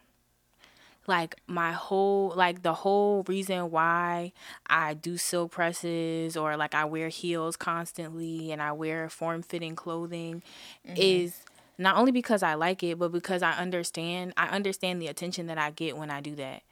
like 1.08 1.36
my 1.48 1.72
whole 1.72 2.34
like 2.36 2.64
the 2.64 2.74
whole 2.74 3.24
reason 3.28 3.72
why 3.72 4.34
I 4.68 4.94
do 4.94 5.18
silk 5.18 5.52
presses 5.52 6.36
or 6.36 6.58
like 6.58 6.74
I 6.74 6.86
wear 6.86 7.10
heels 7.10 7.56
constantly 7.56 8.52
and 8.52 8.62
I 8.62 8.72
wear 8.72 9.10
form 9.10 9.42
fitting 9.42 9.76
clothing 9.76 10.44
mm-hmm. 10.86 10.96
is 10.98 11.42
not 11.78 11.98
only 11.98 12.12
because 12.12 12.44
I 12.44 12.54
like 12.56 12.84
it 12.84 12.98
but 13.00 13.12
because 13.12 13.42
I 13.42 13.54
understand 13.54 14.34
I 14.38 14.48
understand 14.48 15.02
the 15.02 15.08
attention 15.08 15.48
that 15.48 15.58
I 15.58 15.72
get 15.72 15.98
when 15.98 16.10
I 16.10 16.22
do 16.22 16.36
that. 16.36 16.64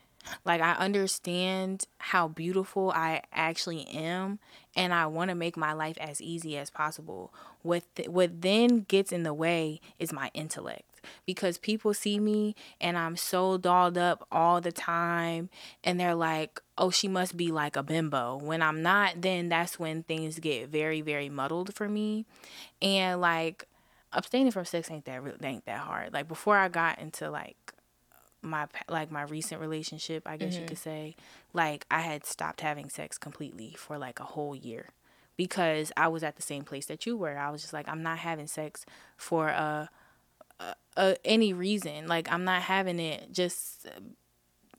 Like 0.45 0.61
I 0.61 0.73
understand 0.73 1.85
how 1.97 2.27
beautiful 2.27 2.91
I 2.91 3.23
actually 3.33 3.87
am 3.87 4.39
and 4.75 4.93
I 4.93 5.05
want 5.07 5.29
to 5.29 5.35
make 5.35 5.57
my 5.57 5.73
life 5.73 5.97
as 5.99 6.21
easy 6.21 6.57
as 6.57 6.69
possible. 6.69 7.33
What 7.61 7.83
th- 7.95 8.09
what 8.09 8.41
then 8.41 8.81
gets 8.87 9.11
in 9.11 9.23
the 9.23 9.33
way 9.33 9.81
is 9.99 10.13
my 10.13 10.31
intellect 10.33 11.01
because 11.25 11.57
people 11.57 11.93
see 11.93 12.19
me 12.19 12.55
and 12.79 12.97
I'm 12.97 13.17
so 13.17 13.57
dolled 13.57 13.97
up 13.97 14.25
all 14.31 14.61
the 14.61 14.71
time 14.71 15.49
and 15.83 15.99
they're 15.99 16.15
like, 16.15 16.61
"Oh, 16.77 16.89
she 16.89 17.07
must 17.07 17.35
be 17.37 17.51
like 17.51 17.75
a 17.75 17.83
bimbo." 17.83 18.37
When 18.37 18.61
I'm 18.61 18.81
not, 18.81 19.21
then 19.21 19.49
that's 19.49 19.79
when 19.79 20.03
things 20.03 20.39
get 20.39 20.69
very 20.69 21.01
very 21.01 21.29
muddled 21.29 21.75
for 21.75 21.89
me. 21.89 22.25
And 22.81 23.21
like 23.21 23.67
abstaining 24.13 24.51
from 24.51 24.65
sex 24.65 24.89
ain't 24.89 25.05
that 25.05 25.21
really 25.21 25.37
ain't 25.43 25.65
that 25.65 25.79
hard. 25.79 26.13
Like 26.13 26.27
before 26.27 26.57
I 26.57 26.69
got 26.69 26.99
into 26.99 27.29
like 27.29 27.73
my 28.41 28.67
like 28.89 29.11
my 29.11 29.23
recent 29.23 29.61
relationship, 29.61 30.23
I 30.25 30.37
guess 30.37 30.53
mm-hmm. 30.53 30.61
you 30.61 30.67
could 30.67 30.77
say, 30.77 31.15
like 31.53 31.85
I 31.89 32.01
had 32.01 32.25
stopped 32.25 32.61
having 32.61 32.89
sex 32.89 33.17
completely 33.17 33.75
for 33.77 33.97
like 33.97 34.19
a 34.19 34.25
whole 34.25 34.55
year 34.55 34.89
because 35.35 35.91
I 35.97 36.07
was 36.07 36.23
at 36.23 36.35
the 36.35 36.41
same 36.41 36.63
place 36.63 36.85
that 36.87 37.05
you 37.05 37.17
were. 37.17 37.37
I 37.37 37.49
was 37.49 37.61
just 37.61 37.73
like 37.73 37.87
I'm 37.87 38.03
not 38.03 38.19
having 38.19 38.47
sex 38.47 38.85
for 39.17 39.47
a 39.47 39.89
uh, 40.95 41.15
any 41.25 41.53
reason. 41.53 42.07
Like 42.07 42.31
I'm 42.31 42.43
not 42.43 42.63
having 42.63 42.99
it 42.99 43.31
just 43.31 43.87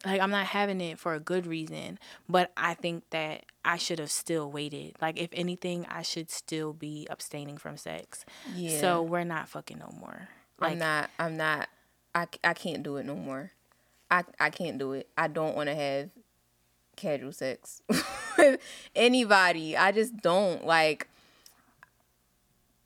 like 0.04 0.20
I'm 0.20 0.30
not 0.30 0.46
having 0.46 0.80
it 0.80 0.98
for 0.98 1.14
a 1.14 1.20
good 1.20 1.46
reason, 1.46 1.98
but 2.28 2.52
I 2.56 2.74
think 2.74 3.04
that 3.10 3.44
I 3.64 3.76
should 3.76 3.98
have 3.98 4.10
still 4.10 4.50
waited. 4.50 4.96
Like 5.00 5.18
if 5.18 5.30
anything, 5.32 5.86
I 5.88 6.02
should 6.02 6.30
still 6.30 6.72
be 6.72 7.06
abstaining 7.10 7.58
from 7.58 7.76
sex. 7.76 8.24
Yeah. 8.54 8.80
So 8.80 9.02
we're 9.02 9.24
not 9.24 9.48
fucking 9.48 9.78
no 9.78 9.92
more. 9.98 10.28
Like, 10.60 10.72
I'm 10.72 10.78
not. 10.78 11.10
I'm 11.18 11.36
not. 11.36 11.68
I 12.14 12.26
I 12.42 12.54
can't 12.54 12.82
do 12.82 12.96
it 12.96 13.06
no 13.06 13.14
more. 13.14 13.52
I 14.10 14.24
I 14.38 14.50
can't 14.50 14.78
do 14.78 14.92
it. 14.92 15.08
I 15.16 15.28
don't 15.28 15.56
want 15.56 15.68
to 15.68 15.74
have 15.74 16.10
casual 16.96 17.32
sex 17.32 17.82
with 18.38 18.60
anybody. 18.94 19.76
I 19.76 19.92
just 19.92 20.16
don't 20.18 20.64
like 20.64 21.08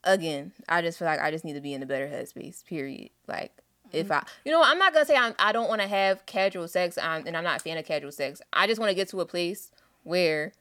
again, 0.05 0.53
I 0.69 0.83
just 0.83 0.99
feel 0.99 1.07
like 1.07 1.21
I 1.21 1.31
just 1.31 1.45
need 1.45 1.55
to 1.55 1.61
be 1.61 1.75
in 1.75 1.83
a 1.83 1.87
better 1.87 2.07
headspace. 2.07 2.65
Period. 2.65 3.11
Like 3.27 3.53
if 3.93 4.09
mm-hmm. 4.09 4.13
I, 4.13 4.23
you 4.45 4.53
know, 4.53 4.63
I'm 4.63 4.79
not 4.79 4.93
gonna 4.93 5.07
say 5.07 5.17
I'm, 5.17 5.35
I 5.39 5.53
don't 5.53 5.69
want 5.69 5.81
to 5.81 5.89
have 5.89 6.25
casual 6.27 6.69
sex, 6.69 6.99
um, 6.99 7.25
and 7.27 7.37
I'm 7.37 7.45
not 7.45 7.61
a 7.61 7.63
fan 7.63 7.79
of 7.79 7.85
casual 7.85 8.13
sex. 8.13 8.43
I 8.53 8.67
just 8.67 8.81
want 8.81 8.91
to 8.91 8.95
get 8.95 9.09
to 9.09 9.21
a 9.21 9.27
place 9.27 9.71
where 10.05 10.53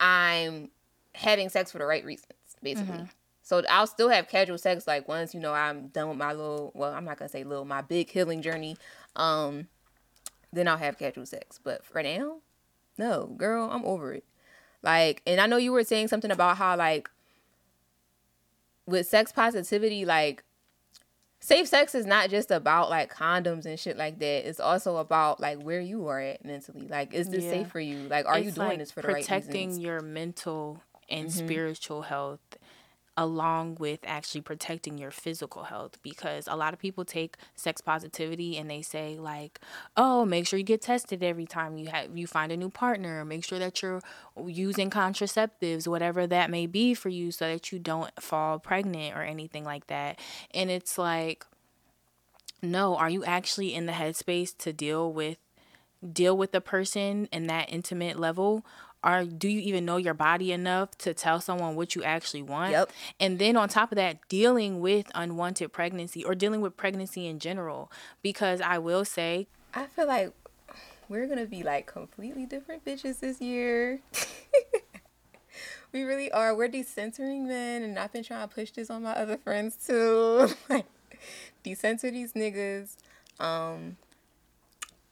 I'm 0.00 0.70
having 1.14 1.48
sex 1.48 1.72
for 1.72 1.78
the 1.78 1.86
right 1.86 2.04
reasons, 2.04 2.32
basically. 2.62 2.94
Mm-hmm. 2.94 3.04
So 3.42 3.62
I'll 3.70 3.86
still 3.86 4.10
have 4.10 4.28
casual 4.28 4.58
sex, 4.58 4.86
like 4.86 5.08
once 5.08 5.34
you 5.34 5.40
know 5.40 5.54
I'm 5.54 5.88
done 5.88 6.08
with 6.08 6.18
my 6.18 6.32
little, 6.32 6.70
well, 6.74 6.92
I'm 6.92 7.04
not 7.04 7.18
gonna 7.18 7.30
say 7.30 7.44
little, 7.44 7.64
my 7.64 7.80
big 7.80 8.10
healing 8.10 8.42
journey. 8.42 8.76
Um, 9.16 9.68
then 10.52 10.68
I'll 10.68 10.76
have 10.76 10.98
casual 10.98 11.26
sex. 11.26 11.58
But 11.62 11.84
for 11.84 12.02
now, 12.02 12.38
no, 12.98 13.26
girl, 13.36 13.70
I'm 13.70 13.84
over 13.84 14.12
it. 14.12 14.24
Like, 14.82 15.22
and 15.26 15.40
I 15.40 15.46
know 15.46 15.56
you 15.56 15.72
were 15.72 15.84
saying 15.84 16.08
something 16.08 16.30
about 16.30 16.58
how 16.58 16.76
like 16.76 17.10
with 18.86 19.06
sex 19.06 19.32
positivity, 19.32 20.04
like 20.04 20.44
safe 21.40 21.68
sex 21.68 21.94
is 21.94 22.06
not 22.06 22.30
just 22.30 22.50
about 22.50 22.90
like 22.90 23.12
condoms 23.14 23.66
and 23.66 23.78
shit 23.78 23.96
like 23.96 24.18
that. 24.18 24.48
It's 24.48 24.60
also 24.60 24.96
about 24.96 25.40
like 25.40 25.60
where 25.62 25.80
you 25.80 26.06
are 26.08 26.20
at 26.20 26.44
mentally. 26.44 26.88
Like, 26.88 27.14
is 27.14 27.28
this 27.28 27.44
yeah. 27.44 27.50
safe 27.50 27.68
for 27.68 27.80
you? 27.80 28.08
Like, 28.08 28.26
are 28.26 28.38
it's 28.38 28.46
you 28.46 28.52
doing 28.52 28.68
like 28.68 28.78
this 28.78 28.90
for 28.90 29.02
the 29.02 29.08
right 29.08 29.16
reasons? 29.16 29.46
Protecting 29.46 29.80
your 29.80 30.00
mental 30.00 30.82
and 31.08 31.28
mm-hmm. 31.28 31.46
spiritual 31.46 32.02
health 32.02 32.40
along 33.18 33.76
with 33.80 33.98
actually 34.06 34.40
protecting 34.40 34.96
your 34.96 35.10
physical 35.10 35.64
health 35.64 35.98
because 36.04 36.46
a 36.46 36.54
lot 36.54 36.72
of 36.72 36.78
people 36.78 37.04
take 37.04 37.36
sex 37.56 37.80
positivity 37.80 38.56
and 38.56 38.70
they 38.70 38.80
say 38.80 39.18
like 39.18 39.60
oh 39.96 40.24
make 40.24 40.46
sure 40.46 40.56
you 40.56 40.64
get 40.64 40.80
tested 40.80 41.20
every 41.22 41.44
time 41.44 41.76
you 41.76 41.88
have 41.88 42.16
you 42.16 42.28
find 42.28 42.52
a 42.52 42.56
new 42.56 42.70
partner. 42.70 43.24
Make 43.24 43.44
sure 43.44 43.58
that 43.58 43.82
you're 43.82 44.00
using 44.46 44.88
contraceptives 44.88 45.88
whatever 45.88 46.28
that 46.28 46.48
may 46.48 46.66
be 46.66 46.94
for 46.94 47.08
you 47.08 47.32
so 47.32 47.48
that 47.48 47.72
you 47.72 47.80
don't 47.80 48.12
fall 48.22 48.60
pregnant 48.60 49.16
or 49.16 49.22
anything 49.22 49.64
like 49.64 49.88
that. 49.88 50.20
And 50.54 50.70
it's 50.70 50.96
like 50.96 51.44
no 52.62 52.94
are 52.96 53.10
you 53.10 53.24
actually 53.24 53.74
in 53.74 53.86
the 53.86 53.92
headspace 53.92 54.56
to 54.58 54.72
deal 54.72 55.12
with 55.12 55.38
deal 56.12 56.36
with 56.36 56.52
the 56.52 56.60
person 56.60 57.28
in 57.32 57.48
that 57.48 57.68
intimate 57.68 58.18
level 58.18 58.64
are 59.02 59.24
do 59.24 59.48
you 59.48 59.60
even 59.60 59.84
know 59.84 59.96
your 59.96 60.14
body 60.14 60.52
enough 60.52 60.96
to 60.98 61.14
tell 61.14 61.40
someone 61.40 61.76
what 61.76 61.94
you 61.94 62.02
actually 62.02 62.42
want? 62.42 62.72
Yep. 62.72 62.90
And 63.20 63.38
then 63.38 63.56
on 63.56 63.68
top 63.68 63.92
of 63.92 63.96
that, 63.96 64.26
dealing 64.28 64.80
with 64.80 65.10
unwanted 65.14 65.72
pregnancy 65.72 66.24
or 66.24 66.34
dealing 66.34 66.60
with 66.60 66.76
pregnancy 66.76 67.26
in 67.26 67.38
general. 67.38 67.92
Because 68.22 68.60
I 68.60 68.78
will 68.78 69.04
say 69.04 69.46
I 69.72 69.86
feel 69.86 70.06
like 70.06 70.32
we're 71.08 71.26
gonna 71.26 71.46
be 71.46 71.62
like 71.62 71.86
completely 71.86 72.44
different 72.46 72.84
bitches 72.84 73.20
this 73.20 73.40
year. 73.40 74.00
we 75.92 76.02
really 76.02 76.30
are. 76.32 76.54
We're 76.54 76.68
decentering 76.68 77.46
men 77.46 77.82
and 77.82 77.98
I've 77.98 78.12
been 78.12 78.24
trying 78.24 78.48
to 78.48 78.54
push 78.54 78.72
this 78.72 78.90
on 78.90 79.04
my 79.04 79.12
other 79.12 79.36
friends 79.36 79.76
too. 79.76 80.48
like 80.68 80.86
decenter 81.62 82.10
these 82.10 82.32
niggas. 82.32 82.96
Um 83.38 83.96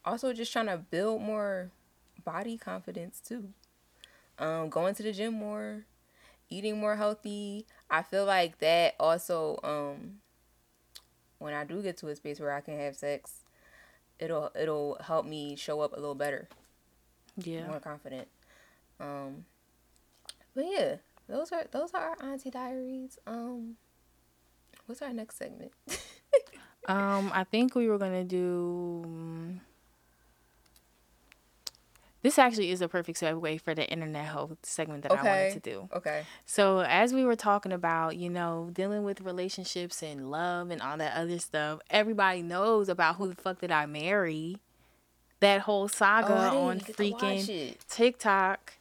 also 0.05 0.33
just 0.33 0.53
trying 0.53 0.67
to 0.67 0.79
build 0.79 1.23
more 1.23 1.71
body 2.25 2.57
confidence 2.57 3.21
too 3.21 3.53
um, 4.39 4.69
going 4.69 4.95
to 4.95 5.03
the 5.03 5.13
gym 5.13 5.35
more, 5.35 5.85
eating 6.49 6.79
more 6.79 6.97
healthy. 6.97 7.67
I 7.91 8.03
feel 8.03 8.25
like 8.25 8.59
that 8.59 8.95
also, 8.99 9.59
um, 9.63 10.19
when 11.39 11.55
I 11.55 11.65
do 11.65 11.83
get 11.83 11.97
to 11.99 12.09
a 12.09 12.17
space 12.17 12.41
where 12.41 12.53
I 12.53 12.61
can 12.61 12.79
have 12.79 12.97
sex, 12.97 13.45
it'll 14.19 14.51
it'll 14.59 14.99
help 15.01 15.27
me 15.27 15.57
show 15.57 15.81
up 15.81 15.93
a 15.93 15.97
little 15.97 16.15
better. 16.15 16.49
Yeah. 17.37 17.67
More 17.67 17.81
confident. 17.81 18.29
Um, 18.99 19.45
but 20.55 20.65
yeah, 20.67 20.97
those 21.29 21.53
are 21.53 21.65
those 21.71 21.93
are 21.95 22.17
our 22.21 22.33
auntie 22.33 22.51
diaries. 22.51 23.19
Um, 23.27 23.77
what's 24.87 25.03
our 25.03 25.13
next 25.13 25.37
segment? 25.37 25.73
um, 26.89 27.31
I 27.35 27.45
think 27.45 27.75
we 27.75 27.89
were 27.89 27.99
gonna 27.99 28.25
do. 28.25 29.03
Um, 29.05 29.61
this 32.23 32.39
actually 32.39 32.71
is 32.71 32.81
a 32.81 32.89
perfect 32.89 33.21
segue 33.21 33.61
for 33.61 33.75
the 33.75 33.89
internet 33.89 34.27
health 34.27 34.57
segment 34.63 35.03
that 35.03 35.13
okay. 35.13 35.21
I 35.21 35.25
wanted 35.25 35.63
to 35.63 35.71
do. 35.71 35.89
Okay. 35.95 36.25
So 36.45 36.81
as 36.81 37.13
we 37.13 37.25
were 37.25 37.37
talking 37.37 37.73
about, 37.73 38.17
you 38.17 38.31
know, 38.31 38.71
dealing 38.73 39.05
with 39.05 39.21
relationships 39.21 40.03
and 40.03 40.31
love 40.31 40.71
and 40.71 40.81
all 40.81 40.97
that 40.97 41.17
other 41.17 41.39
stuff, 41.39 41.81
everybody 41.91 42.43
knows 42.43 42.89
about 42.89 43.17
who 43.17 43.29
the 43.29 43.35
fuck 43.35 43.61
did 43.61 43.71
I 43.71 43.87
marry. 43.87 44.59
That 45.41 45.63
whole 45.63 45.87
saga 45.87 46.51
oh, 46.53 46.69
on 46.69 46.81
freaking 46.81 47.77
TikTok. 47.89 48.73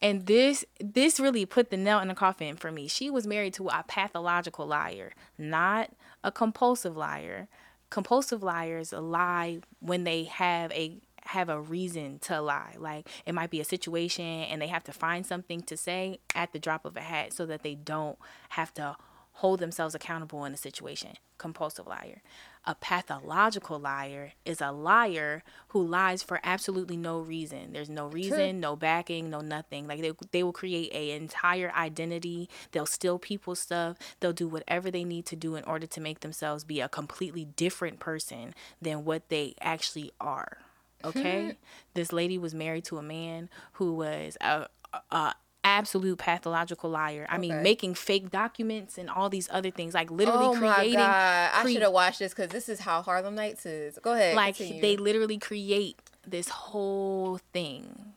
And 0.00 0.26
this 0.26 0.64
this 0.78 1.18
really 1.18 1.46
put 1.46 1.70
the 1.70 1.76
nail 1.76 1.98
in 1.98 2.08
the 2.08 2.14
coffin 2.14 2.56
for 2.56 2.70
me. 2.70 2.86
She 2.86 3.10
was 3.10 3.26
married 3.26 3.54
to 3.54 3.68
a 3.68 3.84
pathological 3.86 4.66
liar, 4.66 5.12
not 5.36 5.90
a 6.22 6.30
compulsive 6.30 6.96
liar. 6.96 7.48
Compulsive 7.90 8.42
liars 8.42 8.92
lie 8.92 9.60
when 9.80 10.04
they 10.04 10.24
have 10.24 10.70
a 10.72 10.98
have 11.26 11.48
a 11.48 11.60
reason 11.60 12.18
to 12.20 12.40
lie. 12.40 12.74
Like 12.78 13.08
it 13.24 13.34
might 13.34 13.50
be 13.50 13.60
a 13.60 13.64
situation 13.64 14.24
and 14.24 14.60
they 14.60 14.68
have 14.68 14.84
to 14.84 14.92
find 14.92 15.26
something 15.26 15.62
to 15.62 15.76
say 15.76 16.20
at 16.34 16.52
the 16.52 16.58
drop 16.58 16.84
of 16.84 16.96
a 16.96 17.00
hat 17.00 17.32
so 17.32 17.46
that 17.46 17.62
they 17.62 17.74
don't 17.74 18.18
have 18.50 18.72
to 18.74 18.96
hold 19.36 19.60
themselves 19.60 19.94
accountable 19.94 20.46
in 20.46 20.54
a 20.54 20.56
situation. 20.56 21.10
Compulsive 21.36 21.86
liar. 21.86 22.22
A 22.64 22.74
pathological 22.74 23.78
liar 23.78 24.32
is 24.46 24.62
a 24.62 24.72
liar 24.72 25.42
who 25.68 25.86
lies 25.86 26.22
for 26.22 26.40
absolutely 26.42 26.96
no 26.96 27.20
reason. 27.20 27.72
There's 27.72 27.90
no 27.90 28.06
reason, 28.06 28.58
no 28.60 28.76
backing, 28.76 29.28
no 29.28 29.40
nothing. 29.42 29.86
Like 29.86 30.00
they, 30.00 30.12
they 30.32 30.42
will 30.42 30.54
create 30.54 30.90
a 30.94 31.10
entire 31.10 31.70
identity. 31.76 32.48
They'll 32.72 32.86
steal 32.86 33.18
people's 33.18 33.60
stuff. 33.60 33.98
They'll 34.20 34.32
do 34.32 34.48
whatever 34.48 34.90
they 34.90 35.04
need 35.04 35.26
to 35.26 35.36
do 35.36 35.54
in 35.54 35.64
order 35.64 35.86
to 35.86 36.00
make 36.00 36.20
themselves 36.20 36.64
be 36.64 36.80
a 36.80 36.88
completely 36.88 37.44
different 37.44 38.00
person 38.00 38.54
than 38.80 39.04
what 39.04 39.28
they 39.28 39.54
actually 39.60 40.12
are. 40.18 40.58
Okay? 41.06 41.56
this 41.94 42.12
lady 42.12 42.38
was 42.38 42.54
married 42.54 42.84
to 42.84 42.98
a 42.98 43.02
man 43.02 43.48
who 43.74 43.94
was 43.94 44.36
a, 44.40 44.66
a 45.10 45.34
absolute 45.64 46.18
pathological 46.18 46.88
liar. 46.90 47.26
I 47.28 47.38
mean, 47.38 47.62
making 47.62 47.94
fake 47.94 48.30
documents 48.30 48.98
and 48.98 49.10
all 49.10 49.28
these 49.28 49.48
other 49.50 49.70
things, 49.70 49.94
like 49.94 50.10
literally 50.10 50.46
Oh 50.46 50.54
my 50.54 50.74
creating. 50.76 50.98
god! 50.98 51.50
I 51.54 51.72
should 51.72 51.82
have 51.82 51.92
watched 51.92 52.20
this 52.20 52.32
because 52.32 52.50
this 52.50 52.68
is 52.68 52.80
how 52.80 53.02
Harlem 53.02 53.34
Nights 53.34 53.66
is. 53.66 53.98
Go 54.00 54.12
ahead. 54.12 54.36
like 54.36 54.56
continue. 54.56 54.80
they 54.82 54.96
literally 54.96 55.38
create 55.38 55.98
this 56.26 56.48
whole 56.48 57.38
thing. 57.52 58.12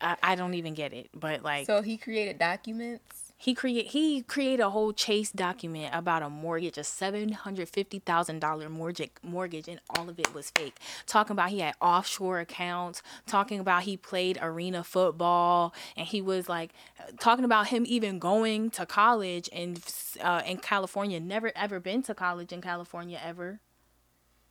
I, 0.00 0.16
I 0.22 0.34
don't 0.34 0.54
even 0.54 0.74
get 0.74 0.92
it, 0.92 1.10
but 1.14 1.42
like 1.42 1.66
So 1.66 1.82
he 1.82 1.96
created 1.96 2.38
documents. 2.38 3.29
He 3.40 3.54
create 3.54 3.86
he 3.86 4.20
created 4.20 4.60
a 4.60 4.68
whole 4.68 4.92
chase 4.92 5.32
document 5.32 5.94
about 5.94 6.22
a 6.22 6.28
mortgage, 6.28 6.76
a 6.76 6.84
seven 6.84 7.32
hundred 7.32 7.70
fifty 7.70 7.98
thousand 7.98 8.40
dollar 8.40 8.68
mortgage 8.68 9.12
mortgage, 9.22 9.66
and 9.66 9.80
all 9.96 10.10
of 10.10 10.18
it 10.18 10.34
was 10.34 10.50
fake. 10.50 10.76
Talking 11.06 11.32
about 11.32 11.48
he 11.48 11.60
had 11.60 11.74
offshore 11.80 12.40
accounts, 12.40 13.02
talking 13.26 13.58
about 13.58 13.84
he 13.84 13.96
played 13.96 14.38
arena 14.42 14.84
football, 14.84 15.72
and 15.96 16.06
he 16.06 16.20
was 16.20 16.50
like 16.50 16.72
talking 17.18 17.46
about 17.46 17.68
him 17.68 17.84
even 17.86 18.18
going 18.18 18.68
to 18.72 18.84
college 18.84 19.48
in 19.48 19.78
uh, 20.20 20.42
in 20.44 20.58
California. 20.58 21.18
Never 21.18 21.50
ever 21.56 21.80
been 21.80 22.02
to 22.02 22.14
college 22.14 22.52
in 22.52 22.60
California 22.60 23.18
ever. 23.24 23.60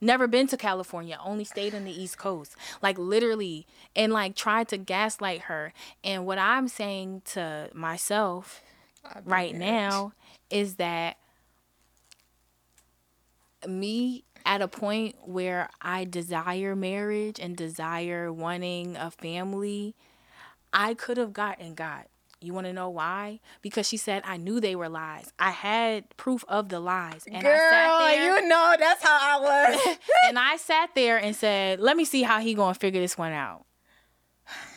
Never 0.02 0.26
been 0.28 0.48
to 0.48 0.58
California, 0.58 1.20
only 1.24 1.44
stayed 1.44 1.76
on 1.76 1.84
the 1.84 1.92
East 1.92 2.18
Coast. 2.18 2.56
Like 2.82 2.98
literally, 2.98 3.68
and 3.96 4.12
like 4.12 4.36
tried 4.36 4.68
to 4.70 4.78
gaslight 4.78 5.42
her. 5.42 5.74
And 6.04 6.26
what 6.26 6.40
I'm 6.40 6.68
saying 6.68 7.22
to 7.34 7.70
myself 7.76 8.64
right 9.26 9.56
now 9.56 10.14
is 10.50 10.76
that 10.76 11.18
me 13.68 14.24
at 14.46 14.62
a 14.62 14.68
point 14.68 15.16
where 15.26 15.70
I 15.82 16.06
desire 16.06 16.76
marriage 16.76 17.40
and 17.40 17.56
desire 17.56 18.32
wanting 18.32 18.96
a 18.96 19.12
family, 19.12 19.96
I 20.72 20.94
could 20.94 21.18
have 21.18 21.34
gotten 21.34 21.76
God. 21.76 22.06
You 22.42 22.54
want 22.54 22.68
to 22.68 22.74
know 22.74 22.90
why? 22.90 23.42
Because 23.62 23.86
she 23.88 23.98
said 23.98 24.24
I 24.26 24.38
knew 24.38 24.62
they 24.62 24.76
were 24.76 24.88
lies. 24.88 25.34
I 25.38 25.52
had 25.52 26.16
proof 26.16 26.46
of 26.48 26.70
the 26.70 26.80
lies, 26.80 27.26
and 27.30 27.44
Girl, 27.44 27.52
I 27.52 27.70
sat 27.70 28.00
there 28.00 28.40
you 28.40 28.48
know 28.48 28.76
that's 28.80 29.04
how 29.04 29.18
I 29.20 29.40
was. 29.42 29.98
and 30.24 30.40
I 30.40 30.56
sat 30.56 30.92
there 30.96 31.18
and 31.18 31.36
said, 31.36 31.82
"Let 31.82 31.98
me 31.98 32.06
see 32.06 32.24
how 32.24 32.40
he 32.40 32.54
gonna 32.54 32.76
figure 32.76 33.02
this 33.02 33.18
one 33.18 33.34
out. 33.34 33.66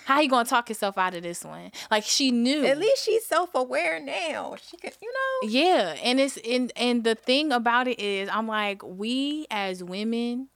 How 0.04 0.20
you 0.20 0.28
gonna 0.28 0.48
talk 0.48 0.68
yourself 0.68 0.98
out 0.98 1.14
of 1.14 1.22
this 1.22 1.44
one? 1.44 1.70
Like 1.90 2.04
she 2.04 2.30
knew. 2.30 2.64
At 2.64 2.78
least 2.78 3.04
she's 3.04 3.24
self 3.24 3.54
aware 3.54 4.00
now. 4.00 4.56
She 4.68 4.76
could, 4.76 4.94
you 5.00 5.12
know. 5.12 5.48
Yeah, 5.48 5.96
and 6.02 6.18
it's 6.20 6.36
and 6.38 6.72
and 6.76 7.04
the 7.04 7.14
thing 7.14 7.52
about 7.52 7.88
it 7.88 7.98
is, 8.00 8.28
I'm 8.32 8.46
like, 8.48 8.82
we 8.82 9.46
as 9.50 9.82
women, 9.84 10.48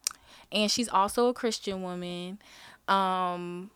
and 0.51 0.71
she's 0.71 0.89
also 0.89 1.29
a 1.29 1.35
Christian 1.35 1.83
woman. 1.83 2.39
Um, 2.89 3.71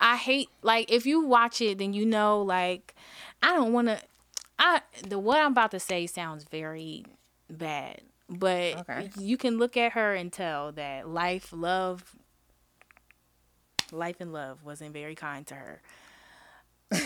I 0.00 0.16
hate 0.16 0.48
like 0.62 0.90
if 0.90 1.06
you 1.06 1.20
watch 1.24 1.60
it, 1.60 1.78
then 1.78 1.92
you 1.92 2.04
know 2.06 2.42
like 2.42 2.94
I 3.42 3.52
don't 3.54 3.72
want 3.72 3.88
to. 3.88 3.98
I 4.58 4.82
the 5.06 5.18
what 5.18 5.40
I'm 5.40 5.52
about 5.52 5.70
to 5.72 5.80
say 5.80 6.06
sounds 6.06 6.44
very 6.44 7.04
bad, 7.50 8.00
but 8.28 8.78
Okay. 8.88 9.10
you 9.18 9.36
can 9.36 9.58
look 9.58 9.76
at 9.76 9.92
her 9.92 10.14
and 10.14 10.32
tell 10.32 10.72
that 10.72 11.08
life, 11.08 11.52
love, 11.52 12.14
life 13.94 14.16
and 14.20 14.32
love 14.32 14.64
wasn't 14.64 14.92
very 14.92 15.14
kind 15.14 15.46
to 15.46 15.54
her. 15.54 15.82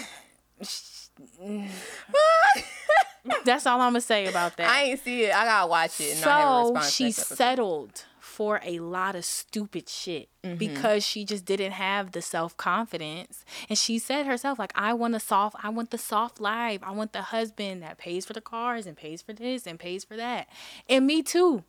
That's 3.44 3.66
all 3.66 3.81
I'm 3.81 3.88
gonna 3.90 4.01
say 4.01 4.27
about 4.27 4.57
that. 4.57 4.68
I 4.70 4.85
ain't 4.85 5.01
see 5.01 5.24
it. 5.24 5.35
I 5.35 5.44
gotta 5.44 5.66
watch 5.68 6.01
it. 6.01 6.12
And 6.16 6.20
not 6.24 6.40
have 6.74 6.77
a 6.77 6.83
so 6.85 6.90
she 6.90 7.12
settled 7.12 8.05
for 8.20 8.61
a 8.64 8.79
lot 8.79 9.14
of 9.16 9.24
stupid 9.24 9.88
shit 9.88 10.29
Mm-hmm. 10.44 10.57
because 10.57 11.05
she 11.05 11.24
just 11.24 11.44
didn't 11.44 11.72
have 11.72 12.12
the 12.12 12.22
self 12.22 12.57
confidence. 12.57 13.44
And 13.68 13.77
she 13.77 13.98
said 13.98 14.24
herself, 14.24 14.59
like, 14.59 14.72
I 14.74 14.94
want 14.94 15.14
a 15.14 15.20
soft, 15.20 15.57
I 15.62 15.68
want 15.68 15.90
the 15.90 15.98
soft 15.98 16.40
life. 16.40 16.81
I 16.83 16.92
want 16.92 17.12
the 17.12 17.20
husband 17.22 17.83
that 17.83 17.98
pays 17.98 18.24
for 18.24 18.33
the 18.33 18.40
cars 18.40 18.87
and 18.87 18.96
pays 18.96 19.20
for 19.20 19.33
this 19.35 19.66
and 19.66 19.79
pays 19.79 20.05
for 20.05 20.16
that. 20.16 20.48
And 20.88 21.07
me 21.07 21.22
too. 21.22 21.64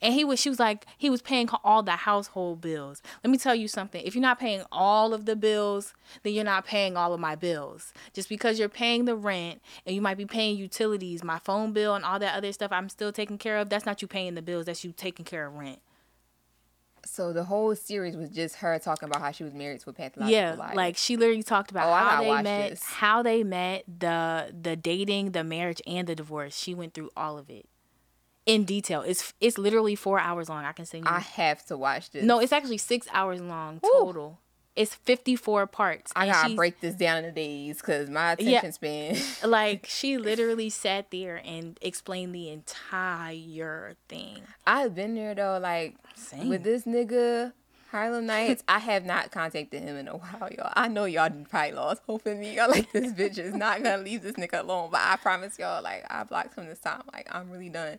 And 0.00 0.14
he 0.14 0.24
was, 0.24 0.38
she 0.38 0.48
was 0.48 0.60
like, 0.60 0.86
he 0.96 1.10
was 1.10 1.22
paying 1.22 1.48
all 1.64 1.82
the 1.82 1.92
household 1.92 2.60
bills. 2.60 3.02
Let 3.24 3.30
me 3.30 3.38
tell 3.38 3.54
you 3.54 3.66
something. 3.66 4.00
If 4.04 4.14
you're 4.14 4.22
not 4.22 4.38
paying 4.38 4.62
all 4.70 5.12
of 5.12 5.24
the 5.26 5.34
bills, 5.34 5.92
then 6.22 6.34
you're 6.34 6.44
not 6.44 6.64
paying 6.64 6.96
all 6.96 7.12
of 7.12 7.18
my 7.20 7.34
bills. 7.34 7.92
Just 8.12 8.28
because 8.28 8.60
you're 8.60 8.68
paying 8.68 9.06
the 9.06 9.16
rent 9.16 9.60
and 9.84 9.96
you 9.96 10.00
might 10.00 10.16
be 10.16 10.24
paying 10.26 10.56
utilities, 10.56 11.24
my 11.24 11.40
phone 11.40 11.72
bill 11.72 11.94
and 11.96 12.04
all 12.04 12.18
that 12.20 12.36
other 12.36 12.52
stuff 12.52 12.70
I'm 12.70 12.88
still 12.88 13.10
taking 13.10 13.38
care 13.38 13.58
of, 13.58 13.70
that's 13.70 13.86
not 13.86 14.00
you 14.00 14.06
paying 14.06 14.34
the 14.36 14.42
bills. 14.42 14.66
That's 14.66 14.84
you 14.84 14.92
taking 14.92 15.24
care 15.24 15.46
of 15.46 15.54
rent. 15.56 15.80
So 17.04 17.32
the 17.32 17.44
whole 17.44 17.74
series 17.74 18.16
was 18.16 18.28
just 18.30 18.56
her 18.56 18.78
talking 18.78 19.08
about 19.08 19.22
how 19.22 19.30
she 19.30 19.42
was 19.42 19.54
married 19.54 19.80
to 19.80 19.90
a 19.90 19.92
pathological 19.92 20.30
yeah, 20.32 20.54
liar. 20.54 20.74
like 20.74 20.96
she 20.96 21.16
literally 21.16 21.42
talked 21.42 21.70
about 21.70 21.88
Oh, 21.88 21.94
how 21.94 22.22
they 22.22 22.42
met, 22.42 22.70
this. 22.70 22.82
how 22.84 23.22
they 23.22 23.42
met, 23.44 23.84
the 23.98 24.52
the 24.60 24.76
dating, 24.76 25.30
the 25.32 25.42
marriage, 25.42 25.80
and 25.86 26.06
the 26.06 26.14
divorce. 26.14 26.56
She 26.56 26.74
went 26.74 26.94
through 26.94 27.10
all 27.16 27.38
of 27.38 27.48
it 27.50 27.66
in 28.48 28.64
detail. 28.64 29.02
It's 29.02 29.32
it's 29.40 29.58
literally 29.58 29.94
four 29.94 30.18
hours 30.18 30.48
long. 30.48 30.64
I 30.64 30.72
can 30.72 30.86
send 30.86 31.04
you. 31.04 31.10
I 31.10 31.20
have 31.20 31.64
to 31.66 31.76
watch 31.76 32.10
this. 32.10 32.24
no, 32.24 32.40
it's 32.40 32.52
actually 32.52 32.78
six 32.78 33.06
hours 33.12 33.40
long 33.40 33.78
total. 33.80 34.40
It's 34.74 34.94
fifty 34.94 35.34
four 35.36 35.66
parts. 35.66 36.12
I 36.16 36.26
gotta 36.26 36.54
break 36.54 36.80
this 36.80 36.94
down 36.94 37.18
into 37.18 37.32
days 37.32 37.78
because 37.78 38.08
my 38.08 38.36
Yeah. 38.38 38.58
attention 38.58 38.72
span. 38.72 39.16
Like 39.44 39.86
she 39.86 40.18
literally 40.18 40.70
sat 40.70 41.10
there 41.10 41.40
and 41.44 41.76
explained 41.82 42.34
the 42.34 42.48
entire 42.50 43.94
thing. 44.08 44.42
I've 44.66 44.94
been 44.94 45.14
there 45.14 45.34
though. 45.34 45.58
Like 45.60 45.96
Same. 46.14 46.48
with 46.48 46.62
this 46.62 46.84
nigga, 46.84 47.52
Harlem 47.90 48.26
Nights. 48.26 48.62
I 48.68 48.78
have 48.78 49.04
not 49.04 49.30
contacted 49.32 49.82
him 49.82 49.96
in 49.96 50.06
a 50.08 50.12
while, 50.16 50.50
y'all. 50.56 50.72
I 50.76 50.88
know 50.88 51.06
y'all 51.06 51.30
probably 51.50 51.72
lost 51.72 52.02
hope 52.06 52.26
in 52.26 52.38
me. 52.40 52.54
Y'all 52.56 52.70
like 52.70 52.92
this 52.92 53.12
bitch 53.12 53.38
is 53.38 53.54
not 53.54 53.82
gonna 53.82 54.02
leave 54.02 54.22
this 54.22 54.34
nigga 54.34 54.60
alone. 54.60 54.90
But 54.92 55.00
I 55.02 55.16
promise 55.16 55.58
y'all, 55.58 55.82
like 55.82 56.04
I 56.08 56.22
blocked 56.24 56.54
him 56.56 56.66
this 56.66 56.78
time. 56.78 57.02
Like 57.12 57.26
I'm 57.32 57.50
really 57.50 57.68
done. 57.68 57.98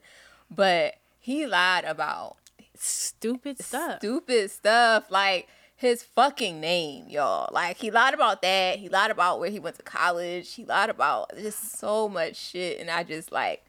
But 0.49 0.95
he 1.19 1.45
lied 1.45 1.85
about 1.85 2.37
Stupid 2.75 3.61
stuff. 3.61 3.99
stupid 3.99 4.49
stuff 4.49 5.11
like 5.11 5.47
his 5.75 6.03
fucking 6.03 6.59
name, 6.59 7.05
y'all. 7.07 7.49
Like 7.53 7.77
he 7.77 7.91
lied 7.91 8.13
about 8.13 8.41
that. 8.41 8.79
He 8.79 8.89
lied 8.89 9.11
about 9.11 9.39
where 9.39 9.49
he 9.49 9.59
went 9.59 9.77
to 9.77 9.83
college. 9.83 10.53
He 10.53 10.65
lied 10.65 10.89
about 10.89 11.31
just 11.37 11.77
so 11.79 12.09
much 12.09 12.35
shit, 12.35 12.79
and 12.79 12.89
I 12.89 13.03
just 13.03 13.31
like 13.31 13.63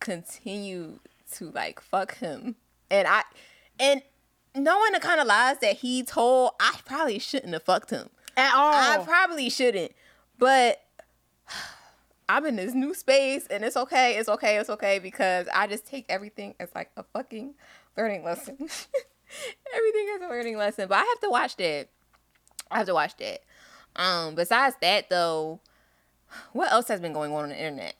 continue 0.00 0.98
to 1.32 1.50
like 1.50 1.80
fuck 1.80 2.18
him. 2.18 2.56
And 2.90 3.08
I 3.08 3.22
and 3.78 4.02
knowing 4.54 4.92
the 4.92 5.00
kind 5.00 5.20
of 5.20 5.26
lies 5.26 5.58
that 5.60 5.76
he 5.76 6.02
told, 6.02 6.52
I 6.60 6.78
probably 6.84 7.18
shouldn't 7.18 7.52
have 7.52 7.62
fucked 7.64 7.90
him. 7.90 8.10
At 8.36 8.54
all. 8.54 8.72
I 8.74 9.04
probably 9.04 9.48
shouldn't. 9.48 9.92
But 10.38 10.83
I'm 12.28 12.46
in 12.46 12.56
this 12.56 12.74
new 12.74 12.94
space 12.94 13.46
and 13.48 13.64
it's 13.64 13.76
okay, 13.76 14.16
it's 14.16 14.28
okay, 14.28 14.56
it's 14.58 14.70
okay 14.70 14.98
because 14.98 15.46
I 15.54 15.66
just 15.66 15.86
take 15.86 16.06
everything 16.08 16.54
as 16.58 16.70
like 16.74 16.90
a 16.96 17.02
fucking 17.02 17.54
learning 17.96 18.24
lesson. 18.24 18.56
everything 18.60 20.08
is 20.14 20.22
a 20.22 20.28
learning 20.28 20.56
lesson. 20.56 20.88
But 20.88 20.98
I 20.98 21.04
have 21.04 21.20
to 21.20 21.30
watch 21.30 21.56
that. 21.56 21.88
I 22.70 22.78
have 22.78 22.86
to 22.86 22.94
watch 22.94 23.16
that. 23.18 23.40
Um, 23.96 24.34
besides 24.34 24.76
that 24.80 25.10
though, 25.10 25.60
what 26.52 26.72
else 26.72 26.88
has 26.88 27.00
been 27.00 27.12
going 27.12 27.32
on 27.32 27.44
on 27.44 27.48
the 27.50 27.56
internet? 27.56 27.94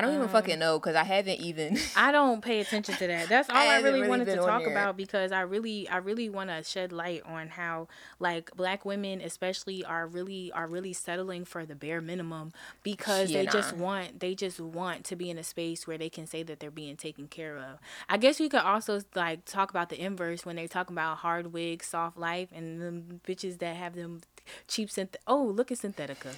I 0.00 0.06
don't 0.06 0.14
even 0.14 0.28
fucking 0.28 0.58
know 0.58 0.78
because 0.78 0.96
I 0.96 1.04
haven't 1.04 1.40
even 1.40 1.76
I 1.96 2.10
don't 2.10 2.40
pay 2.42 2.60
attention 2.60 2.94
to 2.96 3.06
that. 3.06 3.28
That's 3.28 3.50
all 3.50 3.56
I 3.56 3.66
I, 3.66 3.80
really, 3.80 3.98
really 4.00 4.08
wanted 4.08 4.24
to 4.26 4.36
talk 4.36 4.62
there. 4.62 4.70
about 4.72 4.96
because 4.96 5.30
I 5.30 5.42
really 5.42 5.86
I 5.90 5.98
really 5.98 6.30
want 6.30 6.48
to 6.48 6.62
shed 6.64 6.90
light 6.90 7.22
on 7.26 7.48
how 7.48 7.88
like 8.18 8.50
black 8.56 8.86
women 8.86 9.20
especially 9.20 9.84
are 9.84 10.06
really 10.06 10.50
are 10.52 10.66
really 10.66 10.94
settling 10.94 11.44
for 11.44 11.66
the 11.66 11.74
bare 11.74 12.00
minimum 12.00 12.52
because 12.82 13.30
Yeah, 13.30 13.42
they 13.42 13.46
just 13.48 13.74
want 13.74 14.20
they 14.20 14.34
just 14.34 14.58
want 14.58 15.04
to 15.04 15.16
be 15.16 15.28
in 15.28 15.36
a 15.36 15.44
space 15.44 15.86
where 15.86 15.98
they 15.98 16.08
can 16.08 16.26
say 16.26 16.42
that 16.44 16.60
they're 16.60 16.70
being 16.70 16.96
taken 16.96 17.28
care 17.28 17.58
of. 17.58 17.78
I 18.08 18.16
guess 18.16 18.40
we 18.40 18.48
could 18.48 18.60
also 18.60 19.02
like 19.14 19.44
talk 19.44 19.68
about 19.68 19.90
the 19.90 20.00
inverse 20.02 20.46
when 20.46 20.56
they 20.56 20.66
talk 20.66 20.88
about 20.88 21.18
hard 21.18 21.52
wig, 21.52 21.84
soft 21.84 22.16
life 22.16 22.48
and 22.54 22.80
them 22.80 23.20
bitches 23.26 23.58
that 23.58 23.76
have 23.76 23.94
them 23.94 24.22
cheap 24.66 24.88
synth 24.88 25.16
Oh, 25.26 25.42
look 25.44 25.70
at 25.70 25.76
Synthetica. 25.78 26.34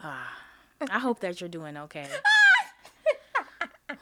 Ah, 0.00 0.38
I 0.90 1.00
hope 1.00 1.18
that 1.20 1.40
you're 1.40 1.48
doing 1.48 1.76
okay. 1.76 2.06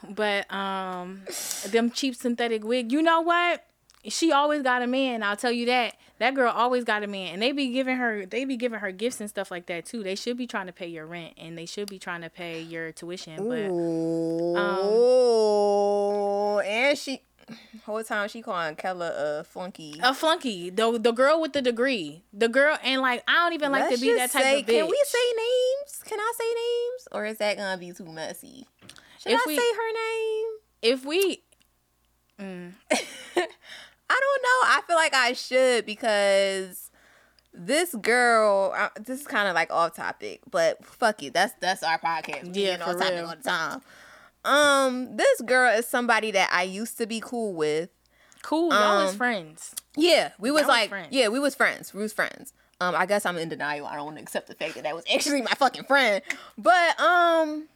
But 0.08 0.52
um 0.52 1.22
them 1.66 1.90
cheap 1.90 2.14
synthetic 2.14 2.64
wig, 2.64 2.92
you 2.92 3.02
know 3.02 3.20
what? 3.20 3.64
She 4.08 4.32
always 4.32 4.62
got 4.62 4.82
a 4.82 4.86
man, 4.86 5.22
I'll 5.22 5.36
tell 5.36 5.52
you 5.52 5.66
that. 5.66 5.94
That 6.18 6.34
girl 6.34 6.52
always 6.52 6.84
got 6.84 7.02
a 7.02 7.06
man, 7.06 7.34
and 7.34 7.42
they 7.42 7.52
be 7.52 7.70
giving 7.70 7.96
her 7.96 8.26
they 8.26 8.44
be 8.44 8.56
giving 8.56 8.80
her 8.80 8.92
gifts 8.92 9.20
and 9.20 9.28
stuff 9.28 9.50
like 9.50 9.66
that 9.66 9.86
too. 9.86 10.02
They 10.02 10.14
should 10.14 10.36
be 10.36 10.46
trying 10.46 10.66
to 10.66 10.72
pay 10.72 10.86
your 10.86 11.06
rent 11.06 11.34
and 11.36 11.58
they 11.58 11.66
should 11.66 11.88
be 11.88 11.98
trying 11.98 12.22
to 12.22 12.30
pay 12.30 12.60
your 12.60 12.92
tuition. 12.92 13.48
But 13.48 13.70
Ooh, 14.92 16.58
and 16.60 16.96
she 16.96 17.22
whole 17.84 18.02
time 18.04 18.28
she 18.28 18.42
calling 18.42 18.76
Kella 18.76 19.40
a 19.40 19.44
flunky. 19.44 20.00
a 20.02 20.14
flunky, 20.14 20.70
the 20.70 20.98
the 20.98 21.12
girl 21.12 21.40
with 21.40 21.52
the 21.52 21.62
degree, 21.62 22.22
the 22.32 22.48
girl, 22.48 22.78
and 22.82 23.00
like 23.02 23.22
I 23.26 23.34
don't 23.34 23.52
even 23.54 23.72
like 23.72 23.82
Let's 23.82 24.00
to 24.00 24.06
be 24.06 24.14
that 24.14 24.30
type 24.30 24.42
say, 24.42 24.60
of 24.60 24.66
bitch. 24.66 24.78
Can 24.78 24.86
we 24.86 25.02
say 25.04 25.32
names? 25.36 26.02
Can 26.04 26.20
I 26.20 26.32
say 26.38 26.44
names, 26.44 27.08
or 27.12 27.26
is 27.26 27.38
that 27.38 27.56
gonna 27.56 27.78
be 27.78 27.92
too 27.92 28.04
messy? 28.04 28.66
Should 29.22 29.32
If 29.32 29.40
I 29.40 29.44
we- 29.46 29.56
say 29.56 29.72
her 29.76 29.92
name? 29.92 30.46
if 30.82 31.04
we 31.04 31.42
I 32.38 32.72
don't 34.20 34.42
know. 34.42 34.58
I 34.66 34.80
feel 34.86 34.96
like 34.96 35.14
I 35.14 35.32
should 35.32 35.86
because 35.86 36.90
this 37.54 37.94
girl. 37.94 38.72
Uh, 38.76 38.88
this 39.00 39.20
is 39.20 39.26
kind 39.26 39.48
of 39.48 39.54
like 39.54 39.70
off 39.72 39.94
topic, 39.94 40.40
but 40.50 40.84
fuck 40.84 41.22
it. 41.22 41.34
That's 41.34 41.52
that's 41.60 41.82
our 41.82 41.98
podcast. 41.98 42.54
We 42.54 42.64
Yeah, 42.66 42.76
for 42.78 42.90
off 42.90 42.98
topic 42.98 43.14
real. 43.14 43.26
all 43.26 43.36
the 43.36 43.42
time. 43.42 43.82
Um, 44.44 45.16
this 45.16 45.40
girl 45.42 45.72
is 45.78 45.86
somebody 45.86 46.32
that 46.32 46.50
I 46.52 46.64
used 46.64 46.98
to 46.98 47.06
be 47.06 47.20
cool 47.20 47.52
with. 47.54 47.90
cool, 48.42 48.70
y'all 48.72 49.04
was 49.04 49.12
Um, 49.12 49.16
friends. 49.18 49.74
Yeah, 49.96 50.32
we 50.40 50.50
was 50.50 50.62
Y'all 50.62 50.68
like, 50.70 50.88
friends. 50.88 51.08
yeah, 51.12 51.28
we 51.28 51.38
was 51.38 51.54
friends. 51.54 51.94
We 51.94 52.02
was 52.02 52.12
friends. 52.12 52.52
Um, 52.80 52.96
I 52.96 53.06
guess 53.06 53.24
I'm 53.24 53.38
in 53.38 53.48
denial. 53.50 53.86
I 53.86 53.94
don't 53.94 54.06
want 54.06 54.16
to 54.16 54.22
accept 54.22 54.48
the 54.48 54.54
fact 54.54 54.74
that 54.74 54.82
that 54.82 54.96
was 54.96 55.04
actually 55.14 55.42
my 55.42 55.52
fucking 55.52 55.84
friend. 55.84 56.22
But 56.58 56.98
um, 56.98 57.68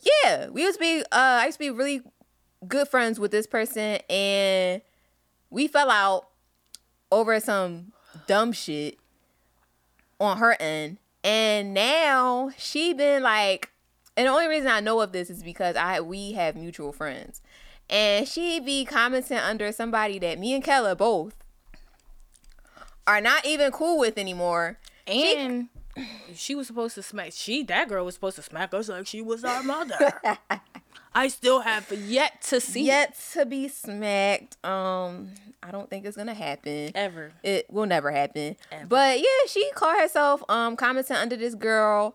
yeah, 0.00 0.48
we 0.48 0.62
used 0.62 0.78
to 0.78 0.80
be. 0.80 1.00
Uh, 1.12 1.40
I 1.42 1.46
used 1.46 1.58
to 1.58 1.64
be 1.64 1.70
really 1.70 2.02
good 2.66 2.88
friends 2.88 3.18
with 3.20 3.30
this 3.30 3.46
person, 3.46 3.98
and 4.08 4.82
we 5.50 5.68
fell 5.68 5.90
out 5.90 6.28
over 7.10 7.38
some 7.40 7.92
dumb 8.26 8.52
shit 8.52 8.98
on 10.20 10.38
her 10.38 10.56
end. 10.60 10.98
And 11.24 11.74
now 11.74 12.50
she 12.56 12.92
been 12.92 13.22
like, 13.22 13.70
and 14.16 14.26
the 14.26 14.30
only 14.30 14.46
reason 14.46 14.68
I 14.68 14.80
know 14.80 15.00
of 15.00 15.12
this 15.12 15.30
is 15.30 15.42
because 15.42 15.76
I 15.76 16.00
we 16.00 16.32
have 16.32 16.56
mutual 16.56 16.92
friends, 16.92 17.42
and 17.90 18.26
she 18.26 18.60
be 18.60 18.84
commenting 18.84 19.38
under 19.38 19.72
somebody 19.72 20.18
that 20.20 20.38
me 20.38 20.54
and 20.54 20.64
Caila 20.64 20.96
both 20.96 21.34
are 23.06 23.20
not 23.20 23.44
even 23.46 23.72
cool 23.72 23.98
with 23.98 24.18
anymore. 24.18 24.78
And 25.06 25.68
she, 26.34 26.54
was 26.54 26.66
supposed 26.66 26.94
to 26.96 27.02
smack. 27.02 27.32
She 27.32 27.62
that 27.64 27.88
girl 27.88 28.04
was 28.04 28.14
supposed 28.14 28.36
to 28.36 28.42
smack 28.42 28.72
us 28.74 28.88
like 28.88 29.06
she 29.06 29.20
was 29.22 29.44
our 29.44 29.62
mother. 29.62 30.12
I 31.14 31.28
still 31.28 31.60
have 31.60 31.90
yet 31.90 32.42
to 32.42 32.60
see 32.60 32.84
Yet 32.84 33.18
to 33.32 33.44
be 33.46 33.66
smacked. 33.68 34.62
Um, 34.64 35.30
I 35.62 35.70
don't 35.70 35.88
think 35.90 36.04
it's 36.04 36.16
gonna 36.16 36.34
happen. 36.34 36.92
ever. 36.94 37.32
It 37.42 37.66
will 37.70 37.86
never 37.86 38.10
happen. 38.12 38.56
Ever. 38.70 38.86
But 38.86 39.18
yeah, 39.18 39.24
she 39.48 39.68
called 39.74 39.98
herself 39.98 40.42
um 40.48 40.76
commenting 40.76 41.16
under 41.16 41.34
this 41.36 41.54
girl 41.54 42.14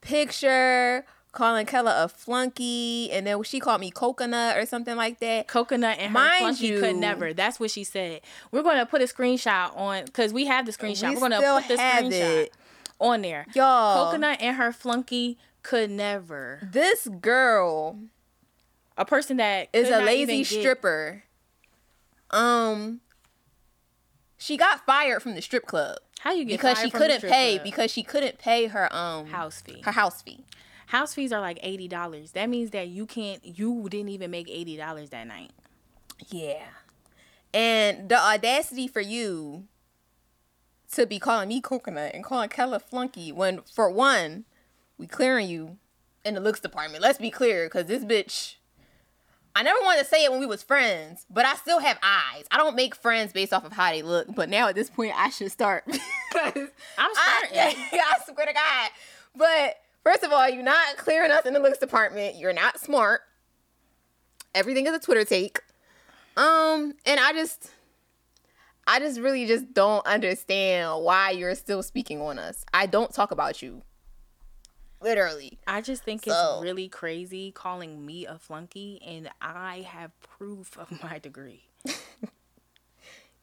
picture, 0.00 1.04
calling 1.32 1.66
Caila 1.66 2.04
a 2.04 2.08
flunky, 2.08 3.10
and 3.10 3.26
then 3.26 3.42
she 3.42 3.58
called 3.58 3.80
me 3.80 3.90
coconut 3.90 4.56
or 4.56 4.66
something 4.66 4.96
like 4.96 5.18
that. 5.20 5.48
Coconut 5.48 5.96
and 5.98 6.08
her 6.08 6.12
Mind 6.12 6.38
flunky 6.40 6.66
you- 6.68 6.80
could 6.80 6.96
never. 6.96 7.32
That's 7.32 7.58
what 7.58 7.70
she 7.70 7.82
said. 7.84 8.20
We're 8.52 8.62
gonna 8.62 8.86
put 8.86 9.02
a 9.02 9.06
screenshot 9.06 9.76
on 9.76 10.04
because 10.04 10.32
we 10.32 10.46
have 10.46 10.66
the 10.66 10.72
screenshot. 10.72 11.08
We 11.10 11.14
We're 11.16 11.28
gonna 11.28 11.40
put 11.60 11.68
the 11.68 11.76
screenshot 11.76 12.12
it. 12.12 12.52
On 13.00 13.22
there. 13.22 13.46
Y'all. 13.54 14.06
Coconut 14.06 14.38
and 14.40 14.56
her 14.56 14.72
flunky 14.72 15.38
could 15.62 15.90
never. 15.90 16.68
This 16.72 17.06
girl 17.08 17.98
A 18.96 19.04
person 19.04 19.36
that 19.38 19.68
is 19.72 19.88
a 19.88 19.98
lazy 20.02 20.22
even 20.22 20.36
get- 20.38 20.46
stripper. 20.46 21.24
Um 22.30 23.00
she 24.36 24.56
got 24.56 24.84
fired 24.84 25.22
from 25.22 25.34
the 25.34 25.40
strip 25.42 25.64
club 25.66 25.96
How 26.20 26.32
you 26.32 26.44
get 26.44 26.54
because 26.58 26.78
she 26.78 26.90
couldn't 26.90 27.22
pay 27.22 27.54
club? 27.56 27.64
because 27.64 27.90
she 27.90 28.02
couldn't 28.02 28.38
pay 28.38 28.66
her 28.66 28.94
um 28.94 29.26
house 29.26 29.60
fee. 29.62 29.80
her 29.84 29.92
house 29.92 30.22
fee. 30.22 30.44
House 30.86 31.14
fees 31.14 31.32
are 31.32 31.40
like 31.40 31.58
eighty 31.62 31.88
dollars. 31.88 32.32
That 32.32 32.48
means 32.50 32.70
that 32.70 32.88
you 32.88 33.06
can't. 33.06 33.40
You 33.44 33.88
didn't 33.88 34.10
even 34.10 34.30
make 34.30 34.48
eighty 34.50 34.76
dollars 34.76 35.10
that 35.10 35.26
night. 35.26 35.50
Yeah. 36.28 36.62
And 37.54 38.08
the 38.08 38.18
audacity 38.18 38.86
for 38.88 39.00
you 39.00 39.64
to 40.92 41.06
be 41.06 41.18
calling 41.18 41.48
me 41.48 41.60
coconut 41.60 42.12
and 42.14 42.22
calling 42.22 42.48
Caila 42.48 42.80
flunky 42.80 43.32
when 43.32 43.60
for 43.62 43.90
one, 43.90 44.44
we 44.98 45.06
clearing 45.06 45.48
you 45.48 45.78
in 46.24 46.34
the 46.34 46.40
looks 46.40 46.60
department. 46.60 47.02
Let's 47.02 47.18
be 47.18 47.30
clear, 47.30 47.66
because 47.66 47.86
this 47.86 48.04
bitch 48.04 48.56
I 49.56 49.62
never 49.62 49.78
wanted 49.82 50.02
to 50.02 50.08
say 50.08 50.24
it 50.24 50.32
when 50.32 50.40
we 50.40 50.46
was 50.46 50.64
friends, 50.64 51.26
but 51.30 51.46
I 51.46 51.54
still 51.54 51.78
have 51.78 51.98
eyes. 52.02 52.44
I 52.50 52.56
don't 52.56 52.74
make 52.74 52.96
friends 52.96 53.32
based 53.32 53.52
off 53.52 53.64
of 53.64 53.72
how 53.72 53.92
they 53.92 54.02
look, 54.02 54.34
but 54.34 54.48
now 54.48 54.68
at 54.68 54.74
this 54.74 54.90
point 54.90 55.12
I 55.16 55.30
should 55.30 55.52
start. 55.52 55.84
I'm 56.34 56.68
I, 56.98 57.44
starting. 57.48 57.58
I 57.92 58.14
swear 58.24 58.46
to 58.46 58.52
God. 58.52 58.90
But 59.36 59.76
first 60.02 60.24
of 60.24 60.32
all, 60.32 60.48
you're 60.48 60.64
not 60.64 60.96
clearing 60.96 61.30
us 61.30 61.46
in 61.46 61.54
the 61.54 61.60
looks 61.60 61.78
department. 61.78 62.36
You're 62.36 62.52
not 62.52 62.80
smart. 62.80 63.20
Everything 64.56 64.86
is 64.86 64.94
a 64.94 64.98
Twitter 64.98 65.24
take. 65.24 65.60
Um, 66.36 66.94
and 67.06 67.20
I 67.20 67.32
just 67.32 67.70
I 68.86 68.98
just 68.98 69.18
really 69.20 69.46
just 69.46 69.72
don't 69.72 70.06
understand 70.06 71.02
why 71.02 71.30
you're 71.30 71.54
still 71.54 71.82
speaking 71.82 72.20
on 72.20 72.38
us. 72.38 72.64
I 72.74 72.86
don't 72.86 73.12
talk 73.12 73.30
about 73.30 73.62
you. 73.62 73.82
Literally. 75.00 75.58
I 75.66 75.80
just 75.80 76.02
think 76.04 76.24
So- 76.24 76.54
it's 76.56 76.62
really 76.64 76.88
crazy 76.88 77.50
calling 77.52 78.04
me 78.06 78.26
a 78.26 78.38
flunky, 78.38 79.00
and 79.06 79.28
I 79.40 79.86
have 79.88 80.10
proof 80.22 80.78
of 80.78 80.90
my 81.02 81.18
degree. 81.18 81.64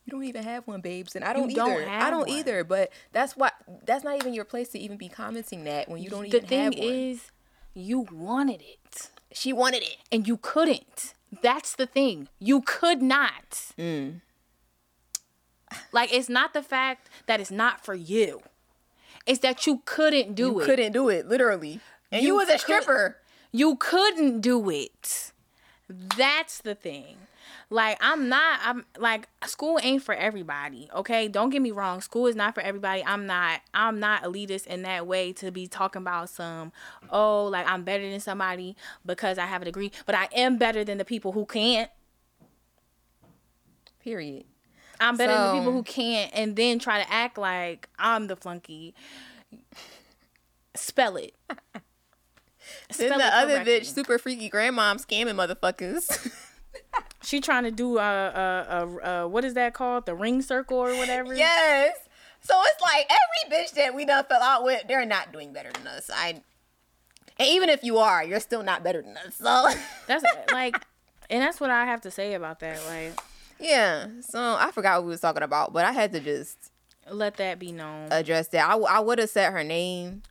You 0.04 0.12
don't 0.18 0.24
even 0.24 0.44
have 0.44 0.66
one, 0.68 0.82
babes, 0.82 1.16
and 1.16 1.24
I 1.24 1.32
don't 1.32 1.50
You 1.52 1.56
don't 1.56 1.72
either. 1.84 1.88
I 1.90 2.10
don't 2.10 2.28
one. 2.28 2.30
either. 2.40 2.64
But 2.64 2.92
that's 3.12 3.38
why 3.38 3.52
that's 3.86 4.04
not 4.04 4.16
even 4.16 4.34
your 4.34 4.46
place 4.46 4.70
to 4.70 4.80
even 4.80 4.98
be 4.98 5.08
commenting 5.08 5.64
that 5.66 5.88
when 5.90 6.02
you 6.02 6.10
don't 6.10 6.24
the 6.30 6.38
even 6.38 6.50
have 6.50 6.64
one. 6.64 6.72
The 6.72 6.76
thing 6.82 7.10
is, 7.12 7.32
you 7.76 8.08
wanted 8.12 8.62
it, 8.62 9.10
she 9.32 9.54
wanted 9.54 9.84
it. 9.84 9.98
and 10.12 10.28
you 10.28 10.38
couldn't. 10.38 11.14
That's 11.44 11.76
the 11.76 11.86
thing. 11.86 12.30
You 12.40 12.62
could 12.62 13.04
not. 13.04 13.72
Mm. 13.78 14.22
Like 15.92 16.14
it's 16.14 16.30
not 16.30 16.54
the 16.54 16.64
fact 16.64 17.10
that 17.28 17.40
it's 17.40 17.52
not 17.52 17.84
for 17.84 17.94
you. 17.96 18.42
It's 19.26 19.40
that 19.40 19.66
you 19.68 19.82
couldn't 19.86 20.34
do 20.36 20.44
You 20.48 20.60
it. 20.62 20.66
couldn't 20.66 20.92
do 20.94 21.10
it, 21.10 21.28
literally. 21.28 21.80
And 22.12 22.24
you, 22.24 22.30
You 22.30 22.36
was 22.36 22.50
a 22.50 22.54
could- 22.54 22.62
stripper. 22.62 23.18
You 23.52 23.76
couldn't 23.76 24.42
do 24.42 24.70
it. 24.70 25.32
That's 25.90 26.60
the 26.60 26.74
thing. 26.76 27.18
Like 27.70 27.98
I'm 28.02 28.28
not 28.28 28.60
I'm 28.64 28.86
like 28.98 29.28
school 29.46 29.80
ain't 29.82 30.04
for 30.04 30.14
everybody, 30.14 30.90
okay? 30.94 31.28
Don't 31.30 31.50
get 31.52 31.62
me 31.62 31.72
wrong. 31.72 32.02
School 32.02 32.28
is 32.28 32.36
not 32.36 32.54
for 32.54 32.60
everybody. 32.62 33.02
I'm 33.06 33.26
not 33.26 33.62
I'm 33.74 33.98
not 34.00 34.24
elitist 34.24 34.68
in 34.68 34.82
that 34.82 35.08
way 35.08 35.32
to 35.34 35.52
be 35.52 35.68
talking 35.68 36.02
about 36.02 36.30
some 36.30 36.72
oh, 37.10 37.46
like 37.46 37.66
I'm 37.68 37.84
better 37.84 38.10
than 38.10 38.20
somebody 38.20 38.76
because 39.06 39.38
I 39.38 39.46
have 39.46 39.62
a 39.62 39.66
degree, 39.66 39.92
but 40.06 40.16
I 40.16 40.28
am 40.34 40.58
better 40.58 40.84
than 40.84 40.98
the 40.98 41.06
people 41.06 41.32
who 41.32 41.46
can't. 41.46 41.90
Period. 44.04 44.46
I'm 45.02 45.18
better 45.18 45.34
than 45.34 45.48
the 45.48 45.60
people 45.60 45.74
who 45.74 45.84
can't 45.84 46.32
and 46.34 46.56
then 46.56 46.80
try 46.80 47.04
to 47.04 47.12
act 47.12 47.38
like 47.38 47.90
I'm 48.00 48.28
the 48.28 48.36
flunky. 48.36 48.94
Spell 50.76 51.18
it. 51.18 51.36
Then 52.98 53.18
the 53.18 53.26
other 53.26 53.56
correctly. 53.56 53.80
bitch, 53.82 53.86
super 53.94 54.18
freaky 54.18 54.50
grandmom 54.50 55.06
scamming 55.06 55.36
motherfuckers. 55.36 56.32
She 57.24 57.40
trying 57.40 57.64
to 57.66 57.72
do 57.72 57.98
a, 57.98 58.02
a, 58.02 58.66
a, 58.70 59.10
a 59.24 59.28
what 59.28 59.46
is 59.46 59.54
that 59.54 59.74
called? 59.74 60.06
The 60.08 60.16
ring 60.16 60.42
circle 60.42 60.78
or 60.78 60.96
whatever. 60.96 61.36
yes. 61.36 61.96
So 62.42 62.60
it's 62.66 62.82
like 62.82 63.10
every 63.10 63.56
bitch 63.56 63.74
that 63.76 63.94
we 63.94 64.06
done 64.06 64.26
fell 64.26 64.42
out 64.42 64.64
with, 64.64 64.88
they're 64.88 65.06
not 65.06 65.32
doing 65.32 65.54
better 65.54 65.72
than 65.72 65.86
us. 65.86 66.10
I 66.12 66.42
and 67.38 67.50
even 67.50 67.70
if 67.70 67.84
you 67.84 67.98
are, 68.00 68.24
you're 68.24 68.40
still 68.40 68.64
not 68.64 68.84
better 68.84 69.02
than 69.02 69.18
us. 69.18 69.36
So 69.36 69.68
That's 70.08 70.24
like, 70.52 70.76
and 71.30 71.42
that's 71.42 71.60
what 71.60 71.70
I 71.70 71.86
have 71.86 72.02
to 72.02 72.12
say 72.12 72.34
about 72.34 72.60
that. 72.60 72.80
Like, 72.88 73.20
yeah. 73.62 74.08
So 74.22 74.40
I 74.60 74.72
forgot 74.72 74.98
what 75.00 75.06
we 75.06 75.10
was 75.12 75.22
talking 75.22 75.44
about, 75.44 75.74
but 75.74 75.86
I 75.86 75.92
had 75.92 76.12
to 76.14 76.20
just 76.20 76.58
let 77.10 77.38
that 77.38 77.60
be 77.60 77.72
known. 77.72 78.10
address 78.12 78.48
that. 78.50 78.68
I, 78.70 78.76
I 78.78 79.00
would 79.00 79.20
have 79.20 79.30
said 79.30 79.52
her 79.54 79.64
name 79.64 80.24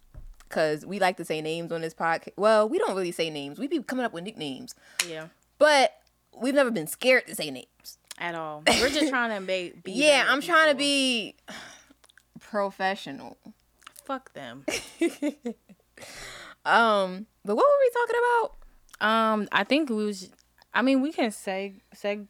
because 0.48 0.84
we 0.84 0.98
like 0.98 1.16
to 1.18 1.24
say 1.24 1.40
names 1.40 1.70
on 1.72 1.80
this 1.80 1.94
podcast. 1.94 2.32
Well, 2.36 2.68
we 2.68 2.78
don't 2.78 2.94
really 2.96 3.12
say 3.12 3.30
names. 3.30 3.58
We 3.58 3.66
be 3.68 3.82
coming 3.82 4.04
up 4.04 4.12
with 4.12 4.24
nicknames, 4.24 4.74
yeah, 5.08 5.28
but 5.58 5.92
we've 6.40 6.54
never 6.54 6.70
been 6.70 6.86
scared 6.86 7.26
to 7.28 7.34
say 7.34 7.50
names. 7.50 7.98
at 8.18 8.34
all. 8.34 8.62
We're 8.68 8.88
just 8.90 9.08
trying 9.08 9.38
to 9.40 9.46
be. 9.46 9.72
be 9.82 9.92
Yeah, 9.94 10.26
I'm 10.28 10.40
trying 10.40 10.70
to 10.70 10.76
be 10.76 11.36
professional. 12.40 13.36
Fuck 14.04 14.32
them. 14.32 14.64
Um, 16.64 17.26
but 17.44 17.56
what 17.56 17.64
were 17.64 17.80
we 17.80 17.90
talking 17.94 18.20
about? 18.98 19.06
Um, 19.06 19.48
I 19.50 19.64
think 19.64 19.88
we 19.88 20.04
was. 20.04 20.30
I 20.74 20.82
mean, 20.82 21.00
we 21.00 21.12
can 21.12 21.30
say 21.30 21.76
seg 21.94 22.26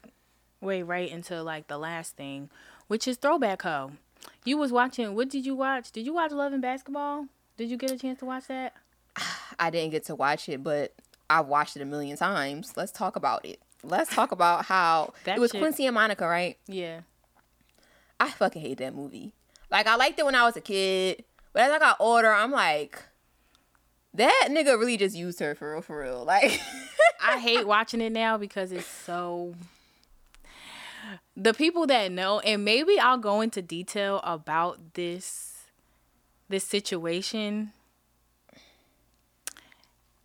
segue 0.62 0.86
right 0.86 1.10
into 1.10 1.42
like 1.42 1.66
the 1.68 1.78
last 1.78 2.16
thing, 2.16 2.50
which 2.88 3.06
is 3.06 3.16
throwback 3.16 3.62
hoe. 3.62 3.92
You 4.44 4.58
was 4.58 4.72
watching. 4.72 5.14
What 5.14 5.28
did 5.30 5.46
you 5.46 5.54
watch? 5.54 5.90
Did 5.92 6.06
you 6.06 6.14
watch 6.14 6.32
Love 6.32 6.52
and 6.52 6.62
Basketball? 6.62 7.26
Did 7.56 7.70
you 7.70 7.76
get 7.76 7.90
a 7.90 7.98
chance 7.98 8.18
to 8.20 8.24
watch 8.24 8.46
that? 8.48 8.74
I 9.58 9.70
didn't 9.70 9.90
get 9.90 10.04
to 10.06 10.14
watch 10.14 10.48
it, 10.48 10.62
but 10.62 10.94
I've 11.28 11.46
watched 11.46 11.76
it 11.76 11.82
a 11.82 11.86
million 11.86 12.16
times. 12.16 12.74
Let's 12.76 12.92
talk 12.92 13.16
about 13.16 13.44
it. 13.44 13.60
Let's 13.82 14.14
talk 14.14 14.32
about 14.32 14.66
how 14.66 15.14
it 15.26 15.38
was 15.38 15.50
shit- 15.50 15.60
Quincy 15.60 15.86
and 15.86 15.94
Monica, 15.94 16.26
right? 16.26 16.58
Yeah. 16.66 17.00
I 18.18 18.30
fucking 18.30 18.60
hate 18.60 18.78
that 18.78 18.94
movie. 18.94 19.32
Like 19.70 19.86
I 19.86 19.96
liked 19.96 20.18
it 20.18 20.24
when 20.24 20.34
I 20.34 20.44
was 20.44 20.56
a 20.56 20.60
kid, 20.60 21.24
but 21.52 21.62
as 21.62 21.72
I 21.72 21.78
got 21.78 21.96
older, 22.00 22.32
I'm 22.32 22.50
like, 22.50 23.02
that 24.14 24.48
nigga 24.50 24.78
really 24.78 24.96
just 24.96 25.16
used 25.16 25.38
her 25.40 25.54
for 25.54 25.72
real, 25.72 25.82
for 25.82 26.00
real. 26.02 26.24
Like, 26.26 26.60
I 27.22 27.38
hate 27.38 27.66
watching 27.66 28.00
it 28.00 28.12
now 28.12 28.36
because 28.36 28.72
it's 28.72 28.86
so. 28.86 29.54
The 31.36 31.54
people 31.54 31.86
that 31.86 32.12
know, 32.12 32.40
and 32.40 32.64
maybe 32.64 32.98
I'll 32.98 33.18
go 33.18 33.40
into 33.40 33.62
detail 33.62 34.20
about 34.22 34.94
this, 34.94 35.70
this 36.48 36.64
situation 36.64 37.72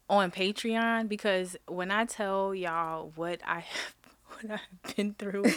on 0.09 0.31
Patreon 0.31 1.07
because 1.07 1.55
when 1.67 1.91
I 1.91 2.05
tell 2.05 2.53
y'all 2.53 3.11
what 3.15 3.39
I 3.45 3.61
have, 3.61 3.95
what 4.41 4.51
I've 4.51 4.95
been 4.95 5.13
through, 5.13 5.43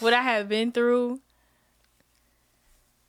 what 0.00 0.14
I 0.14 0.22
have 0.22 0.48
been 0.48 0.72
through, 0.72 1.20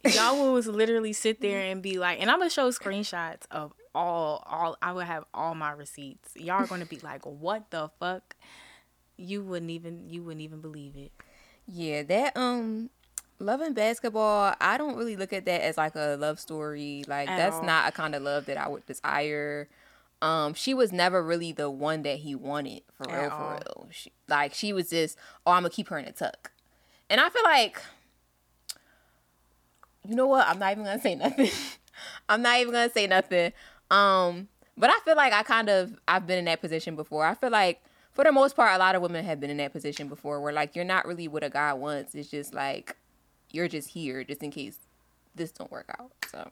y'all 0.06 0.36
will 0.36 0.62
literally 0.62 1.14
sit 1.14 1.42
there 1.42 1.62
and 1.62 1.82
be 1.82 1.98
like, 2.00 2.22
and 2.22 2.30
I'm 2.30 2.40
gonna 2.40 2.50
show 2.50 2.70
screenshots 2.72 3.44
of 3.52 3.74
all, 3.96 4.44
all. 4.48 4.78
I 4.82 4.92
would 4.92 5.06
have 5.06 5.26
all 5.34 5.56
my 5.56 5.72
receipts. 5.72 6.36
Y'all 6.36 6.56
are 6.64 6.68
gonna 6.68 6.86
be 6.86 7.00
like, 7.00 7.26
what 7.26 7.70
the 7.72 7.90
fuck? 8.00 8.36
You 9.18 9.44
wouldn't 9.44 9.72
even, 9.72 10.10
you 10.10 10.24
wouldn't 10.24 10.42
even 10.42 10.62
believe 10.62 10.96
it. 10.96 11.12
Yeah, 11.68 12.04
that 12.04 12.36
um 12.38 12.90
Love 13.42 13.62
and 13.62 13.74
basketball, 13.74 14.54
I 14.60 14.78
don't 14.78 14.98
really 14.98 15.16
look 15.16 15.32
at 15.32 15.46
that 15.46 15.62
as 15.62 15.78
like 15.78 15.96
a 15.96 16.18
love 16.20 16.42
story. 16.42 17.06
Like 17.08 17.30
At 17.30 17.38
that's 17.38 17.56
all. 17.56 17.64
not 17.64 17.88
a 17.88 17.92
kind 17.94 18.14
of 18.14 18.22
love 18.22 18.46
that 18.48 18.58
I 18.58 18.68
would 18.68 18.86
desire. 18.86 19.70
Um, 20.22 20.54
she 20.54 20.74
was 20.74 20.92
never 20.92 21.24
really 21.24 21.54
the 21.54 21.70
one 21.70 22.02
that 22.04 22.18
he 22.18 22.36
wanted 22.36 22.82
for 22.96 23.10
At 23.10 23.22
real, 23.22 23.30
all. 23.32 23.38
for 23.38 23.54
real. 23.54 23.88
She, 23.92 24.12
like 24.28 24.54
she 24.54 24.74
was 24.74 24.90
just, 24.90 25.18
oh, 25.46 25.52
I'm 25.54 25.62
gonna 25.64 25.70
keep 25.70 25.88
her 25.88 25.98
in 25.98 26.04
a 26.04 26.12
tuck. 26.12 26.52
And 27.10 27.22
I 27.22 27.30
feel 27.30 27.44
like, 27.46 27.82
you 30.06 30.16
know 30.16 30.28
what? 30.28 30.46
I'm 30.46 30.60
not 30.60 30.72
even 30.74 30.84
gonna 30.84 31.02
say 31.02 31.16
nothing. 31.16 31.50
I'm 32.28 32.42
not 32.42 32.60
even 32.60 32.74
gonna 32.74 32.90
say 32.92 33.08
nothing. 33.08 33.54
Um, 33.92 34.48
but 34.78 34.90
I 34.90 35.00
feel 35.04 35.16
like 35.16 35.34
I 35.34 35.44
kind 35.44 35.70
of 35.70 36.00
I've 36.08 36.26
been 36.26 36.40
in 36.40 36.46
that 36.46 36.62
position 36.62 36.96
before. 36.96 37.26
I 37.26 37.36
feel 37.36 37.50
like 37.50 37.82
for 38.12 38.24
the 38.24 38.32
most 38.32 38.56
part, 38.56 38.74
a 38.74 38.78
lot 38.78 38.96
of 38.96 39.02
women 39.02 39.26
have 39.26 39.40
been 39.40 39.50
in 39.50 39.58
that 39.58 39.72
position 39.72 40.08
before, 40.08 40.42
where 40.42 40.54
like 40.54 40.76
you're 40.76 40.86
not 40.86 41.06
really 41.06 41.28
what 41.28 41.44
a 41.44 41.50
guy 41.50 41.74
wants. 41.74 42.16
It's 42.16 42.30
just 42.30 42.54
like 42.54 42.96
you're 43.52 43.68
just 43.68 43.90
here 43.90 44.24
just 44.24 44.44
in 44.44 44.52
case 44.52 44.80
this 45.36 45.52
don't 45.52 45.72
work 45.72 45.94
out. 46.00 46.12
So, 46.32 46.50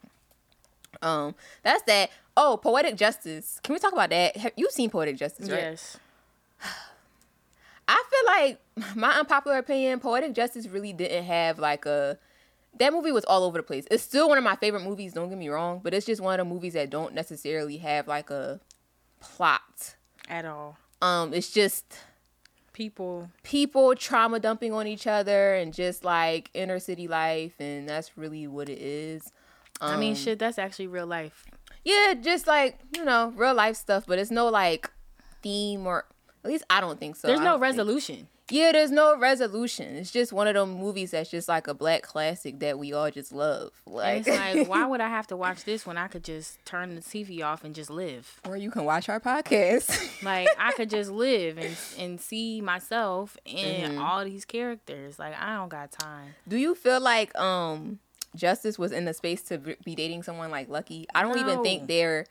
um, 1.02 1.34
that's 1.62 1.82
that. 1.84 2.10
Oh, 2.36 2.58
poetic 2.62 2.96
justice. 2.96 3.60
Can 3.62 3.72
we 3.72 3.78
talk 3.78 3.92
about 3.92 4.10
that? 4.10 4.36
Have 4.36 4.52
you 4.56 4.68
seen 4.70 4.90
poetic 4.90 5.16
justice? 5.16 5.48
Right? 5.50 5.60
Yes. 5.60 5.98
I 7.88 8.04
feel 8.10 8.26
like 8.26 8.94
my 8.94 9.12
unpopular 9.18 9.56
opinion, 9.56 9.98
Poetic 9.98 10.34
Justice 10.34 10.66
really 10.66 10.92
didn't 10.92 11.24
have 11.24 11.58
like 11.58 11.86
a 11.86 12.18
that 12.78 12.92
movie 12.92 13.12
was 13.12 13.24
all 13.24 13.44
over 13.44 13.58
the 13.58 13.62
place. 13.62 13.86
It's 13.90 14.02
still 14.02 14.28
one 14.28 14.38
of 14.38 14.44
my 14.44 14.56
favorite 14.56 14.82
movies, 14.84 15.12
don't 15.12 15.28
get 15.28 15.38
me 15.38 15.48
wrong, 15.48 15.80
but 15.82 15.94
it's 15.94 16.06
just 16.06 16.20
one 16.20 16.38
of 16.38 16.46
the 16.46 16.52
movies 16.52 16.74
that 16.74 16.90
don't 16.90 17.14
necessarily 17.14 17.78
have 17.78 18.06
like 18.08 18.30
a 18.30 18.60
plot. 19.20 19.96
At 20.28 20.44
all. 20.44 20.76
Um 21.02 21.32
it's 21.34 21.50
just 21.50 21.84
People. 22.72 23.28
people 23.42 23.96
trauma 23.96 24.38
dumping 24.38 24.72
on 24.72 24.86
each 24.86 25.08
other 25.08 25.54
and 25.54 25.74
just 25.74 26.04
like 26.04 26.48
inner 26.54 26.78
city 26.78 27.08
life 27.08 27.54
and 27.58 27.88
that's 27.88 28.16
really 28.16 28.46
what 28.46 28.68
it 28.68 28.78
is. 28.78 29.32
I 29.80 29.96
mean, 29.96 30.10
Um, 30.10 30.16
shit. 30.16 30.38
That's 30.38 30.58
actually 30.58 30.86
real 30.86 31.06
life. 31.06 31.44
Yeah, 31.84 32.14
just 32.20 32.46
like, 32.46 32.78
you 32.94 33.04
know, 33.04 33.32
real 33.36 33.54
life 33.54 33.76
stuff, 33.76 34.04
but 34.06 34.18
it's 34.20 34.30
no 34.30 34.48
like 34.48 34.88
theme 35.42 35.86
or 35.88 36.04
at 36.44 36.50
least 36.50 36.64
I 36.70 36.80
don't 36.80 37.00
think 37.00 37.16
so. 37.16 37.26
There's 37.26 37.40
no 37.40 37.46
don't 37.46 37.54
think- 37.54 37.62
resolution. 37.62 38.28
Yeah, 38.50 38.72
there's 38.72 38.90
no 38.90 39.18
resolution. 39.18 39.96
It's 39.96 40.10
just 40.10 40.32
one 40.32 40.46
of 40.48 40.54
them 40.54 40.74
movies 40.78 41.10
that's 41.10 41.30
just 41.30 41.48
like 41.48 41.66
a 41.66 41.74
black 41.74 42.02
classic 42.02 42.60
that 42.60 42.78
we 42.78 42.92
all 42.94 43.10
just 43.10 43.30
love. 43.32 43.72
Like, 43.86 44.26
it's 44.26 44.28
like, 44.28 44.66
why 44.68 44.86
would 44.86 45.00
I 45.02 45.08
have 45.10 45.26
to 45.26 45.36
watch 45.36 45.64
this 45.64 45.84
when 45.86 45.98
I 45.98 46.08
could 46.08 46.24
just 46.24 46.64
turn 46.64 46.94
the 46.94 47.02
TV 47.02 47.42
off 47.44 47.62
and 47.64 47.74
just 47.74 47.90
live? 47.90 48.40
or 48.48 48.56
you 48.56 48.70
can 48.70 48.84
watch 48.84 49.08
our 49.08 49.20
podcast. 49.20 50.06
Like 50.22 50.48
I 50.58 50.72
could 50.72 50.90
just 50.90 51.10
live 51.10 51.58
and 51.58 51.76
and 51.98 52.20
see 52.20 52.60
myself 52.60 53.36
in 53.44 53.90
Mm-hmm. 53.92 54.02
all 54.02 54.24
these 54.24 54.44
characters. 54.44 55.18
Like 55.18 55.34
I 55.40 55.54
don't 55.54 55.68
got 55.68 55.92
time. 55.92 56.34
Do 56.48 56.56
you 56.56 56.74
feel 56.74 57.00
like 57.00 57.36
um 57.38 57.98
Justice 58.34 58.78
was 58.78 58.92
in 58.92 59.04
the 59.04 59.14
space 59.14 59.42
to 59.42 59.58
be 59.84 59.94
dating 59.94 60.22
someone 60.24 60.50
like 60.50 60.68
Lucky? 60.68 61.06
I 61.14 61.22
don't 61.22 61.38
even 61.38 61.62
think 61.62 61.86
they're. 61.86 62.26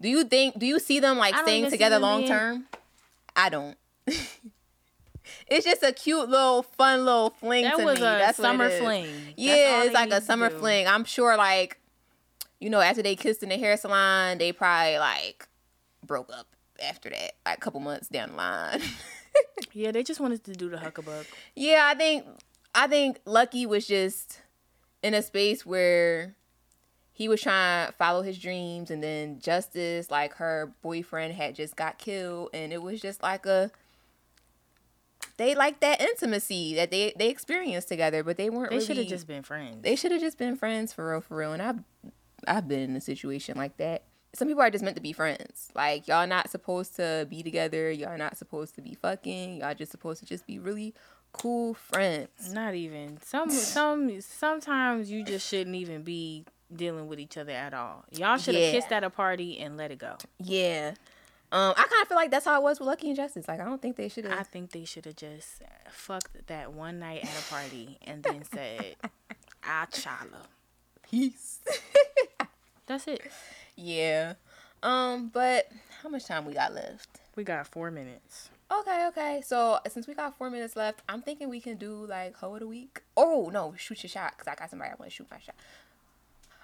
Do 0.00 0.08
you 0.08 0.24
think? 0.24 0.58
Do 0.58 0.66
you 0.66 0.78
see 0.78 0.98
them 1.00 1.18
like 1.18 1.36
staying 1.36 1.70
together 1.70 1.98
long 1.98 2.26
term? 2.26 2.66
I 3.36 3.48
don't. 3.48 3.76
it's 5.46 5.64
just 5.64 5.82
a 5.82 5.92
cute 5.92 6.28
little 6.28 6.62
fun 6.62 7.04
little 7.04 7.30
fling 7.30 7.64
That 7.64 7.78
was 7.78 7.96
me. 8.00 8.06
a 8.06 8.18
That's 8.18 8.38
summer 8.38 8.70
fling. 8.70 9.08
Yeah, 9.36 9.84
it's 9.84 9.94
like 9.94 10.10
a 10.10 10.20
summer 10.20 10.50
fling. 10.50 10.86
I'm 10.86 11.04
sure, 11.04 11.36
like, 11.36 11.78
you 12.60 12.70
know, 12.70 12.80
after 12.80 13.02
they 13.02 13.16
kissed 13.16 13.42
in 13.42 13.48
the 13.50 13.58
hair 13.58 13.76
salon, 13.76 14.38
they 14.38 14.52
probably 14.52 14.98
like 14.98 15.48
broke 16.04 16.30
up 16.32 16.46
after 16.82 17.10
that, 17.10 17.32
like 17.44 17.58
a 17.58 17.60
couple 17.60 17.80
months 17.80 18.08
down 18.08 18.30
the 18.30 18.36
line. 18.36 18.80
Yeah, 19.74 19.90
they 19.90 20.02
just 20.02 20.18
wanted 20.18 20.44
to 20.44 20.52
do 20.54 20.70
the 20.70 20.78
hucklebuck. 20.78 21.26
yeah, 21.54 21.82
I 21.92 21.94
think 21.94 22.24
I 22.74 22.86
think 22.86 23.20
Lucky 23.26 23.66
was 23.66 23.86
just 23.86 24.40
in 25.02 25.12
a 25.12 25.20
space 25.20 25.66
where 25.66 26.34
he 27.12 27.28
was 27.28 27.42
trying 27.42 27.86
to 27.88 27.92
follow 27.92 28.22
his 28.22 28.38
dreams, 28.38 28.90
and 28.90 29.02
then 29.02 29.38
Justice, 29.38 30.10
like 30.10 30.32
her 30.36 30.72
boyfriend, 30.80 31.34
had 31.34 31.54
just 31.54 31.76
got 31.76 31.98
killed, 31.98 32.48
and 32.54 32.72
it 32.72 32.80
was 32.82 33.00
just 33.02 33.22
like 33.22 33.44
a. 33.44 33.70
They 35.38 35.54
like 35.54 35.80
that 35.80 36.00
intimacy 36.00 36.74
that 36.76 36.90
they 36.90 37.12
they 37.16 37.28
experienced 37.28 37.88
together, 37.88 38.22
but 38.24 38.36
they 38.36 38.48
weren't. 38.50 38.70
Really 38.70 38.70
They 38.70 38.74
really, 38.76 38.86
should 38.86 38.96
have 38.98 39.06
just 39.08 39.26
been 39.26 39.42
friends. 39.42 39.82
they 39.82 39.96
should 39.96 40.12
have 40.12 40.20
just 40.20 40.38
been 40.38 40.56
friends 40.56 40.92
for 40.92 41.10
real, 41.10 41.20
for 41.20 41.36
real. 41.36 41.52
And 41.52 41.62
I've 41.62 41.78
I've 42.48 42.68
been 42.68 42.80
in 42.80 42.96
a 42.96 43.00
situation 43.00 43.56
like 43.56 43.76
that. 43.78 44.04
Some 44.34 44.48
people 44.48 44.62
are 44.62 44.70
just 44.70 44.84
meant 44.84 44.96
to 44.96 45.02
be 45.02 45.12
friends. 45.12 45.68
Like 45.74 46.08
y'all 46.08 46.26
not 46.26 46.50
supposed 46.50 46.96
to 46.96 47.26
be 47.28 47.42
together. 47.42 47.90
Y'all 47.90 48.18
not 48.18 48.36
supposed 48.36 48.74
to 48.76 48.80
be 48.82 48.94
fucking. 48.94 49.58
Y'all 49.58 49.74
just 49.74 49.90
supposed 49.92 50.20
to 50.20 50.26
just 50.26 50.46
be 50.46 50.58
really 50.58 50.94
cool 51.32 51.74
friends. 51.74 52.52
Not 52.52 52.74
even 52.74 53.18
some 53.22 53.50
some 53.50 54.20
sometimes 54.22 55.10
you 55.10 55.22
just 55.24 55.46
shouldn't 55.48 55.76
even 55.76 56.02
be 56.02 56.44
dealing 56.74 57.06
with 57.08 57.20
each 57.20 57.36
other 57.36 57.52
at 57.52 57.72
all. 57.74 58.04
Y'all 58.10 58.38
should 58.38 58.54
have 58.54 58.64
Yeah. 58.64 58.70
kissed 58.72 58.90
at 58.92 59.04
a 59.04 59.10
party 59.10 59.58
and 59.58 59.76
let 59.76 59.90
it 59.90 59.98
go. 59.98 60.16
Yeah. 60.38 60.94
Um, 61.56 61.72
I 61.74 61.84
kind 61.84 62.02
of 62.02 62.08
feel 62.08 62.18
like 62.18 62.30
that's 62.30 62.44
how 62.44 62.60
it 62.60 62.62
was 62.62 62.78
with 62.78 62.86
Lucky 62.86 63.06
and 63.06 63.16
Justice. 63.16 63.48
Like 63.48 63.60
I 63.60 63.64
don't 63.64 63.80
think 63.80 63.96
they 63.96 64.10
should 64.10 64.26
have. 64.26 64.38
I 64.38 64.42
think 64.42 64.72
they 64.72 64.84
should 64.84 65.06
have 65.06 65.16
just 65.16 65.62
fucked 65.88 66.48
that 66.48 66.74
one 66.74 66.98
night 66.98 67.22
at 67.24 67.30
a 67.30 67.50
party 67.50 67.96
and 68.06 68.22
then 68.22 68.44
said, 68.44 68.96
"I 69.64 69.86
chala." 69.90 70.48
Peace. 71.10 71.60
That's 72.86 73.08
it. 73.08 73.22
yeah. 73.74 74.34
Um, 74.82 75.30
but 75.32 75.70
how 76.02 76.10
much 76.10 76.26
time 76.26 76.44
we 76.44 76.52
got 76.52 76.74
left? 76.74 77.20
We 77.36 77.42
got 77.42 77.66
four 77.66 77.90
minutes. 77.90 78.50
Okay, 78.70 79.06
okay. 79.08 79.42
So 79.42 79.78
since 79.88 80.06
we 80.06 80.12
got 80.12 80.36
four 80.36 80.50
minutes 80.50 80.76
left, 80.76 81.00
I'm 81.08 81.22
thinking 81.22 81.48
we 81.48 81.60
can 81.60 81.78
do 81.78 82.04
like 82.06 82.36
hoe 82.36 82.52
of 82.52 82.60
the 82.60 82.66
week. 82.66 83.00
Oh 83.16 83.48
no, 83.50 83.72
shoot 83.78 84.02
your 84.02 84.10
shot 84.10 84.34
because 84.36 84.46
I 84.46 84.56
got 84.56 84.68
somebody 84.68 84.90
I 84.90 84.94
want 84.98 85.10
to 85.10 85.16
shoot 85.16 85.28
my 85.30 85.38
shot. 85.38 85.54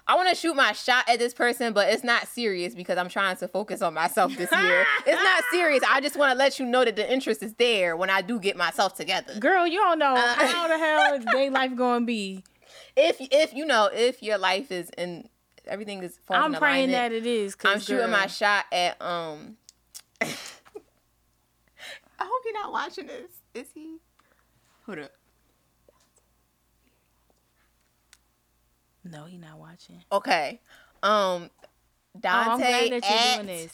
I 0.05 0.15
want 0.15 0.27
to 0.29 0.35
shoot 0.35 0.53
my 0.53 0.73
shot 0.73 1.07
at 1.07 1.17
this 1.17 1.33
person, 1.33 1.71
but 1.71 1.87
it's 1.87 2.03
not 2.03 2.27
serious 2.27 2.75
because 2.75 2.97
I'm 2.97 3.07
trying 3.07 3.37
to 3.37 3.47
focus 3.47 3.81
on 3.81 3.93
myself 3.93 4.35
this 4.35 4.51
year. 4.51 4.85
it's 5.05 5.23
not 5.23 5.43
serious. 5.49 5.81
I 5.89 6.01
just 6.01 6.17
want 6.17 6.31
to 6.33 6.37
let 6.37 6.59
you 6.59 6.65
know 6.65 6.83
that 6.83 6.97
the 6.97 7.11
interest 7.11 7.41
is 7.41 7.53
there 7.53 7.95
when 7.95 8.09
I 8.09 8.21
do 8.21 8.37
get 8.39 8.57
myself 8.57 8.95
together. 8.95 9.39
Girl, 9.39 9.65
you 9.65 9.79
don't 9.79 9.99
know 9.99 10.13
Uh, 10.15 10.33
how 10.45 10.67
the 10.67 10.77
hell 10.77 11.13
is 11.13 11.25
they 11.31 11.49
life 11.61 11.73
gonna 11.75 12.05
be. 12.05 12.43
If 12.97 13.15
if 13.19 13.53
you 13.53 13.65
know 13.65 13.89
if 13.93 14.21
your 14.21 14.37
life 14.37 14.71
is 14.71 14.89
in 14.97 15.29
everything 15.67 16.03
is 16.03 16.19
falling 16.25 16.43
I'm 16.43 16.53
in 16.53 16.59
praying 16.59 16.89
alignment, 16.89 17.13
that 17.13 17.17
it 17.17 17.25
is. 17.25 17.55
Cause 17.55 17.73
I'm 17.75 17.79
shooting 17.79 18.09
my 18.11 18.27
shot 18.27 18.65
at 18.73 19.01
um. 19.01 19.55
I 20.21 20.25
hope 22.25 22.41
you're 22.45 22.53
not 22.53 22.71
watching 22.71 23.07
this. 23.07 23.31
Is 23.53 23.67
he? 23.73 23.97
Hold 24.85 24.99
up. 24.99 25.11
No, 29.03 29.25
he 29.25 29.37
not 29.37 29.59
watching. 29.59 30.03
Okay. 30.11 30.59
Um 31.01 31.49
Oh, 32.15 32.19
I'm 32.19 32.59
Dante 32.59 32.89
glad 32.89 33.01
that 33.01 33.09
you're 33.09 33.19
at, 33.19 33.35
doing 33.35 33.47
this. 33.47 33.73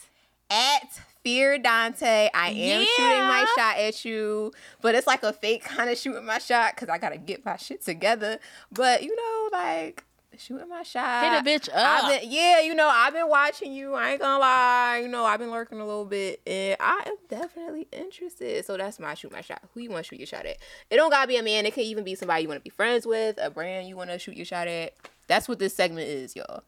at 0.50 1.02
Fear 1.24 1.58
Dante. 1.60 2.30
I 2.34 2.50
am 2.52 2.86
shooting 2.86 3.28
my 3.28 3.46
shot 3.58 3.78
at 3.78 4.06
you, 4.06 4.54
but 4.82 4.96
it's 4.96 5.06
like 5.08 5.24
a 5.24 5.34
fake 5.34 5.64
kind 5.66 5.90
of 5.90 5.98
shooting 5.98 6.26
my 6.26 6.38
shot 6.40 6.74
because 6.76 6.88
I 6.88 6.98
gotta 6.98 7.18
get 7.18 7.44
my 7.46 7.58
shit 7.58 7.84
together. 7.84 8.40
But 8.72 9.04
you 9.04 9.14
know, 9.14 9.50
like 9.52 10.06
shooting 10.38 10.70
my 10.70 10.84
shot. 10.84 11.24
Hit 11.26 11.34
a 11.42 11.60
bitch 11.60 11.70
I've 11.76 12.06
up. 12.06 12.22
been, 12.22 12.32
yeah, 12.32 12.62
you 12.62 12.74
know, 12.74 12.88
I've 12.88 13.12
been 13.12 13.28
watching 13.28 13.74
you. 13.74 13.94
I 13.94 14.12
ain't 14.12 14.22
gonna 14.22 14.40
lie. 14.40 15.00
You 15.02 15.10
know, 15.10 15.26
I've 15.26 15.40
been 15.40 15.52
lurking 15.52 15.82
a 15.82 15.86
little 15.86 16.06
bit, 16.06 16.40
and 16.48 16.78
I 16.80 17.04
am 17.06 17.16
definitely 17.28 17.90
interested. 17.92 18.64
So 18.66 18.78
that's 18.78 19.00
my 19.00 19.16
shoot 19.16 19.34
my 19.34 19.42
shot. 19.42 19.62
Who 19.74 19.82
you 19.82 19.90
want 19.90 20.06
to 20.06 20.10
shoot 20.10 20.20
your 20.20 20.28
shot 20.28 20.46
at? 20.46 20.58
It 20.90 20.96
don't 20.96 21.10
gotta 21.10 21.28
be 21.28 21.36
a 21.36 21.44
man. 21.44 21.66
It 21.66 21.74
can 21.74 21.84
even 21.84 22.06
be 22.06 22.16
somebody 22.16 22.44
you 22.44 22.48
want 22.48 22.62
to 22.62 22.64
be 22.64 22.70
friends 22.70 23.06
with, 23.06 23.38
a 23.42 23.50
brand 23.50 23.90
you 23.90 23.98
want 23.98 24.12
to 24.12 24.18
shoot 24.18 24.38
your 24.38 24.46
shot 24.46 24.70
at. 24.70 24.94
That's 25.30 25.48
what 25.48 25.60
this 25.60 25.74
segment 25.74 26.10
is, 26.10 26.36
y'all. 26.36 26.64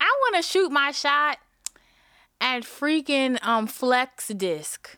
I 0.00 0.16
want 0.20 0.36
to 0.36 0.42
shoot 0.42 0.70
my 0.70 0.92
shot 0.92 1.38
at 2.40 2.62
freaking 2.62 3.44
um 3.44 3.66
Flex 3.66 4.28
Disc 4.28 4.96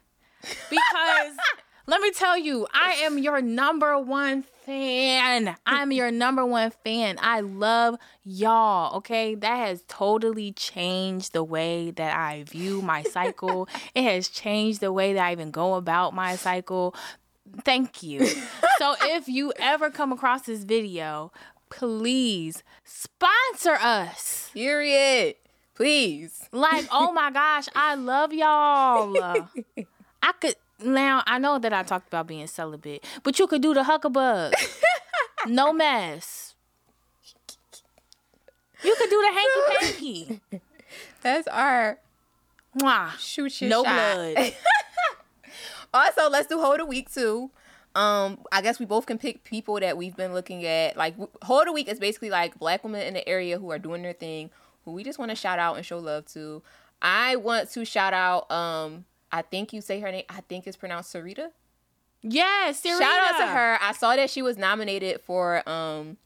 because 0.68 1.36
Let 1.84 2.00
me 2.00 2.12
tell 2.12 2.38
you, 2.38 2.68
I 2.72 2.92
am 3.02 3.18
your 3.18 3.42
number 3.42 3.98
one 3.98 4.44
fan. 4.64 5.56
I'm 5.66 5.90
your 5.90 6.12
number 6.12 6.46
one 6.46 6.70
fan. 6.70 7.18
I 7.20 7.40
love 7.40 7.96
y'all. 8.22 8.96
Okay. 8.98 9.34
That 9.34 9.56
has 9.56 9.82
totally 9.88 10.52
changed 10.52 11.32
the 11.32 11.42
way 11.42 11.90
that 11.90 12.16
I 12.16 12.44
view 12.44 12.82
my 12.82 13.02
cycle. 13.02 13.68
it 13.96 14.04
has 14.04 14.28
changed 14.28 14.80
the 14.80 14.92
way 14.92 15.12
that 15.14 15.24
I 15.24 15.32
even 15.32 15.50
go 15.50 15.74
about 15.74 16.14
my 16.14 16.36
cycle. 16.36 16.94
Thank 17.64 18.04
you. 18.04 18.26
so 18.78 18.94
if 19.02 19.26
you 19.26 19.52
ever 19.58 19.90
come 19.90 20.12
across 20.12 20.42
this 20.42 20.62
video, 20.62 21.32
please 21.72 22.62
sponsor 22.84 23.72
us. 23.80 24.50
Period. 24.52 25.36
Please. 25.74 26.48
Like, 26.52 26.86
oh 26.92 27.12
my 27.12 27.30
gosh, 27.30 27.66
I 27.74 27.94
love 27.94 28.32
y'all. 28.32 29.16
I 30.22 30.32
could 30.40 30.54
now 30.84 31.22
I 31.26 31.38
know 31.38 31.58
that 31.58 31.72
I 31.72 31.82
talked 31.82 32.08
about 32.08 32.26
being 32.26 32.46
celibate, 32.46 33.04
but 33.22 33.38
you 33.38 33.46
could 33.46 33.62
do 33.62 33.72
the 33.74 33.82
hucklebuck. 33.84 34.52
no 35.46 35.72
mess. 35.72 36.54
You 38.84 38.94
could 38.98 39.10
do 39.10 39.20
the 39.22 39.32
hanky 39.32 39.86
panky. 39.86 40.40
That's 41.22 41.48
our 41.48 41.98
Mwah. 42.78 43.12
shoot 43.18 43.60
your 43.62 43.70
No 43.70 43.84
shot. 43.84 44.34
blood. 44.34 44.54
Also, 45.94 46.28
let's 46.30 46.46
do 46.48 46.60
hold 46.60 46.80
a 46.80 46.84
week 46.86 47.12
too. 47.12 47.50
Um, 47.94 48.38
I 48.50 48.62
guess 48.62 48.78
we 48.78 48.86
both 48.86 49.06
can 49.06 49.18
pick 49.18 49.44
people 49.44 49.78
that 49.80 49.96
we've 49.96 50.16
been 50.16 50.32
looking 50.32 50.64
at. 50.64 50.96
Like 50.96 51.14
hold 51.42 51.68
a 51.68 51.72
week 51.72 51.88
is 51.88 51.98
basically 51.98 52.30
like 52.30 52.58
black 52.58 52.84
women 52.84 53.02
in 53.02 53.14
the 53.14 53.28
area 53.28 53.58
who 53.58 53.70
are 53.70 53.78
doing 53.78 54.02
their 54.02 54.12
thing, 54.12 54.50
who 54.84 54.92
we 54.92 55.04
just 55.04 55.18
want 55.18 55.30
to 55.30 55.36
shout 55.36 55.58
out 55.58 55.76
and 55.76 55.84
show 55.84 55.98
love 55.98 56.26
to. 56.32 56.62
I 57.00 57.36
want 57.36 57.70
to 57.70 57.84
shout 57.84 58.14
out. 58.14 58.50
Um, 58.50 59.04
I 59.30 59.42
think 59.42 59.72
you 59.72 59.80
say 59.80 60.00
her 60.00 60.10
name. 60.10 60.24
I 60.28 60.40
think 60.42 60.66
it's 60.66 60.76
pronounced 60.76 61.12
Sarita. 61.12 61.50
Yes. 62.22 62.82
Shout 62.82 63.02
out 63.02 63.38
to 63.40 63.46
her. 63.46 63.78
I 63.80 63.92
saw 63.92 64.14
that 64.14 64.30
she 64.30 64.42
was 64.42 64.56
nominated 64.56 65.20
for 65.20 65.68
um 65.68 66.16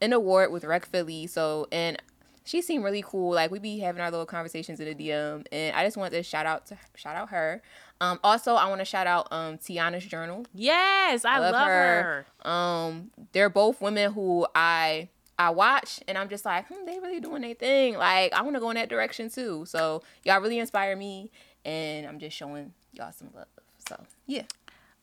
an 0.00 0.12
award 0.12 0.50
with 0.52 0.64
Rec 0.64 0.86
Philly. 0.86 1.26
So 1.26 1.68
and 1.70 2.00
she 2.44 2.62
seemed 2.62 2.82
really 2.82 3.02
cool. 3.06 3.34
Like 3.34 3.50
we 3.50 3.58
be 3.58 3.78
having 3.78 4.00
our 4.00 4.10
little 4.10 4.26
conversations 4.26 4.80
in 4.80 4.86
the 4.86 5.08
DM, 5.08 5.46
and 5.52 5.76
I 5.76 5.84
just 5.84 5.96
wanted 5.96 6.16
to 6.16 6.22
shout 6.22 6.46
out 6.46 6.66
to 6.66 6.78
shout 6.96 7.14
out 7.14 7.28
her. 7.28 7.62
Um, 8.00 8.20
also, 8.22 8.54
I 8.54 8.68
want 8.68 8.80
to 8.80 8.84
shout 8.84 9.06
out 9.06 9.28
um 9.32 9.58
Tiana's 9.58 10.04
Journal. 10.04 10.46
Yes, 10.54 11.24
I, 11.24 11.38
love 11.38 11.52
love, 11.52 11.66
her. 11.66 12.26
her. 12.44 12.50
Um, 12.50 13.10
they're 13.32 13.50
both 13.50 13.80
women 13.80 14.12
who 14.12 14.46
I 14.54 15.08
I 15.38 15.50
watch, 15.50 16.00
and 16.06 16.16
I'm 16.16 16.28
just 16.28 16.44
like, 16.44 16.66
hmm, 16.68 16.84
they 16.84 16.98
really 16.98 17.20
doing 17.20 17.42
their 17.42 17.54
thing. 17.54 17.96
Like 17.96 18.32
I 18.32 18.42
want 18.42 18.56
to 18.56 18.60
go 18.60 18.70
in 18.70 18.76
that 18.76 18.88
direction 18.88 19.30
too. 19.30 19.64
So 19.66 20.02
y'all 20.24 20.40
really 20.40 20.58
inspire 20.58 20.96
me, 20.96 21.30
and 21.64 22.06
I'm 22.06 22.18
just 22.18 22.36
showing 22.36 22.72
y'all 22.92 23.12
some 23.12 23.30
love. 23.34 23.46
So 23.88 24.00
yeah. 24.26 24.42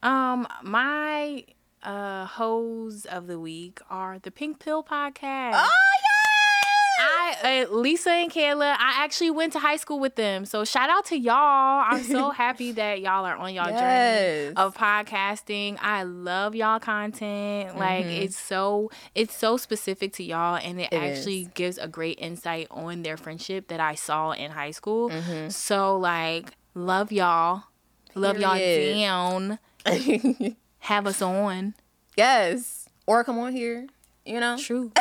Um, 0.03 0.47
my 0.61 1.45
uh 1.83 2.25
hoes 2.25 3.05
of 3.05 3.27
the 3.27 3.39
week 3.39 3.79
are 3.89 4.19
the 4.19 4.31
Pink 4.31 4.59
Pill 4.59 4.83
podcast. 4.83 5.53
Oh 5.55 5.84
uh, 7.43 7.65
Lisa 7.71 8.09
and 8.11 8.31
Kayla, 8.31 8.75
I 8.77 9.03
actually 9.03 9.31
went 9.31 9.53
to 9.53 9.59
high 9.59 9.75
school 9.77 9.99
with 9.99 10.15
them. 10.15 10.45
So 10.45 10.63
shout 10.65 10.89
out 10.89 11.05
to 11.05 11.17
y'all. 11.17 11.83
I'm 11.89 12.03
so 12.03 12.29
happy 12.43 12.71
that 12.73 13.01
y'all 13.01 13.25
are 13.25 13.35
on 13.35 13.53
y'all 13.53 13.69
Yes. 13.69 13.79
journey 14.53 14.55
of 14.57 14.75
podcasting. 14.75 15.77
I 15.81 16.03
love 16.03 16.55
y'all 16.55 16.79
content. 16.79 17.77
Like 17.77 18.05
it's 18.05 18.37
so 18.37 18.91
it's 19.13 19.35
so 19.35 19.57
specific 19.57 20.13
to 20.13 20.23
y'all 20.23 20.55
and 20.55 20.79
it, 20.79 20.91
Mm-hmm. 20.91 21.03
It 21.03 21.07
actually 21.11 21.41
is. 21.41 21.47
gives 21.55 21.77
a 21.77 21.87
great 21.87 22.19
insight 22.19 22.67
on 22.71 23.01
their 23.03 23.17
friendship 23.17 23.67
that 23.69 23.79
I 23.79 23.95
saw 23.95 24.31
in 24.31 24.51
high 24.51 24.71
school. 24.71 25.09
Mm-hmm. 25.09 25.49
So 25.49 25.97
like 25.97 26.51
love 26.73 27.11
y'all. 27.11 27.63
Love 28.13 28.39
y'all 28.39 28.57
down. 28.57 29.59
Have 30.79 31.07
us 31.07 31.21
on. 31.21 31.73
yes. 32.15 32.87
Or 33.07 33.23
come 33.23 33.37
on 33.37 33.53
here. 33.53 33.87
You 34.25 34.39
know. 34.39 34.57
True. 34.57 34.91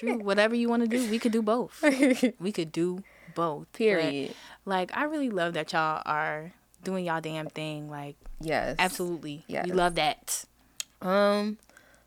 True. 0.00 0.18
Whatever 0.22 0.54
you 0.54 0.68
want 0.68 0.82
to 0.82 0.88
do, 0.88 1.08
we 1.10 1.18
could 1.18 1.32
do 1.32 1.42
both. 1.42 1.82
We 2.40 2.52
could 2.52 2.72
do 2.72 3.02
both. 3.34 3.66
But, 3.72 3.78
Period. 3.78 4.34
like 4.64 4.96
I 4.96 5.04
really 5.04 5.30
love 5.30 5.54
that 5.54 5.72
y'all 5.72 6.02
are 6.06 6.52
doing 6.82 7.04
y'all 7.04 7.20
damn 7.20 7.46
thing. 7.48 7.90
Like 7.90 8.16
Yes. 8.40 8.76
absolutely. 8.78 9.44
Yes. 9.48 9.66
We 9.66 9.72
love 9.72 9.94
that. 9.96 10.44
Um, 11.02 11.58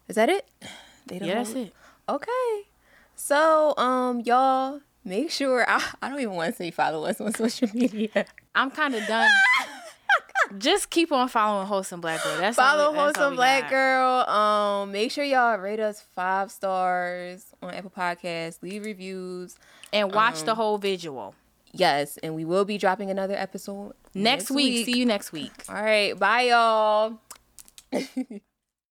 is 0.08 0.16
that 0.16 0.30
it? 0.30 0.48
They 1.06 1.20
don't 1.20 1.28
Yeah, 1.28 1.36
that's 1.36 1.52
it. 1.54 1.74
Okay. 2.10 2.62
So, 3.16 3.74
um, 3.78 4.22
y'all 4.22 4.82
make 5.04 5.32
sure 5.32 5.66
I, 5.70 5.84
I 6.02 6.10
don't 6.10 6.20
even 6.20 6.36
want 6.36 6.52
to 6.52 6.56
say 6.58 6.72
follow 6.72 7.06
us 7.06 7.20
on 7.22 7.34
social 7.34 7.68
media. 7.74 8.26
I'm 8.56 8.72
kind 8.72 8.96
of 8.96 9.06
done. 9.08 9.30
Just 10.58 10.90
keep 10.90 11.12
on 11.12 11.28
following 11.28 11.68
Heauxsome 11.68 12.02
Black 12.02 12.24
Girl. 12.24 12.38
That's 12.38 12.58
all 12.58 12.78
follow 12.78 12.92
we- 12.92 12.98
all 13.00 13.12
Heauxsome 13.14 13.36
black 13.36 13.64
got. 13.64 13.70
girl. 13.72 14.30
Um, 14.30 14.92
make 14.92 15.12
sure 15.12 15.24
y'all 15.24 15.58
rate 15.58 15.80
us 15.80 16.02
five 16.16 16.52
stars 16.52 17.46
on 17.62 17.74
Apple 17.74 17.92
Podcasts. 17.96 18.62
Leave 18.62 18.86
reviews. 18.86 19.56
and 19.94 20.14
watch 20.14 20.40
Um, 20.42 20.46
the 20.48 20.56
whole 20.56 20.78
visual 20.78 21.34
Yes, 21.74 22.18
and 22.24 22.34
we 22.36 22.44
will 22.46 22.66
be 22.66 22.78
dropping 22.78 23.10
another 23.12 23.36
episode 23.36 23.94
next, 24.14 24.50
week. 24.50 24.86
See 24.86 24.98
you 24.98 25.06
next 25.06 25.32
week. 25.32 25.52
All 25.70 25.76
right, 25.76 26.18
bye 26.18 26.44
y'all. 26.44 27.20